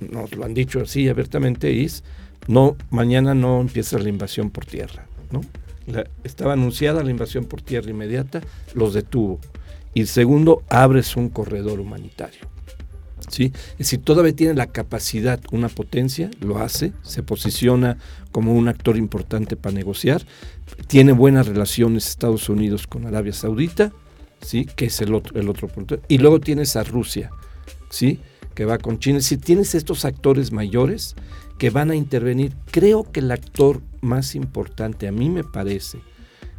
nos 0.00 0.34
lo 0.34 0.44
han 0.44 0.54
dicho 0.54 0.80
así 0.80 1.08
abiertamente, 1.08 1.84
es, 1.84 2.04
no, 2.46 2.76
mañana 2.90 3.34
no 3.34 3.60
empieza 3.60 3.98
la 3.98 4.08
invasión 4.08 4.50
por 4.50 4.64
tierra, 4.64 5.06
¿no? 5.30 5.40
Estaba 6.24 6.52
anunciada 6.54 7.02
la 7.02 7.10
invasión 7.10 7.44
por 7.44 7.62
tierra 7.62 7.90
inmediata, 7.90 8.40
los 8.74 8.94
detuvo. 8.94 9.40
Y 9.94 10.06
segundo, 10.06 10.62
abres 10.68 11.16
un 11.16 11.28
corredor 11.28 11.80
humanitario. 11.80 12.40
¿Sí? 13.28 13.52
Es 13.72 13.78
decir, 13.78 14.02
todavía 14.02 14.34
tiene 14.34 14.54
la 14.54 14.68
capacidad, 14.68 15.38
una 15.52 15.68
potencia, 15.68 16.30
lo 16.40 16.58
hace, 16.58 16.92
se 17.02 17.22
posiciona 17.22 17.98
como 18.32 18.54
un 18.54 18.68
actor 18.68 18.96
importante 18.96 19.54
para 19.54 19.74
negociar, 19.74 20.22
tiene 20.86 21.12
buenas 21.12 21.46
relaciones 21.46 22.08
Estados 22.08 22.48
Unidos 22.48 22.86
con 22.86 23.06
Arabia 23.06 23.34
Saudita, 23.34 23.92
¿sí? 24.40 24.66
que 24.76 24.86
es 24.86 25.00
el 25.02 25.14
otro, 25.14 25.38
el 25.38 25.48
otro 25.50 25.68
punto, 25.68 26.00
y 26.08 26.18
luego 26.18 26.40
tienes 26.40 26.74
a 26.76 26.84
Rusia, 26.84 27.30
¿sí? 27.90 28.18
que 28.54 28.64
va 28.64 28.78
con 28.78 28.98
China. 28.98 29.20
Si 29.20 29.36
tienes 29.36 29.74
estos 29.74 30.04
actores 30.04 30.50
mayores 30.50 31.14
que 31.58 31.70
van 31.70 31.90
a 31.90 31.96
intervenir, 31.96 32.54
creo 32.70 33.10
que 33.10 33.20
el 33.20 33.30
actor 33.30 33.82
más 34.00 34.34
importante, 34.34 35.08
a 35.08 35.12
mí 35.12 35.28
me 35.28 35.44
parece, 35.44 35.98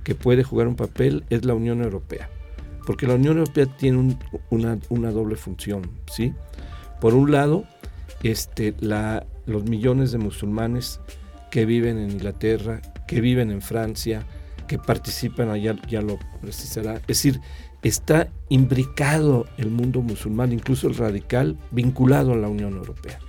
que 0.03 0.13
puede 0.13 0.43
jugar 0.43 0.67
un 0.67 0.75
papel 0.75 1.23
es 1.29 1.45
la 1.45 1.53
Unión 1.53 1.81
Europea. 1.81 2.29
Porque 2.85 3.07
la 3.07 3.15
Unión 3.15 3.37
Europea 3.37 3.65
tiene 3.65 4.17
una, 4.49 5.11
doble 5.11 5.35
función, 5.35 5.89
¿sí? 6.11 6.33
Por 6.99 7.13
un 7.13 7.31
lado, 7.31 7.65
este, 8.23 8.73
la, 8.79 9.25
los 9.45 9.63
millones 9.63 10.11
de 10.11 10.17
musulmanes 10.17 10.99
que 11.51 11.65
viven 11.65 11.97
en 11.97 12.11
Inglaterra, 12.11 12.81
que 13.07 13.21
viven 13.21 13.51
en 13.51 13.61
Francia, 13.61 14.25
que 14.67 14.77
participan 14.77 15.49
allá, 15.49 15.75
ya 15.87 16.01
lo 16.01 16.19
precisará. 16.41 16.95
Es 16.95 17.07
decir, 17.07 17.39
está 17.83 18.29
imbricado 18.49 19.47
el 19.57 19.69
mundo 19.69 20.01
musulmán, 20.01 20.51
incluso 20.51 20.87
el 20.87 20.95
radical, 20.95 21.57
vinculado 21.71 22.33
a 22.33 22.37
la 22.37 22.49
Unión 22.49 22.73
Europea. 22.73 23.19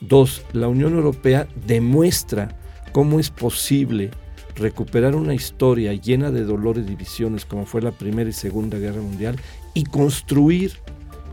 Dos, 0.00 0.42
la 0.52 0.68
Unión 0.68 0.94
Europea 0.94 1.48
demuestra 1.66 2.56
cómo 2.92 3.20
es 3.20 3.30
posible 3.30 4.10
recuperar 4.56 5.14
una 5.14 5.34
historia 5.34 5.92
llena 5.94 6.30
de 6.30 6.44
dolor 6.44 6.78
y 6.78 6.82
divisiones 6.82 7.44
como 7.44 7.64
fue 7.64 7.80
la 7.80 7.92
Primera 7.92 8.28
y 8.28 8.32
Segunda 8.32 8.78
Guerra 8.78 9.00
Mundial 9.00 9.36
y 9.74 9.84
construir 9.84 10.72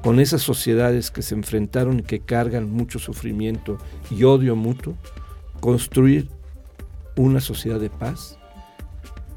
con 0.04 0.20
esas 0.20 0.44
sociedades 0.44 1.10
que 1.10 1.24
se 1.24 1.34
enfrentaron 1.34 2.00
y 2.00 2.04
que 2.04 2.20
cargan 2.20 2.72
mucho 2.72 3.00
sufrimiento 3.00 3.80
y 4.12 4.24
odio 4.24 4.56
mutuo, 4.56 4.96
construir 5.60 6.30
una 7.16 7.42
sociedad 7.42 7.80
de 7.80 7.90
paz 7.90 8.38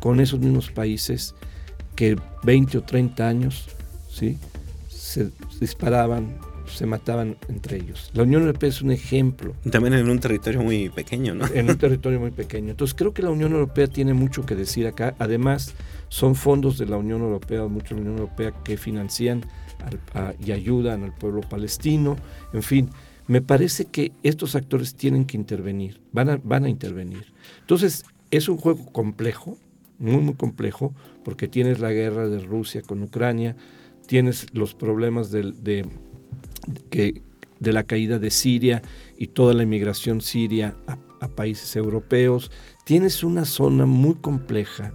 con 0.00 0.20
esos 0.20 0.40
mismos 0.40 0.70
países 0.70 1.34
que 1.96 2.16
20 2.42 2.78
o 2.78 2.82
30 2.82 3.26
años 3.26 3.68
¿sí? 4.10 4.38
se 4.88 5.30
disparaban, 5.58 6.38
se 6.68 6.86
mataban 6.86 7.36
entre 7.48 7.76
ellos. 7.76 8.10
La 8.14 8.22
Unión 8.22 8.42
Europea 8.42 8.68
es 8.68 8.82
un 8.82 8.90
ejemplo. 8.90 9.54
También 9.70 9.94
en 9.94 10.08
un 10.08 10.18
territorio 10.18 10.62
muy 10.62 10.88
pequeño, 10.88 11.34
¿no? 11.34 11.46
En 11.46 11.70
un 11.70 11.78
territorio 11.78 12.20
muy 12.20 12.30
pequeño. 12.30 12.70
Entonces 12.70 12.94
creo 12.94 13.12
que 13.12 13.22
la 13.22 13.30
Unión 13.30 13.52
Europea 13.52 13.86
tiene 13.86 14.14
mucho 14.14 14.44
que 14.46 14.54
decir 14.54 14.86
acá. 14.86 15.14
Además, 15.18 15.74
son 16.08 16.34
fondos 16.34 16.78
de 16.78 16.86
la 16.86 16.96
Unión 16.96 17.22
Europea, 17.22 17.66
mucho 17.66 17.94
de 17.94 18.02
la 18.02 18.08
Unión 18.08 18.18
Europea, 18.18 18.52
que 18.64 18.76
financian 18.76 19.44
y 20.44 20.52
ayudan 20.52 21.04
al 21.04 21.14
pueblo 21.14 21.40
palestino. 21.40 22.16
En 22.52 22.62
fin, 22.62 22.90
me 23.26 23.42
parece 23.42 23.84
que 23.84 24.12
estos 24.22 24.54
actores 24.54 24.94
tienen 24.94 25.24
que 25.24 25.36
intervenir, 25.36 26.00
van 26.12 26.30
a, 26.30 26.40
van 26.42 26.64
a 26.64 26.68
intervenir. 26.68 27.32
Entonces, 27.60 28.04
es 28.30 28.48
un 28.48 28.56
juego 28.56 28.86
complejo, 28.92 29.58
muy, 29.98 30.22
muy 30.22 30.34
complejo, 30.34 30.94
porque 31.24 31.48
tienes 31.48 31.80
la 31.80 31.92
guerra 31.92 32.28
de 32.28 32.38
Rusia 32.40 32.82
con 32.82 33.02
Ucrania, 33.02 33.56
tienes 34.06 34.46
los 34.54 34.74
problemas 34.74 35.30
de, 35.30 35.86
de, 36.90 37.22
de 37.60 37.72
la 37.72 37.84
caída 37.84 38.18
de 38.18 38.30
Siria 38.30 38.82
y 39.16 39.28
toda 39.28 39.54
la 39.54 39.62
inmigración 39.62 40.20
siria 40.20 40.76
a, 40.86 40.98
países 41.34 41.74
europeos, 41.74 42.50
tienes 42.84 43.24
una 43.24 43.44
zona 43.44 43.86
muy 43.86 44.14
compleja. 44.14 44.92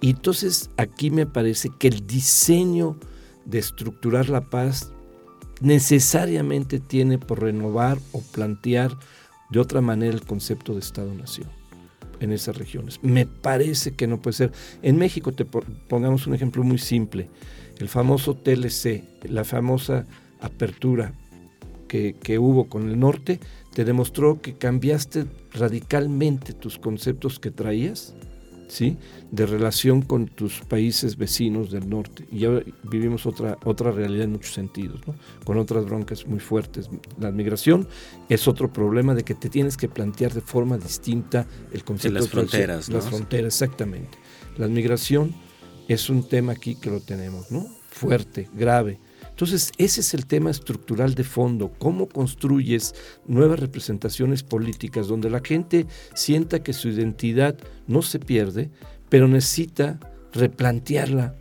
Y 0.00 0.10
entonces 0.10 0.70
aquí 0.78 1.10
me 1.10 1.26
parece 1.26 1.70
que 1.78 1.88
el 1.88 2.06
diseño 2.06 2.96
de 3.44 3.58
estructurar 3.58 4.30
la 4.30 4.48
paz 4.48 4.90
necesariamente 5.60 6.80
tiene 6.80 7.18
por 7.18 7.42
renovar 7.42 7.98
o 8.12 8.22
plantear 8.22 8.96
de 9.50 9.60
otra 9.60 9.82
manera 9.82 10.14
el 10.14 10.24
concepto 10.24 10.72
de 10.72 10.80
Estado-Nación 10.80 11.48
en 12.20 12.32
esas 12.32 12.56
regiones. 12.56 13.00
Me 13.02 13.26
parece 13.26 13.94
que 13.94 14.06
no 14.06 14.20
puede 14.20 14.36
ser. 14.36 14.52
En 14.82 14.96
México, 14.96 15.32
te 15.32 15.44
pongamos 15.44 16.26
un 16.26 16.34
ejemplo 16.34 16.62
muy 16.62 16.78
simple, 16.78 17.28
el 17.78 17.88
famoso 17.88 18.34
TLC, 18.34 19.04
la 19.28 19.44
famosa 19.44 20.06
apertura 20.40 21.12
que, 21.88 22.14
que 22.14 22.38
hubo 22.38 22.68
con 22.68 22.88
el 22.88 22.98
norte, 22.98 23.40
te 23.74 23.84
demostró 23.84 24.40
que 24.40 24.54
cambiaste 24.54 25.26
radicalmente 25.52 26.52
tus 26.52 26.78
conceptos 26.78 27.38
que 27.38 27.50
traías 27.50 28.14
¿sí? 28.68 28.96
de 29.30 29.46
relación 29.46 30.02
con 30.02 30.26
tus 30.26 30.60
países 30.60 31.16
vecinos 31.16 31.70
del 31.70 31.88
norte. 31.88 32.26
Y 32.32 32.44
ahora 32.44 32.64
vivimos 32.84 33.26
otra, 33.26 33.58
otra 33.64 33.92
realidad 33.92 34.24
en 34.24 34.32
muchos 34.32 34.54
sentidos, 34.54 35.00
con 35.44 35.58
otras 35.58 35.84
broncas 35.84 36.26
muy 36.26 36.40
fuertes. 36.40 36.88
La 37.18 37.30
migración 37.30 37.86
es 38.28 38.48
otro 38.48 38.72
problema 38.72 39.14
de 39.14 39.24
que 39.24 39.34
te 39.34 39.48
tienes 39.48 39.76
que 39.76 39.88
plantear 39.88 40.32
de 40.32 40.40
forma 40.40 40.78
distinta 40.78 41.46
el 41.72 41.84
concepto 41.84 42.14
de 42.14 42.20
las 42.20 42.28
fronteras. 42.28 42.88
Las 42.88 43.08
fronteras, 43.08 43.54
exactamente. 43.54 44.18
La 44.56 44.68
migración 44.68 45.34
es 45.88 46.10
un 46.10 46.28
tema 46.28 46.52
aquí 46.52 46.74
que 46.74 46.90
lo 46.90 47.00
tenemos, 47.00 47.50
¿no? 47.50 47.66
fuerte, 47.96 48.48
grave. 48.52 48.98
Entonces, 49.36 49.70
ese 49.76 50.00
es 50.00 50.14
el 50.14 50.24
tema 50.24 50.48
estructural 50.48 51.14
de 51.14 51.22
fondo, 51.22 51.70
cómo 51.78 52.08
construyes 52.08 52.94
nuevas 53.26 53.60
representaciones 53.60 54.42
políticas 54.42 55.08
donde 55.08 55.28
la 55.28 55.42
gente 55.44 55.86
sienta 56.14 56.62
que 56.62 56.72
su 56.72 56.88
identidad 56.88 57.54
no 57.86 58.00
se 58.00 58.18
pierde, 58.18 58.70
pero 59.10 59.28
necesita 59.28 60.00
replantearla 60.32 61.34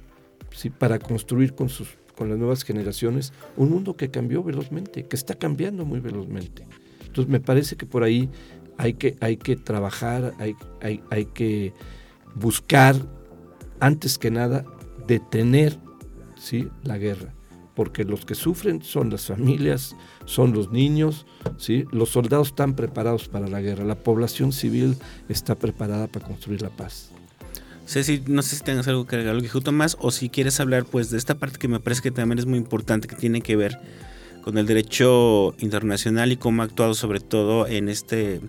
para 0.78 1.00
construir 1.00 1.56
con, 1.56 1.70
las 1.70 2.38
nuevas 2.38 2.64
generaciones 2.64 3.32
un 3.56 3.70
mundo 3.70 3.96
que 3.96 4.12
cambió 4.12 4.43
velozmente, 4.43 5.06
que 5.06 5.16
está 5.16 5.36
cambiando 5.36 5.86
muy 5.86 6.02
velozmente. 6.02 6.68
Entonces, 7.00 7.32
me 7.32 7.39
parece 7.39 7.78
que 7.78 7.86
por 7.86 8.04
ahí 8.04 8.30
hay 8.76 8.96
que, 8.96 9.14
trabajar, 9.56 10.34
hay, 10.38 11.26
que 11.28 11.72
buscar, 12.36 12.98
antes 13.80 14.18
que 14.18 14.32
nada, 14.32 14.66
detener 15.08 15.80
la 16.84 16.98
guerra 16.98 17.35
porque 17.76 18.03
los 18.03 18.26
que 18.26 18.36
sufren 18.36 18.82
son 18.82 19.09
las 19.09 19.26
familias, 19.26 19.95
son 20.26 20.53
los 20.53 20.71
niños, 20.71 21.26
¿sí? 21.57 21.86
los 21.91 22.09
soldados 22.09 22.47
están 22.47 22.76
preparados 22.76 23.28
para 23.28 23.47
la 23.47 23.61
guerra, 23.61 23.84
la 23.84 23.99
población 23.99 24.51
civil 24.51 24.95
está 25.30 25.55
preparada 25.55 26.07
para 26.07 26.26
construir 26.26 26.61
la 26.61 26.69
paz. 26.69 27.11
Ceci, 27.86 28.23
no 28.28 28.41
sé 28.41 28.55
si 28.55 28.63
tengas 28.63 28.88
algo 28.88 29.05
que 29.05 29.15
agregar, 29.15 29.36
algo 29.36 29.47
que 29.47 29.95
o 29.99 30.11
si 30.11 30.30
quieres 30.30 30.59
hablar 30.59 30.86
pues 30.86 31.11
de 31.11 31.17
esta 31.17 31.36
parte 31.36 31.59
que 31.59 31.67
me 31.67 31.80
parece 31.80 32.01
que 32.01 32.11
también 32.11 32.39
es 32.39 32.45
muy 32.45 32.57
importante, 32.57 33.07
que 33.07 33.15
tiene 33.15 33.41
que 33.41 33.55
ver 33.55 33.80
con 34.41 34.57
el 34.57 34.65
derecho 34.65 35.53
internacional 35.59 36.32
y 36.32 36.38
cómo 36.38 36.61
ha 36.61 36.65
actuado 36.65 36.93
sobre 36.93 37.19
todo 37.19 37.67
en 37.67 37.89
este 37.89 38.41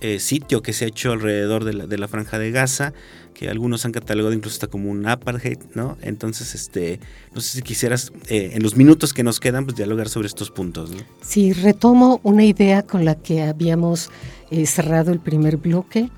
eh, 0.00 0.20
sitio 0.20 0.62
que 0.62 0.72
se 0.72 0.84
ha 0.84 0.88
hecho 0.88 1.12
alrededor 1.12 1.64
de 1.64 1.72
la, 1.72 1.86
de 1.86 1.98
la 1.98 2.06
franja 2.06 2.38
de 2.38 2.50
Gaza, 2.50 2.92
que 3.36 3.50
algunos 3.50 3.84
han 3.84 3.92
catalogado 3.92 4.34
incluso 4.34 4.54
hasta 4.54 4.66
como 4.66 4.90
un 4.90 5.06
apartheid, 5.06 5.58
¿no? 5.74 5.98
Entonces, 6.00 6.54
este, 6.54 7.00
no 7.34 7.42
sé 7.42 7.58
si 7.58 7.62
quisieras, 7.62 8.10
eh, 8.28 8.52
en 8.54 8.62
los 8.62 8.76
minutos 8.76 9.12
que 9.12 9.22
nos 9.22 9.40
quedan, 9.40 9.66
pues 9.66 9.76
dialogar 9.76 10.08
sobre 10.08 10.26
estos 10.26 10.50
puntos, 10.50 10.90
¿no? 10.90 11.02
Sí, 11.20 11.52
retomo 11.52 12.20
una 12.22 12.44
idea 12.44 12.82
con 12.82 13.04
la 13.04 13.14
que 13.14 13.42
habíamos 13.42 14.10
eh, 14.50 14.64
cerrado 14.64 15.12
el 15.12 15.20
primer 15.20 15.58
bloque. 15.58 16.08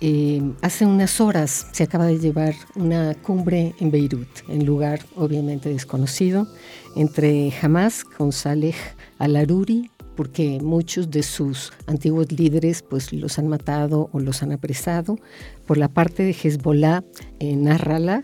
Eh, 0.00 0.42
hace 0.62 0.86
unas 0.86 1.20
horas 1.20 1.66
se 1.72 1.82
acaba 1.82 2.06
de 2.06 2.18
llevar 2.18 2.54
una 2.76 3.14
cumbre 3.14 3.74
en 3.80 3.90
Beirut, 3.90 4.28
en 4.48 4.64
lugar 4.64 5.00
obviamente 5.16 5.70
desconocido, 5.70 6.46
entre 6.94 7.52
Hamas 7.62 8.04
con 8.04 8.30
Saleh 8.30 8.76
al-Aruri, 9.18 9.90
porque 10.16 10.60
muchos 10.62 11.10
de 11.10 11.22
sus 11.22 11.72
antiguos 11.86 12.30
líderes 12.32 12.82
pues 12.82 13.12
los 13.12 13.38
han 13.38 13.48
matado 13.48 14.10
o 14.12 14.20
los 14.20 14.42
han 14.42 14.52
apresado, 14.52 15.18
por 15.66 15.78
la 15.78 15.88
parte 15.88 16.22
de 16.22 16.32
Hezbollah 16.32 17.02
en 17.40 17.64
Narrallah 17.64 18.22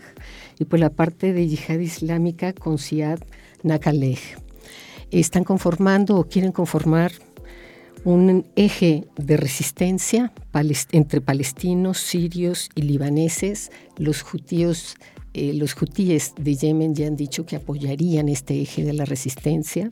y 0.59 0.65
por 0.65 0.79
la 0.79 0.89
parte 0.89 1.33
de 1.33 1.47
Yihad 1.47 1.79
Islámica 1.79 2.53
con 2.53 2.77
Siad 2.77 3.19
Nakalej. 3.63 4.37
Están 5.11 5.43
conformando 5.43 6.17
o 6.17 6.23
quieren 6.23 6.51
conformar 6.51 7.11
un 8.03 8.47
eje 8.55 9.05
de 9.17 9.37
resistencia 9.37 10.33
entre 10.91 11.21
palestinos, 11.21 11.99
sirios 11.99 12.69
y 12.75 12.83
libaneses. 12.83 13.71
Los 13.97 14.21
judíos, 14.21 14.95
eh, 15.33 15.53
los 15.53 15.79
hutíes 15.79 16.33
de 16.37 16.55
Yemen 16.55 16.95
ya 16.95 17.07
han 17.07 17.15
dicho 17.15 17.45
que 17.45 17.57
apoyarían 17.57 18.29
este 18.29 18.61
eje 18.61 18.83
de 18.83 18.93
la 18.93 19.05
resistencia. 19.05 19.91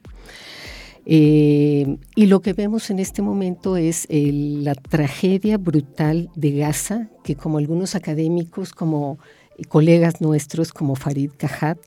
Eh, 1.06 1.98
y 2.16 2.26
lo 2.28 2.42
que 2.42 2.54
vemos 2.54 2.90
en 2.90 3.00
este 3.00 3.22
momento 3.22 3.78
es 3.78 4.08
la 4.10 4.76
tragedia 4.76 5.58
brutal 5.58 6.30
de 6.36 6.52
Gaza, 6.52 7.10
que 7.24 7.36
como 7.36 7.58
algunos 7.58 7.96
académicos, 7.96 8.74
como 8.74 9.20
colegas 9.68 10.22
nuestros, 10.22 10.72
como 10.72 10.96
Farid 10.96 11.32
Kahat, 11.38 11.80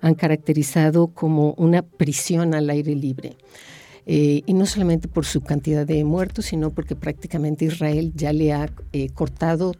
han 0.00 0.14
caracterizado 0.14 1.08
como 1.08 1.54
una 1.54 1.82
prisión 1.82 2.54
al 2.54 2.70
aire 2.70 2.94
libre. 2.94 3.36
Eh, 4.08 4.42
y 4.46 4.52
no 4.52 4.66
solamente 4.66 5.08
por 5.08 5.26
su 5.26 5.40
cantidad 5.40 5.84
de 5.84 6.04
muertos, 6.04 6.46
sino 6.46 6.70
porque 6.70 6.94
prácticamente 6.94 7.64
Israel 7.64 8.12
ya 8.14 8.32
le 8.32 8.52
ha 8.52 8.70
eh, 8.92 9.08
cortado 9.08 9.74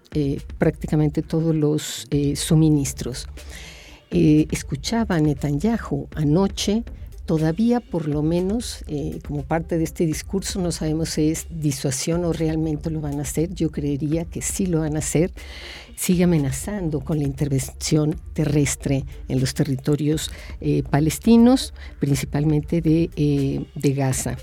prácticamente 0.59 1.22
todos 1.22 1.55
los 1.55 2.09
suministros. 2.34 3.28
escuchaba 4.11 5.16
a 5.16 5.20
Netanyahu 5.20 6.09
anoche 6.14 6.82
Todavía, 7.27 7.81
por 7.81 8.07
lo 8.07 8.22
menos, 8.22 8.85
eh, 8.87 9.18
como 9.27 9.43
parte 9.43 9.79
de 9.79 9.85
este 9.85 10.07
discurso, 10.07 10.61
no 10.61 10.70
sabemos 10.70 11.09
si 11.11 11.31
es 11.33 11.49
disuasión 11.51 12.24
o 12.24 12.33
realmente 12.33 12.89
lo 12.89 13.01
van 13.01 13.18
a 13.18 13.22
hacer. 13.22 13.53
Yo 13.53 13.72
creería 13.72 14.24
que 14.27 14.43
sí 14.43 14.66
lo 14.66 14.81
van 14.81 14.95
a 14.95 15.01
hacer. 15.01 15.33
Sigue 15.97 16.22
amenazando 16.22 17.01
con 17.01 17.18
la 17.18 17.24
intervención 17.24 18.14
terrestre 18.33 19.05
en 19.27 19.41
los 19.41 19.55
territorios 19.55 20.31
eh, 20.61 20.85
palestinos, 20.89 21.74
principalmente 21.99 22.81
de, 22.81 23.11
eh, 23.16 23.64
Gaza. 23.74 24.37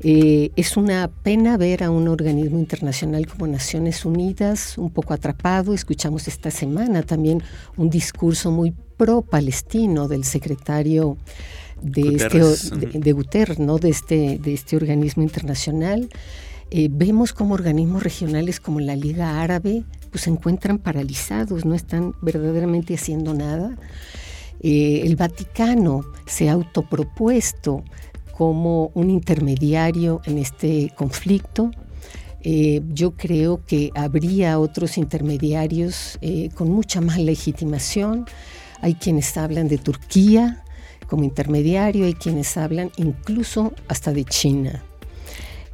es 0.00 0.76
una 0.76 1.08
pena 1.08 1.58
ver 1.58 1.82
a 1.84 1.90
un 1.90 2.08
organismo 2.08 2.58
internacional 2.58 3.26
como 3.26 3.46
Naciones 3.46 4.06
Unidas 4.06 4.78
un 4.78 4.88
poco 4.88 5.12
atrapado. 5.12 5.74
Escuchamos 5.74 6.28
esta 6.28 6.50
semana 6.50 7.02
también 7.02 7.42
un 7.76 7.90
discurso 7.90 8.50
muy 8.50 8.72
pro-palestino 8.96 10.08
del 10.08 10.24
secretario 10.24 11.18
de, 11.82 12.16
este, 12.16 12.98
de, 12.98 13.12
Guterres, 13.12 13.58
¿no? 13.58 13.78
de, 13.78 13.90
este, 13.90 14.38
de 14.38 14.54
este 14.54 14.76
organismo 14.76 15.22
internacional. 15.22 16.08
Eh, 16.70 16.88
vemos 16.90 17.32
como 17.32 17.54
organismos 17.54 18.02
regionales 18.02 18.58
como 18.58 18.80
la 18.80 18.96
Liga 18.96 19.40
Árabe 19.40 19.84
pues, 20.10 20.24
se 20.24 20.30
encuentran 20.30 20.78
paralizados, 20.78 21.64
no 21.64 21.74
están 21.74 22.14
verdaderamente 22.22 22.94
haciendo 22.94 23.34
nada. 23.34 23.76
Eh, 24.60 25.02
el 25.04 25.14
Vaticano 25.16 26.04
se 26.26 26.48
ha 26.48 26.54
autopropuesto 26.54 27.84
como 28.36 28.90
un 28.94 29.10
intermediario 29.10 30.20
en 30.24 30.38
este 30.38 30.92
conflicto. 30.96 31.70
Eh, 32.42 32.82
yo 32.92 33.12
creo 33.12 33.64
que 33.64 33.90
habría 33.94 34.58
otros 34.58 34.98
intermediarios 34.98 36.18
con 36.54 36.70
mucha 36.70 37.00
más 37.00 37.18
legitimación. 37.18 38.26
Hay 38.80 38.94
quienes 38.94 39.36
hablan 39.36 39.68
de 39.68 39.78
Turquía, 39.78 40.64
como 41.08 41.24
intermediario, 41.24 42.06
hay 42.06 42.14
quienes 42.14 42.56
hablan 42.56 42.90
incluso 42.96 43.72
hasta 43.88 44.12
de 44.12 44.24
China. 44.24 44.82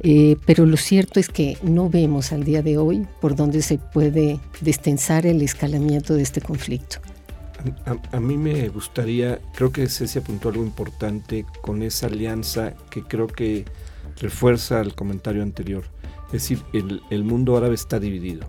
Eh, 0.05 0.35
pero 0.45 0.65
lo 0.65 0.75
cierto 0.75 1.19
es 1.19 1.29
que 1.29 1.57
no 1.63 1.89
vemos 1.89 2.33
al 2.33 2.43
día 2.43 2.61
de 2.61 2.77
hoy 2.77 3.07
por 3.21 3.35
dónde 3.35 3.61
se 3.61 3.77
puede 3.77 4.39
destensar 4.59 5.25
el 5.25 5.41
escalamiento 5.41 6.13
de 6.15 6.23
este 6.23 6.41
conflicto. 6.41 6.97
A, 8.11 8.19
mí 8.19 8.37
me 8.37 8.67
gustaría, 8.67 9.39
creo 9.55 9.71
que 9.71 9.87
Ceci 9.87 10.19
apuntó 10.19 10.49
algo 10.49 10.63
importante 10.63 11.45
con 11.61 11.81
esa 11.81 12.07
alianza 12.07 12.73
que 12.89 13.03
creo 13.03 13.27
que 13.27 13.63
refuerza 14.19 14.81
el 14.81 14.95
comentario 14.95 15.41
anterior. 15.41 15.85
Es 16.27 16.49
decir, 16.49 16.61
el, 16.73 17.23
mundo 17.23 17.55
árabe 17.55 17.75
está 17.75 18.01
dividido. 18.01 18.47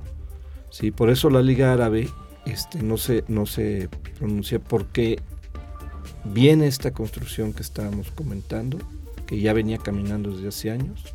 ¿sí? 0.71 0.91
Por 0.91 1.11
eso 1.11 1.31
la 1.31 1.43
Liga 1.43 1.73
Árabe 1.73 2.09
este, 2.45 2.83
no, 2.83 2.97
se, 2.97 3.23
no 3.29 3.47
se 3.47 3.89
pronuncia 4.19 4.59
porque 4.59 5.21
viene 6.25 6.67
esta 6.67 6.93
construcción 6.93 7.53
que 7.53 7.63
estábamos 7.63 8.11
comentando, 8.11 8.79
que 9.27 9.41
ya 9.41 9.53
venía 9.53 9.79
caminando 9.79 10.31
desde 10.31 10.49
hace 10.49 10.71
años, 10.71 11.15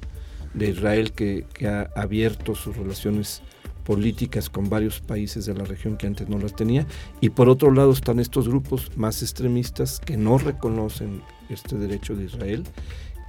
de 0.54 0.70
Israel 0.70 1.12
que, 1.12 1.46
ha 1.68 1.90
abierto 2.00 2.56
sus 2.56 2.76
relaciones 2.76 3.42
políticas 3.84 4.50
con 4.50 4.70
varios 4.70 5.00
países 5.00 5.46
de 5.46 5.54
la 5.56 5.66
región 5.66 5.98
que 5.98 6.08
antes 6.08 6.30
no 6.30 6.38
las 6.38 6.56
tenía. 6.56 6.86
Y 7.22 7.30
por 7.30 7.50
otro 7.50 7.72
lado 7.72 7.92
están 7.92 8.20
estos 8.20 8.48
grupos 8.48 8.92
más 8.96 9.22
extremistas 9.22 10.00
que 10.00 10.18
no 10.18 10.38
reconocen 10.38 11.22
este 11.50 11.76
derecho 11.76 12.16
de 12.16 12.26
Israel 12.26 12.64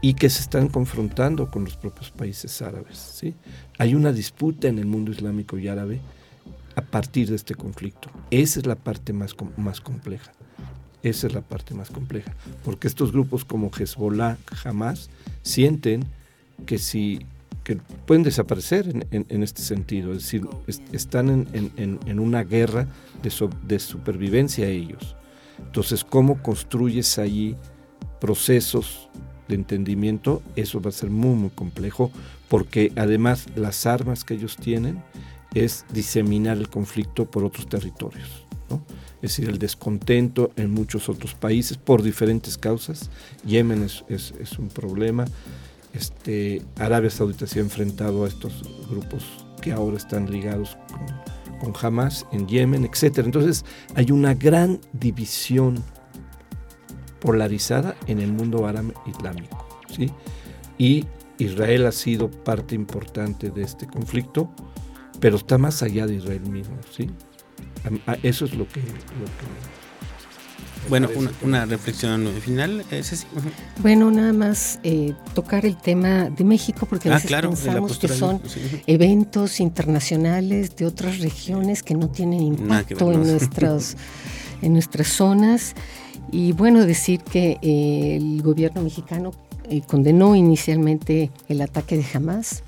y 0.02 0.14
que 0.14 0.30
se 0.30 0.42
están 0.42 0.68
confrontando 0.68 1.50
con 1.50 1.64
los 1.64 1.76
propios 1.76 2.10
países 2.10 2.60
árabes. 2.62 2.98
¿sí? 2.98 3.34
Hay 3.78 3.94
una 3.94 4.12
disputa 4.12 4.68
en 4.68 4.78
el 4.78 4.86
mundo 4.86 5.12
islámico 5.12 5.58
y 5.58 5.68
árabe 5.68 6.00
a 6.76 6.82
partir 6.82 7.28
de 7.28 7.36
este 7.36 7.54
conflicto. 7.54 8.10
Esa 8.30 8.60
es 8.60 8.66
la 8.66 8.76
parte 8.76 9.12
más, 9.12 9.34
más 9.56 9.80
compleja. 9.80 10.32
Esa 11.02 11.26
es 11.26 11.32
la 11.32 11.40
parte 11.40 11.74
más 11.74 11.90
compleja. 11.90 12.34
Porque 12.64 12.88
estos 12.88 13.12
grupos 13.12 13.44
como 13.44 13.70
Hezbollah, 13.70 14.36
Hamas, 14.64 15.10
sienten 15.42 16.04
que 16.66 16.78
si 16.78 17.20
que 17.64 17.76
pueden 18.06 18.22
desaparecer 18.22 19.06
en, 19.10 19.42
este 19.42 19.62
sentido, 19.62 20.12
es 20.12 20.22
decir, 20.22 20.48
están 20.92 21.46
en, 21.52 22.18
una 22.18 22.42
guerra 22.42 22.88
de, 23.22 23.30
de, 23.66 23.78
supervivencia 23.78 24.66
ellos. 24.66 25.14
Entonces, 25.58 26.02
¿cómo 26.02 26.42
construyes 26.42 27.18
allí 27.18 27.56
procesos 28.18 29.08
de 29.46 29.56
entendimiento? 29.56 30.42
Eso 30.56 30.80
va 30.80 30.88
a 30.88 30.92
ser 30.92 31.10
muy, 31.10 31.34
muy 31.34 31.50
complejo, 31.50 32.10
porque 32.48 32.92
además 32.96 33.46
las 33.56 33.84
armas 33.84 34.24
que 34.24 34.34
ellos 34.34 34.56
tienen 34.56 35.02
es 35.54 35.84
diseminar 35.92 36.56
el 36.56 36.68
conflicto 36.68 37.30
por 37.30 37.44
otros 37.44 37.68
territorios. 37.68 38.46
Es 39.22 39.36
decir, 39.36 39.48
el 39.48 39.58
descontento 39.58 40.50
en 40.56 40.70
muchos 40.70 41.08
otros 41.08 41.34
países 41.34 41.76
por 41.76 42.02
diferentes 42.02 42.56
causas. 42.56 43.10
Yemen 43.44 43.82
es, 43.82 44.58
un 44.58 44.68
problema. 44.68 45.26
Este, 45.92 46.62
Arabia 46.76 47.10
Saudita 47.10 47.46
se 47.46 47.58
ha 47.58 47.62
enfrentado 47.62 48.24
a 48.24 48.28
estos 48.28 48.62
grupos 48.88 49.24
que 49.60 49.72
ahora 49.72 49.96
están 49.96 50.30
ligados 50.30 50.78
con, 51.58 51.72
con 51.72 51.86
Hamas 51.86 52.26
en 52.32 52.46
Yemen, 52.48 52.84
etc. 52.84 53.18
Entonces 53.18 53.64
hay 53.94 54.10
una 54.10 54.34
gran 54.34 54.80
división 54.92 55.82
polarizada 57.20 57.94
en 58.06 58.18
el 58.18 58.32
mundo 58.32 58.66
árabe 58.66 58.94
islámico. 59.06 59.66
¿sí? 59.94 60.10
Y 60.78 61.06
Israel 61.38 61.86
ha 61.86 61.92
sido 61.92 62.30
parte 62.30 62.74
importante 62.74 63.50
de 63.50 63.62
este 63.62 63.86
conflicto, 63.86 64.50
pero 65.20 65.36
está 65.36 65.58
más 65.58 65.82
allá 65.82 66.06
de 66.06 66.16
Israel 66.16 66.48
mismo. 66.50 66.76
¿sí? 66.90 67.10
Eso 68.22 68.44
es 68.44 68.54
lo 68.54 68.66
que, 68.68 68.80
lo 68.80 68.86
que 68.86 69.70
bueno, 70.88 71.08
una, 71.42 71.66
reflexión 71.66 72.26
final, 72.40 72.84
Bueno, 73.78 74.10
nada 74.10 74.32
más 74.32 74.80
eh, 74.82 75.14
tocar 75.34 75.66
el 75.66 75.76
tema 75.76 76.30
de 76.30 76.42
México, 76.42 76.86
porque 76.86 77.08
a 77.08 77.12
ah, 77.12 77.14
veces 77.16 77.40
pensamos 77.40 77.98
que 77.98 78.08
son 78.08 78.40
eventos 78.86 79.60
internacionales 79.60 80.74
de 80.76 80.86
otras 80.86 81.18
regiones 81.18 81.82
que 81.82 81.94
no 81.94 82.08
tienen 82.08 82.40
impacto 82.42 83.12
en, 83.12 83.20
nuestras, 83.30 83.96
en 84.62 84.72
nuestras 84.72 85.08
zonas. 85.08 85.74
Y 86.32 86.52
bueno, 86.52 86.86
decir 86.86 87.20
que 87.20 87.58
eh, 87.62 88.16
el 88.16 88.42
gobierno 88.42 88.82
mexicano 88.82 89.32
eh, 89.68 89.82
condenó 89.86 90.34
inicialmente 90.34 91.30
el 91.48 91.60
ataque 91.60 91.96
de 91.96 92.06
Hamas 92.14 92.62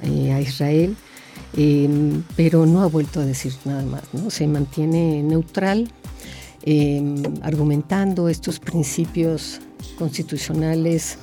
a 0.00 0.40
Israel, 0.40 0.96
pero 2.36 2.66
no 2.66 2.82
ha 2.82 2.86
vuelto 2.86 3.20
a 3.20 3.24
decir 3.24 3.52
nada 3.64 3.82
más, 3.82 4.02
¿no? 4.12 4.30
Se 4.30 4.46
mantiene 4.46 5.22
neutral 5.22 5.90
Em, 6.70 7.22
argumentando 7.42 8.28
estos 8.28 8.58
principios 8.58 9.60
constitucionales 9.96 11.16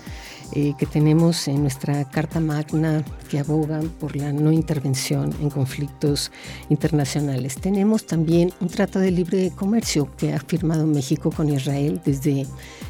eh, 0.53 0.73
que 0.79 0.85
tenemos 0.85 1.47
en 1.47 1.61
nuestra 1.61 2.09
Carta 2.09 2.39
Magna 2.39 3.03
que 3.29 3.37
abogan 3.37 3.89
por 3.99 4.15
la 4.15 4.31
no 4.31 4.51
intervención 4.51 5.35
en 5.41 5.49
conflictos 5.51 6.31
internacionales. 6.69 7.57
Tenemos 7.57 8.07
también 8.07 8.53
un 8.61 8.69
trato 8.69 8.97
de 8.97 9.11
libre 9.11 9.51
comercio 9.55 10.09
que 10.17 10.33
ha 10.33 10.39
firmado 10.39 10.87
México 10.87 11.31
con 11.31 11.53
Israel 11.53 12.01
desde 12.03 12.47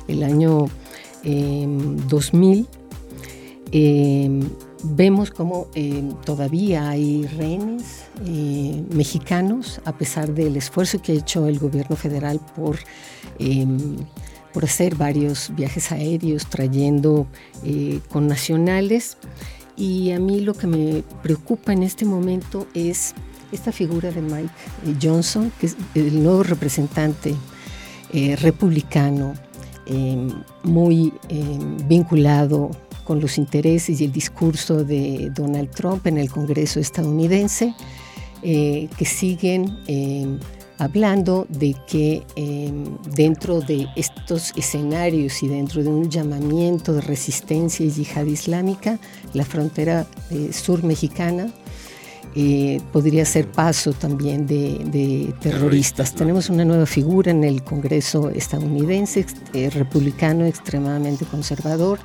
el 0.07 0.23
año 0.23 0.69
2000 1.23 2.67
em, 3.71 4.41
vemos 4.83 5.31
como 5.31 5.67
eh, 5.75 6.03
todavía 6.25 6.89
hay 6.89 7.25
rehenes 7.27 8.05
eh, 8.25 8.83
mexicanos, 8.91 9.81
a 9.85 9.97
pesar 9.97 10.33
del 10.33 10.57
esfuerzo 10.57 11.01
que 11.01 11.13
ha 11.13 11.15
hecho 11.15 11.47
el 11.47 11.59
gobierno 11.59 11.95
federal 11.95 12.39
por, 12.55 12.79
em, 13.39 13.97
por 14.53 14.65
hacer 14.65 14.95
varios 14.95 15.51
viajes 15.55 15.91
aéreos, 15.91 16.47
trayendo 16.47 17.27
eh, 17.63 17.99
con 18.09 18.27
nacionales. 18.27 19.17
Y 19.77 20.11
a 20.11 20.19
mí 20.19 20.39
lo 20.39 20.53
que 20.53 20.67
me 20.67 21.03
preocupa 21.21 21.73
en 21.73 21.83
este 21.83 22.05
momento 22.05 22.67
es 22.73 23.13
esta 23.51 23.71
figura 23.71 24.11
de 24.11 24.21
Mike 24.21 24.49
Johnson, 25.01 25.51
que 25.59 25.67
es 25.67 25.75
el 25.93 26.23
nuevo 26.23 26.43
representante 26.43 27.35
republicano, 28.37 29.33
em, 29.87 30.29
muy 30.63 31.11
em, 31.27 31.75
vinculado 31.85 32.71
con 33.05 33.21
los 33.21 33.37
intereses 33.37 34.01
y 34.01 34.05
el 34.05 34.11
discurso 34.11 34.83
de 34.83 35.31
Donald 35.33 35.69
Trump 35.69 36.05
en 36.07 36.17
el 36.17 36.29
Congreso 36.29 36.79
estadounidense, 36.79 37.73
eh, 38.41 38.89
que 38.97 39.05
siguen 39.05 39.77
eh, 39.87 40.37
hablando 40.79 41.45
de 41.47 41.75
que 41.87 42.23
eh, 42.35 42.71
dentro 43.15 43.61
de 43.61 43.87
estos 43.95 44.51
escenarios 44.57 45.41
y 45.43 45.47
dentro 45.47 45.83
de 45.83 45.89
un 45.89 46.09
llamamiento 46.09 46.93
de 46.93 47.01
resistencia 47.01 47.85
y 47.85 47.91
yihad 47.91 48.25
islámica, 48.25 48.99
la 49.33 49.45
frontera 49.45 50.05
sur 50.51 50.83
mexicana 50.83 51.51
podría 52.91 53.23
ser 53.23 53.49
paso 53.49 53.93
también 53.93 54.45
de, 54.45 55.33
terroristas. 55.39 56.13
Tenemos 56.13 56.49
una 56.49 56.65
nueva 56.65 56.85
figura 56.85 57.31
en 57.31 57.45
el 57.45 57.63
Congreso 57.63 58.29
estadounidense, 58.29 59.25
republicano 59.71 60.43
extremadamente 60.43 61.23
conservador, 61.23 61.99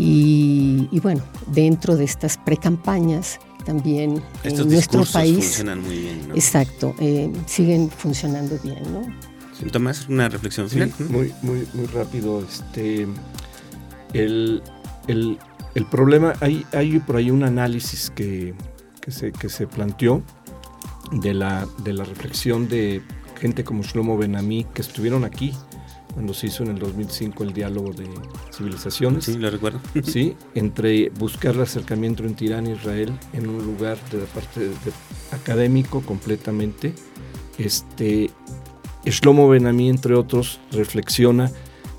y, 0.00 1.00
bueno, 1.00 1.22
dentro 1.48 1.96
de 1.96 2.04
estas 2.04 2.38
precampañas 2.38 3.40
también 3.64 4.22
en 4.44 4.68
nuestro 4.68 5.04
país 5.04 5.44
funcionan 5.44 5.82
muy 5.82 5.98
bien. 5.98 6.30
Exacto, 6.34 6.94
eh, 7.00 7.30
siguen 7.46 7.90
funcionando 7.90 8.58
bien, 8.62 8.80
¿no? 8.92 9.02
Tomás, 9.72 10.08
una 10.08 10.28
reflexión 10.28 10.70
final. 10.70 10.92
muy, 11.10 11.34
muy, 11.42 11.66
muy 11.74 11.86
rápido. 11.86 12.44
Este, 12.48 13.08
el, 14.12 14.62
el, 15.08 15.38
el, 15.74 15.86
problema, 15.86 16.34
hay, 16.40 16.64
hay 16.72 17.00
por 17.00 17.16
ahí 17.16 17.32
un 17.32 17.42
análisis 17.42 18.10
que, 18.14 18.54
que, 19.00 19.10
se, 19.10 19.32
que 19.32 19.48
se 19.48 19.66
planteó 19.66 20.22
de 21.10 21.34
la, 21.34 21.66
de 21.82 21.92
la 21.92 22.04
reflexión 22.04 22.68
de 22.68 23.02
gente 23.40 23.64
como 23.64 23.82
Shlomo 23.82 24.16
Benami 24.16 24.64
que 24.72 24.82
estuvieron 24.82 25.24
aquí 25.24 25.52
cuando 26.18 26.34
se 26.34 26.48
hizo 26.48 26.64
en 26.64 26.70
el 26.70 26.80
2005 26.80 27.44
el 27.44 27.52
diálogo 27.52 27.92
de 27.92 28.08
civilizaciones. 28.52 29.24
Sí, 29.24 29.38
lo 29.38 29.50
recuerdo. 29.50 29.78
Sí, 30.02 30.34
entre 30.56 31.10
buscar 31.10 31.54
el 31.54 31.60
acercamiento 31.60 32.24
entre 32.24 32.46
Irán 32.46 32.66
e 32.66 32.72
Israel 32.72 33.16
en 33.32 33.48
un 33.48 33.64
lugar 33.64 33.96
de 34.10 34.18
la 34.18 34.24
parte 34.24 34.68
académico 35.30 36.00
completamente. 36.00 36.92
Este, 37.56 38.32
Shlomo 39.04 39.48
Benami, 39.48 39.88
entre 39.88 40.16
otros, 40.16 40.58
reflexiona 40.72 41.52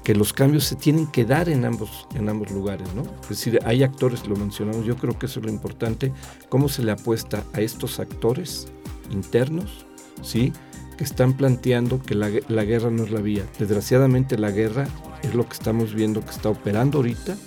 que 0.03 0.13
los 0.13 0.33
cambios 0.33 0.65
se 0.65 0.75
tienen 0.75 1.07
que 1.07 1.23
dar 1.23 1.47
en 1.47 1.63
ambos, 1.63 2.05
en 2.13 2.27
ambos 2.27 2.51
lugares, 2.51 2.93
¿no? 2.93 3.03
Es 3.21 3.29
decir, 3.29 3.59
hay 3.63 3.83
actores, 3.83 4.27
lo 4.27 4.35
mencionamos, 4.35 4.85
yo 4.85 4.97
creo 4.97 5.17
que 5.17 5.27
eso 5.27 5.39
es 5.39 5.45
lo 5.45 5.51
importante, 5.51 6.11
cómo 6.49 6.67
se 6.67 6.83
le 6.83 6.91
apuesta 6.91 7.45
a 7.53 7.61
estos 7.61 8.01
actores 8.01 8.67
internos, 9.11 9.85
¿sí? 10.21 10.51
Que 10.99 11.05
están 11.05 11.31
planteando 11.31 12.01
que 12.01 12.13
la, 12.13 12.27
guerra 12.27 12.91
no 12.91 13.05
es 13.05 13.11
la 13.11 13.21
vía. 13.21 13.45
Desgraciadamente 13.57 14.37
la 14.37 14.51
guerra 14.51 14.85
es 15.23 15.33
lo 15.33 15.47
que 15.47 15.53
estamos 15.53 15.93
viendo 15.93 16.19
que 16.19 16.31
está 16.31 16.49
operando 16.49 16.97
ahorita, 16.97 17.37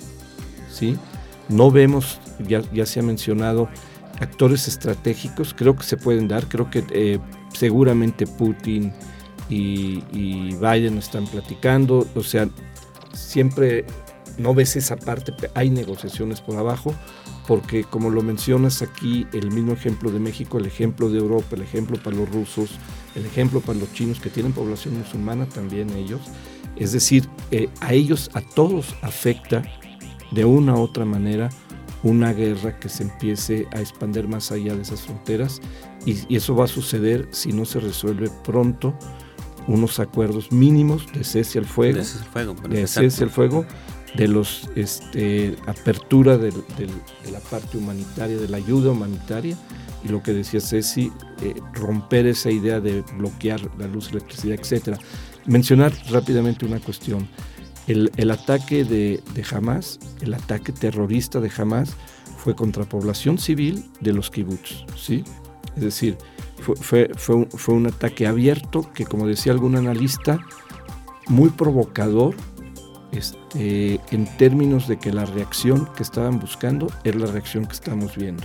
¿sí? 0.70 0.96
No 1.50 1.70
vemos, 1.70 2.18
ya, 2.48 2.62
ya 2.72 2.86
se 2.86 3.00
ha 3.00 3.02
mencionado, 3.02 3.68
actores 4.20 4.68
estratégicos, 4.68 5.52
creo 5.52 5.76
que 5.76 5.82
se 5.82 5.98
pueden 5.98 6.28
dar, 6.28 6.48
creo 6.48 6.70
que 6.70 6.82
eh, 6.92 7.18
seguramente 7.52 8.26
Putin 8.26 8.90
y, 9.50 10.02
y, 10.12 10.54
Biden 10.54 10.96
están 10.96 11.26
platicando, 11.26 12.06
o 12.14 12.22
sea, 12.22 12.48
siempre 13.12 13.84
no 14.38 14.54
ves 14.54 14.76
esa 14.76 14.96
parte, 14.96 15.34
hay 15.52 15.68
negociaciones 15.68 16.40
por 16.40 16.56
abajo, 16.56 16.94
porque 17.46 17.84
como 17.84 18.08
lo 18.08 18.22
mencionas 18.22 18.80
aquí, 18.80 19.26
el 19.34 19.50
mismo 19.50 19.74
ejemplo 19.74 20.10
de 20.10 20.20
México, 20.20 20.56
el 20.56 20.64
ejemplo 20.64 21.10
de 21.10 21.18
Europa, 21.18 21.48
el 21.56 21.60
ejemplo 21.60 21.98
para 22.02 22.16
los 22.16 22.30
rusos, 22.30 22.78
el 23.14 23.26
ejemplo 23.26 23.60
para 23.60 23.78
los 23.78 23.92
chinos 23.92 24.20
que 24.20 24.30
tienen 24.30 24.52
población 24.52 24.98
musulmana, 24.98 25.46
también 25.46 25.90
ellos. 25.90 26.20
Es 26.76 26.92
decir, 26.92 27.28
eh, 27.50 27.68
a 27.80 27.92
ellos, 27.92 28.30
a 28.34 28.40
todos 28.40 28.94
afecta 29.02 29.62
de 30.30 30.44
una 30.44 30.74
u 30.74 30.80
otra 30.80 31.04
manera 31.04 31.50
una 32.02 32.32
guerra 32.32 32.78
que 32.78 32.88
se 32.88 33.04
empiece 33.04 33.66
a 33.72 33.80
expandir 33.80 34.26
más 34.26 34.50
allá 34.50 34.74
de 34.74 34.82
esas 34.82 35.02
fronteras 35.02 35.60
y, 36.04 36.34
eso 36.34 36.56
va 36.56 36.64
a 36.64 36.68
suceder 36.68 37.28
si 37.30 37.52
no 37.52 37.64
se 37.64 37.78
resuelve 37.78 38.28
pronto 38.42 38.94
unos 39.68 40.00
acuerdos 40.00 40.50
mínimos 40.50 41.06
de 41.12 41.22
cese 41.22 41.60
al 41.60 41.66
fuego, 41.66 41.98
de 42.68 42.86
cese 42.88 43.22
al 43.22 43.30
fuego, 43.30 43.64
de 44.16 44.26
los 44.26 44.68
este, 44.74 45.56
apertura 45.66 46.38
de 46.38 46.52
la 47.30 47.38
parte 47.38 47.78
humanitaria, 47.78 48.36
de 48.36 48.48
la 48.48 48.56
ayuda 48.56 48.90
humanitaria 48.90 49.56
y 50.04 50.08
lo 50.08 50.22
que 50.22 50.32
decía 50.32 50.60
Ceci, 50.60 51.12
eh, 51.40 51.54
romper 51.74 52.26
esa 52.26 52.50
idea 52.50 52.80
de 52.80 53.02
bloquear 53.16 53.60
la 53.78 53.86
luz, 53.86 54.10
electricidad, 54.10 54.58
etcétera. 54.60 54.98
Mencionar 55.46 55.92
rápidamente 56.10 56.66
una 56.66 56.80
cuestión. 56.80 57.28
El, 57.86 58.30
ataque 58.30 58.84
de, 58.84 59.22
de, 59.34 59.44
Hamas, 59.50 59.98
el 60.20 60.34
ataque 60.34 60.72
terrorista 60.72 61.40
de 61.40 61.50
Hamas, 61.56 61.96
fue 62.36 62.54
contra 62.54 62.84
población 62.84 63.38
civil 63.38 63.84
de 64.00 64.12
los 64.12 64.30
kibbutz, 64.30 64.84
¿sí? 64.96 65.24
Es 65.76 65.82
decir, 65.82 66.16
fue, 66.62 67.10
fue, 67.16 67.74
un, 67.74 67.86
ataque 67.86 68.26
abierto 68.26 68.90
que, 68.94 69.04
como 69.04 69.26
decía 69.26 69.52
algún 69.52 69.76
analista, 69.76 70.38
muy 71.28 71.50
provocador 71.50 72.34
este, 73.10 74.00
en 74.10 74.26
términos 74.38 74.88
de 74.88 74.98
que 74.98 75.12
la 75.12 75.24
reacción 75.24 75.88
que 75.96 76.02
estaban 76.02 76.38
buscando 76.38 76.86
es 77.04 77.14
la 77.16 77.26
reacción 77.26 77.66
que 77.66 77.74
estamos 77.74 78.16
viendo. 78.16 78.44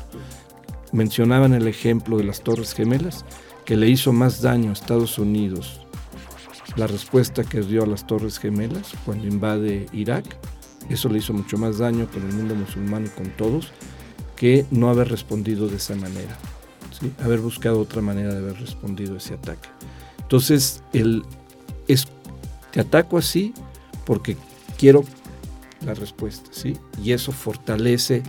Mencionaban 0.92 1.54
el 1.54 1.68
ejemplo 1.68 2.18
de 2.18 2.24
las 2.24 2.42
Torres 2.42 2.74
Gemelas, 2.74 3.26
que 3.66 3.76
le 3.76 3.90
hizo 3.90 4.14
más 4.14 4.42
daño 4.42 4.70
a 4.70 4.74
Estados 4.74 5.20
Unidos 5.20 5.82
la 6.76 6.88
respuesta 6.88 7.44
que 7.44 7.62
dio 7.62 7.84
a 7.84 7.88
las 7.88 8.06
Torres 8.06 8.38
Gemelas 8.40 8.94
cuando 9.06 9.28
invade 9.28 9.88
Irak. 9.94 10.26
Eso 10.90 11.10
le 11.10 11.18
hizo 11.20 11.34
mucho 11.34 11.58
más 11.58 11.80
daño 11.80 12.08
con 12.08 12.24
el 12.24 12.34
mundo 12.34 12.56
musulmán 12.56 13.06
y 13.06 13.10
con 13.10 13.30
todos 13.32 13.72
que 14.36 14.66
no 14.70 14.90
haber 14.90 15.10
respondido 15.10 15.68
de 15.68 15.78
esa 15.78 15.96
manera 15.96 16.38
haber 17.24 17.40
buscado 17.40 17.80
otra 17.80 18.02
manera 18.02 18.34
de 18.34 18.40
haber 18.40 18.60
respondido 18.60 19.18
ese 19.18 19.36
ataque. 19.36 19.70
Entonces, 20.20 20.82
el, 20.94 21.24
es, 21.88 22.08
te 22.72 22.80
ataco 22.82 23.18
así 23.18 23.54
porque 24.06 24.38
quiero 24.78 25.04
la 25.86 25.94
respuesta, 25.94 26.50
¿sí? 26.52 26.78
Y 27.04 27.12
eso 27.12 27.32
fortalece 27.32 28.24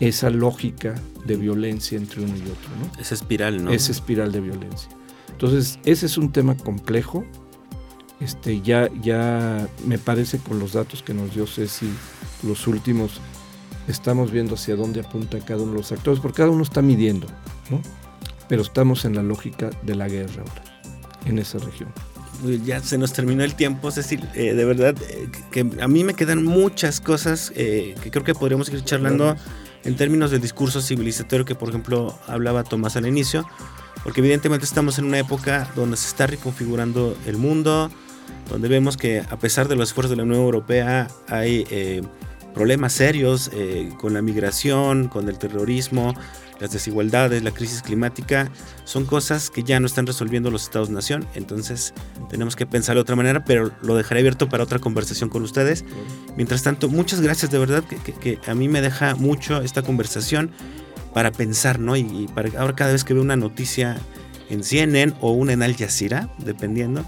esa 0.00 0.30
lógica 0.30 0.94
de 1.26 1.36
violencia 1.36 1.98
entre 1.98 2.22
uno 2.22 2.34
y 2.36 2.42
otro, 2.42 2.70
¿no? 2.80 3.00
Esa 3.00 3.14
espiral, 3.14 3.62
¿no? 3.62 3.70
Esa 3.70 3.92
espiral 3.92 4.32
de 4.32 4.40
violencia. 4.40 4.88
Entonces, 5.30 5.78
ese 5.84 6.06
es 6.06 6.18
un 6.18 6.32
tema 6.32 6.56
complejo. 6.56 7.24
Este, 8.20 8.60
ya, 8.60 8.90
ya 9.02 9.68
me 9.86 9.98
parece 9.98 10.38
con 10.38 10.58
los 10.58 10.72
datos 10.72 11.02
que 11.02 11.14
nos 11.14 11.34
dio 11.34 11.46
Ceci, 11.46 11.88
los 12.42 12.66
últimos, 12.66 13.20
estamos 13.88 14.30
viendo 14.30 14.54
hacia 14.54 14.76
dónde 14.76 15.00
apunta 15.00 15.38
cada 15.40 15.62
uno 15.62 15.72
de 15.72 15.78
los 15.78 15.92
actores, 15.92 16.20
porque 16.20 16.38
cada 16.38 16.50
uno 16.50 16.62
está 16.62 16.82
midiendo, 16.82 17.26
¿no? 17.70 17.80
Pero 18.48 18.62
estamos 18.62 19.04
en 19.04 19.14
la 19.14 19.22
lógica 19.22 19.70
de 19.82 19.94
la 19.94 20.08
guerra 20.08 20.42
ahora, 20.42 20.62
en 21.26 21.38
esa 21.38 21.58
región. 21.58 21.90
Ya 22.64 22.82
se 22.82 22.96
nos 22.96 23.12
terminó 23.12 23.44
el 23.44 23.54
tiempo, 23.54 23.90
Cecil. 23.90 24.26
Eh, 24.34 24.54
de 24.54 24.64
verdad, 24.64 24.94
eh, 25.10 25.28
que 25.50 25.60
a 25.80 25.88
mí 25.88 26.04
me 26.04 26.14
quedan 26.14 26.44
muchas 26.44 27.00
cosas 27.00 27.52
eh, 27.54 27.94
que 28.02 28.10
creo 28.10 28.24
que 28.24 28.34
podríamos 28.34 28.70
ir 28.70 28.82
charlando 28.82 29.36
en 29.84 29.96
términos 29.96 30.30
del 30.30 30.40
discurso 30.40 30.80
civilizatorio 30.80 31.44
que, 31.44 31.54
por 31.54 31.68
ejemplo, 31.68 32.18
hablaba 32.26 32.64
Tomás 32.64 32.96
al 32.96 33.06
inicio. 33.06 33.46
Porque 34.02 34.20
evidentemente 34.20 34.64
estamos 34.64 34.98
en 34.98 35.04
una 35.04 35.18
época 35.18 35.70
donde 35.76 35.96
se 35.96 36.08
está 36.08 36.26
reconfigurando 36.26 37.16
el 37.26 37.36
mundo, 37.36 37.90
donde 38.48 38.68
vemos 38.68 38.96
que 38.96 39.20
a 39.20 39.38
pesar 39.38 39.68
de 39.68 39.76
los 39.76 39.90
esfuerzos 39.90 40.10
de 40.10 40.16
la 40.16 40.22
Unión 40.22 40.40
Europea 40.40 41.08
hay 41.28 41.66
problemas 42.54 42.92
serios 42.92 43.50
eh, 43.52 43.90
con 43.98 44.14
la 44.14 44.22
migración, 44.22 45.08
con 45.08 45.28
el 45.28 45.38
terrorismo, 45.38 46.14
las 46.60 46.70
desigualdades, 46.70 47.42
la 47.42 47.50
crisis 47.50 47.82
climática, 47.82 48.50
son 48.84 49.06
cosas 49.06 49.50
que 49.50 49.62
ya 49.62 49.80
no 49.80 49.86
están 49.86 50.06
resolviendo 50.06 50.50
los 50.50 50.64
estados-nación. 50.64 51.26
Entonces 51.34 51.94
tenemos 52.28 52.54
que 52.54 52.66
pensar 52.66 52.94
de 52.94 53.00
otra 53.00 53.16
manera, 53.16 53.44
pero 53.44 53.72
lo 53.82 53.96
dejaré 53.96 54.20
abierto 54.20 54.48
para 54.48 54.62
otra 54.62 54.78
conversación 54.78 55.30
con 55.30 55.42
ustedes. 55.42 55.84
Mientras 56.36 56.62
tanto, 56.62 56.88
muchas 56.88 57.20
gracias 57.20 57.50
de 57.50 57.58
verdad, 57.58 57.82
que, 57.84 58.38
a 58.46 58.54
mí 58.54 58.68
me 58.68 58.80
deja 58.80 59.14
mucho 59.16 59.62
esta 59.62 59.82
conversación 59.82 60.50
para 61.14 61.32
pensar, 61.32 61.80
¿no? 61.80 61.96
Y, 61.96 62.28
para 62.34 62.50
ahora 62.60 62.76
cada 62.76 62.92
vez 62.92 63.04
que 63.04 63.14
veo 63.14 63.22
una 63.22 63.36
noticia 63.36 63.98
en 64.48 64.62
CNN 64.62 65.14
o 65.20 65.32
una 65.32 65.52
en 65.52 65.62
Al 65.62 65.76
Jazeera, 65.76 66.28
dependiendo, 66.38 67.04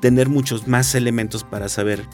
tener 0.00 0.28
muchos 0.28 0.68
más 0.68 0.94
elementos 0.94 1.44
para 1.44 1.68
saber 1.68 2.04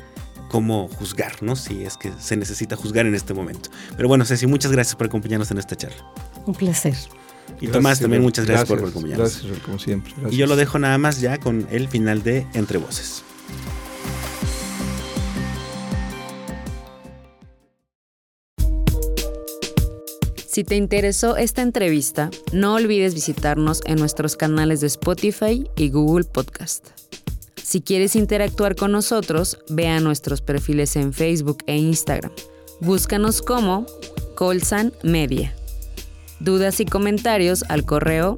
cómo 0.50 0.88
juzgar, 0.88 1.42
¿no? 1.42 1.54
Si 1.54 1.84
es 1.84 1.96
que 1.96 2.12
se 2.18 2.36
necesita 2.36 2.76
juzgar 2.76 3.06
en 3.06 3.14
este 3.14 3.32
momento. 3.32 3.70
Pero 3.96 4.08
bueno, 4.08 4.24
Ceci, 4.24 4.46
muchas 4.46 4.72
gracias 4.72 4.96
por 4.96 5.06
acompañarnos 5.06 5.50
en 5.52 5.58
esta 5.58 5.76
charla. 5.76 6.04
Un 6.44 6.54
placer. 6.54 6.94
Y 7.60 7.68
Tomás, 7.68 8.00
también 8.00 8.22
muchas 8.22 8.46
gracias, 8.46 8.68
por 8.68 8.80
acompañarnos. 8.80 9.42
Gracias, 9.42 9.62
como 9.62 9.78
siempre. 9.78 10.12
Y 10.30 10.36
yo 10.36 10.46
lo 10.46 10.56
dejo 10.56 10.78
nada 10.78 10.98
más 10.98 11.20
ya 11.20 11.38
con 11.38 11.66
el 11.70 11.88
final 11.88 12.22
de 12.22 12.46
Entre 12.54 12.78
Voces. 12.78 13.22
Si 20.48 20.64
te 20.64 20.74
interesó 20.74 21.36
esta 21.36 21.62
entrevista, 21.62 22.28
no 22.52 22.74
olvides 22.74 23.14
visitarnos 23.14 23.82
en 23.86 24.00
nuestros 24.00 24.34
canales 24.34 24.80
de 24.80 24.88
Spotify 24.88 25.64
y 25.76 25.90
Google 25.90 26.24
Podcast. 26.24 26.88
Si 27.70 27.80
quieres 27.82 28.16
interactuar 28.16 28.74
con 28.74 28.90
nosotros, 28.90 29.58
ve 29.68 29.86
a 29.86 30.00
nuestros 30.00 30.42
perfiles 30.42 30.96
en 30.96 31.12
Facebook 31.12 31.58
e 31.68 31.76
Instagram. 31.76 32.32
Búscanos 32.80 33.42
como 33.42 33.86
Colsan 34.34 34.92
Media. 35.04 35.54
Dudas 36.40 36.80
y 36.80 36.84
comentarios 36.84 37.62
al 37.68 37.84
correo 37.84 38.34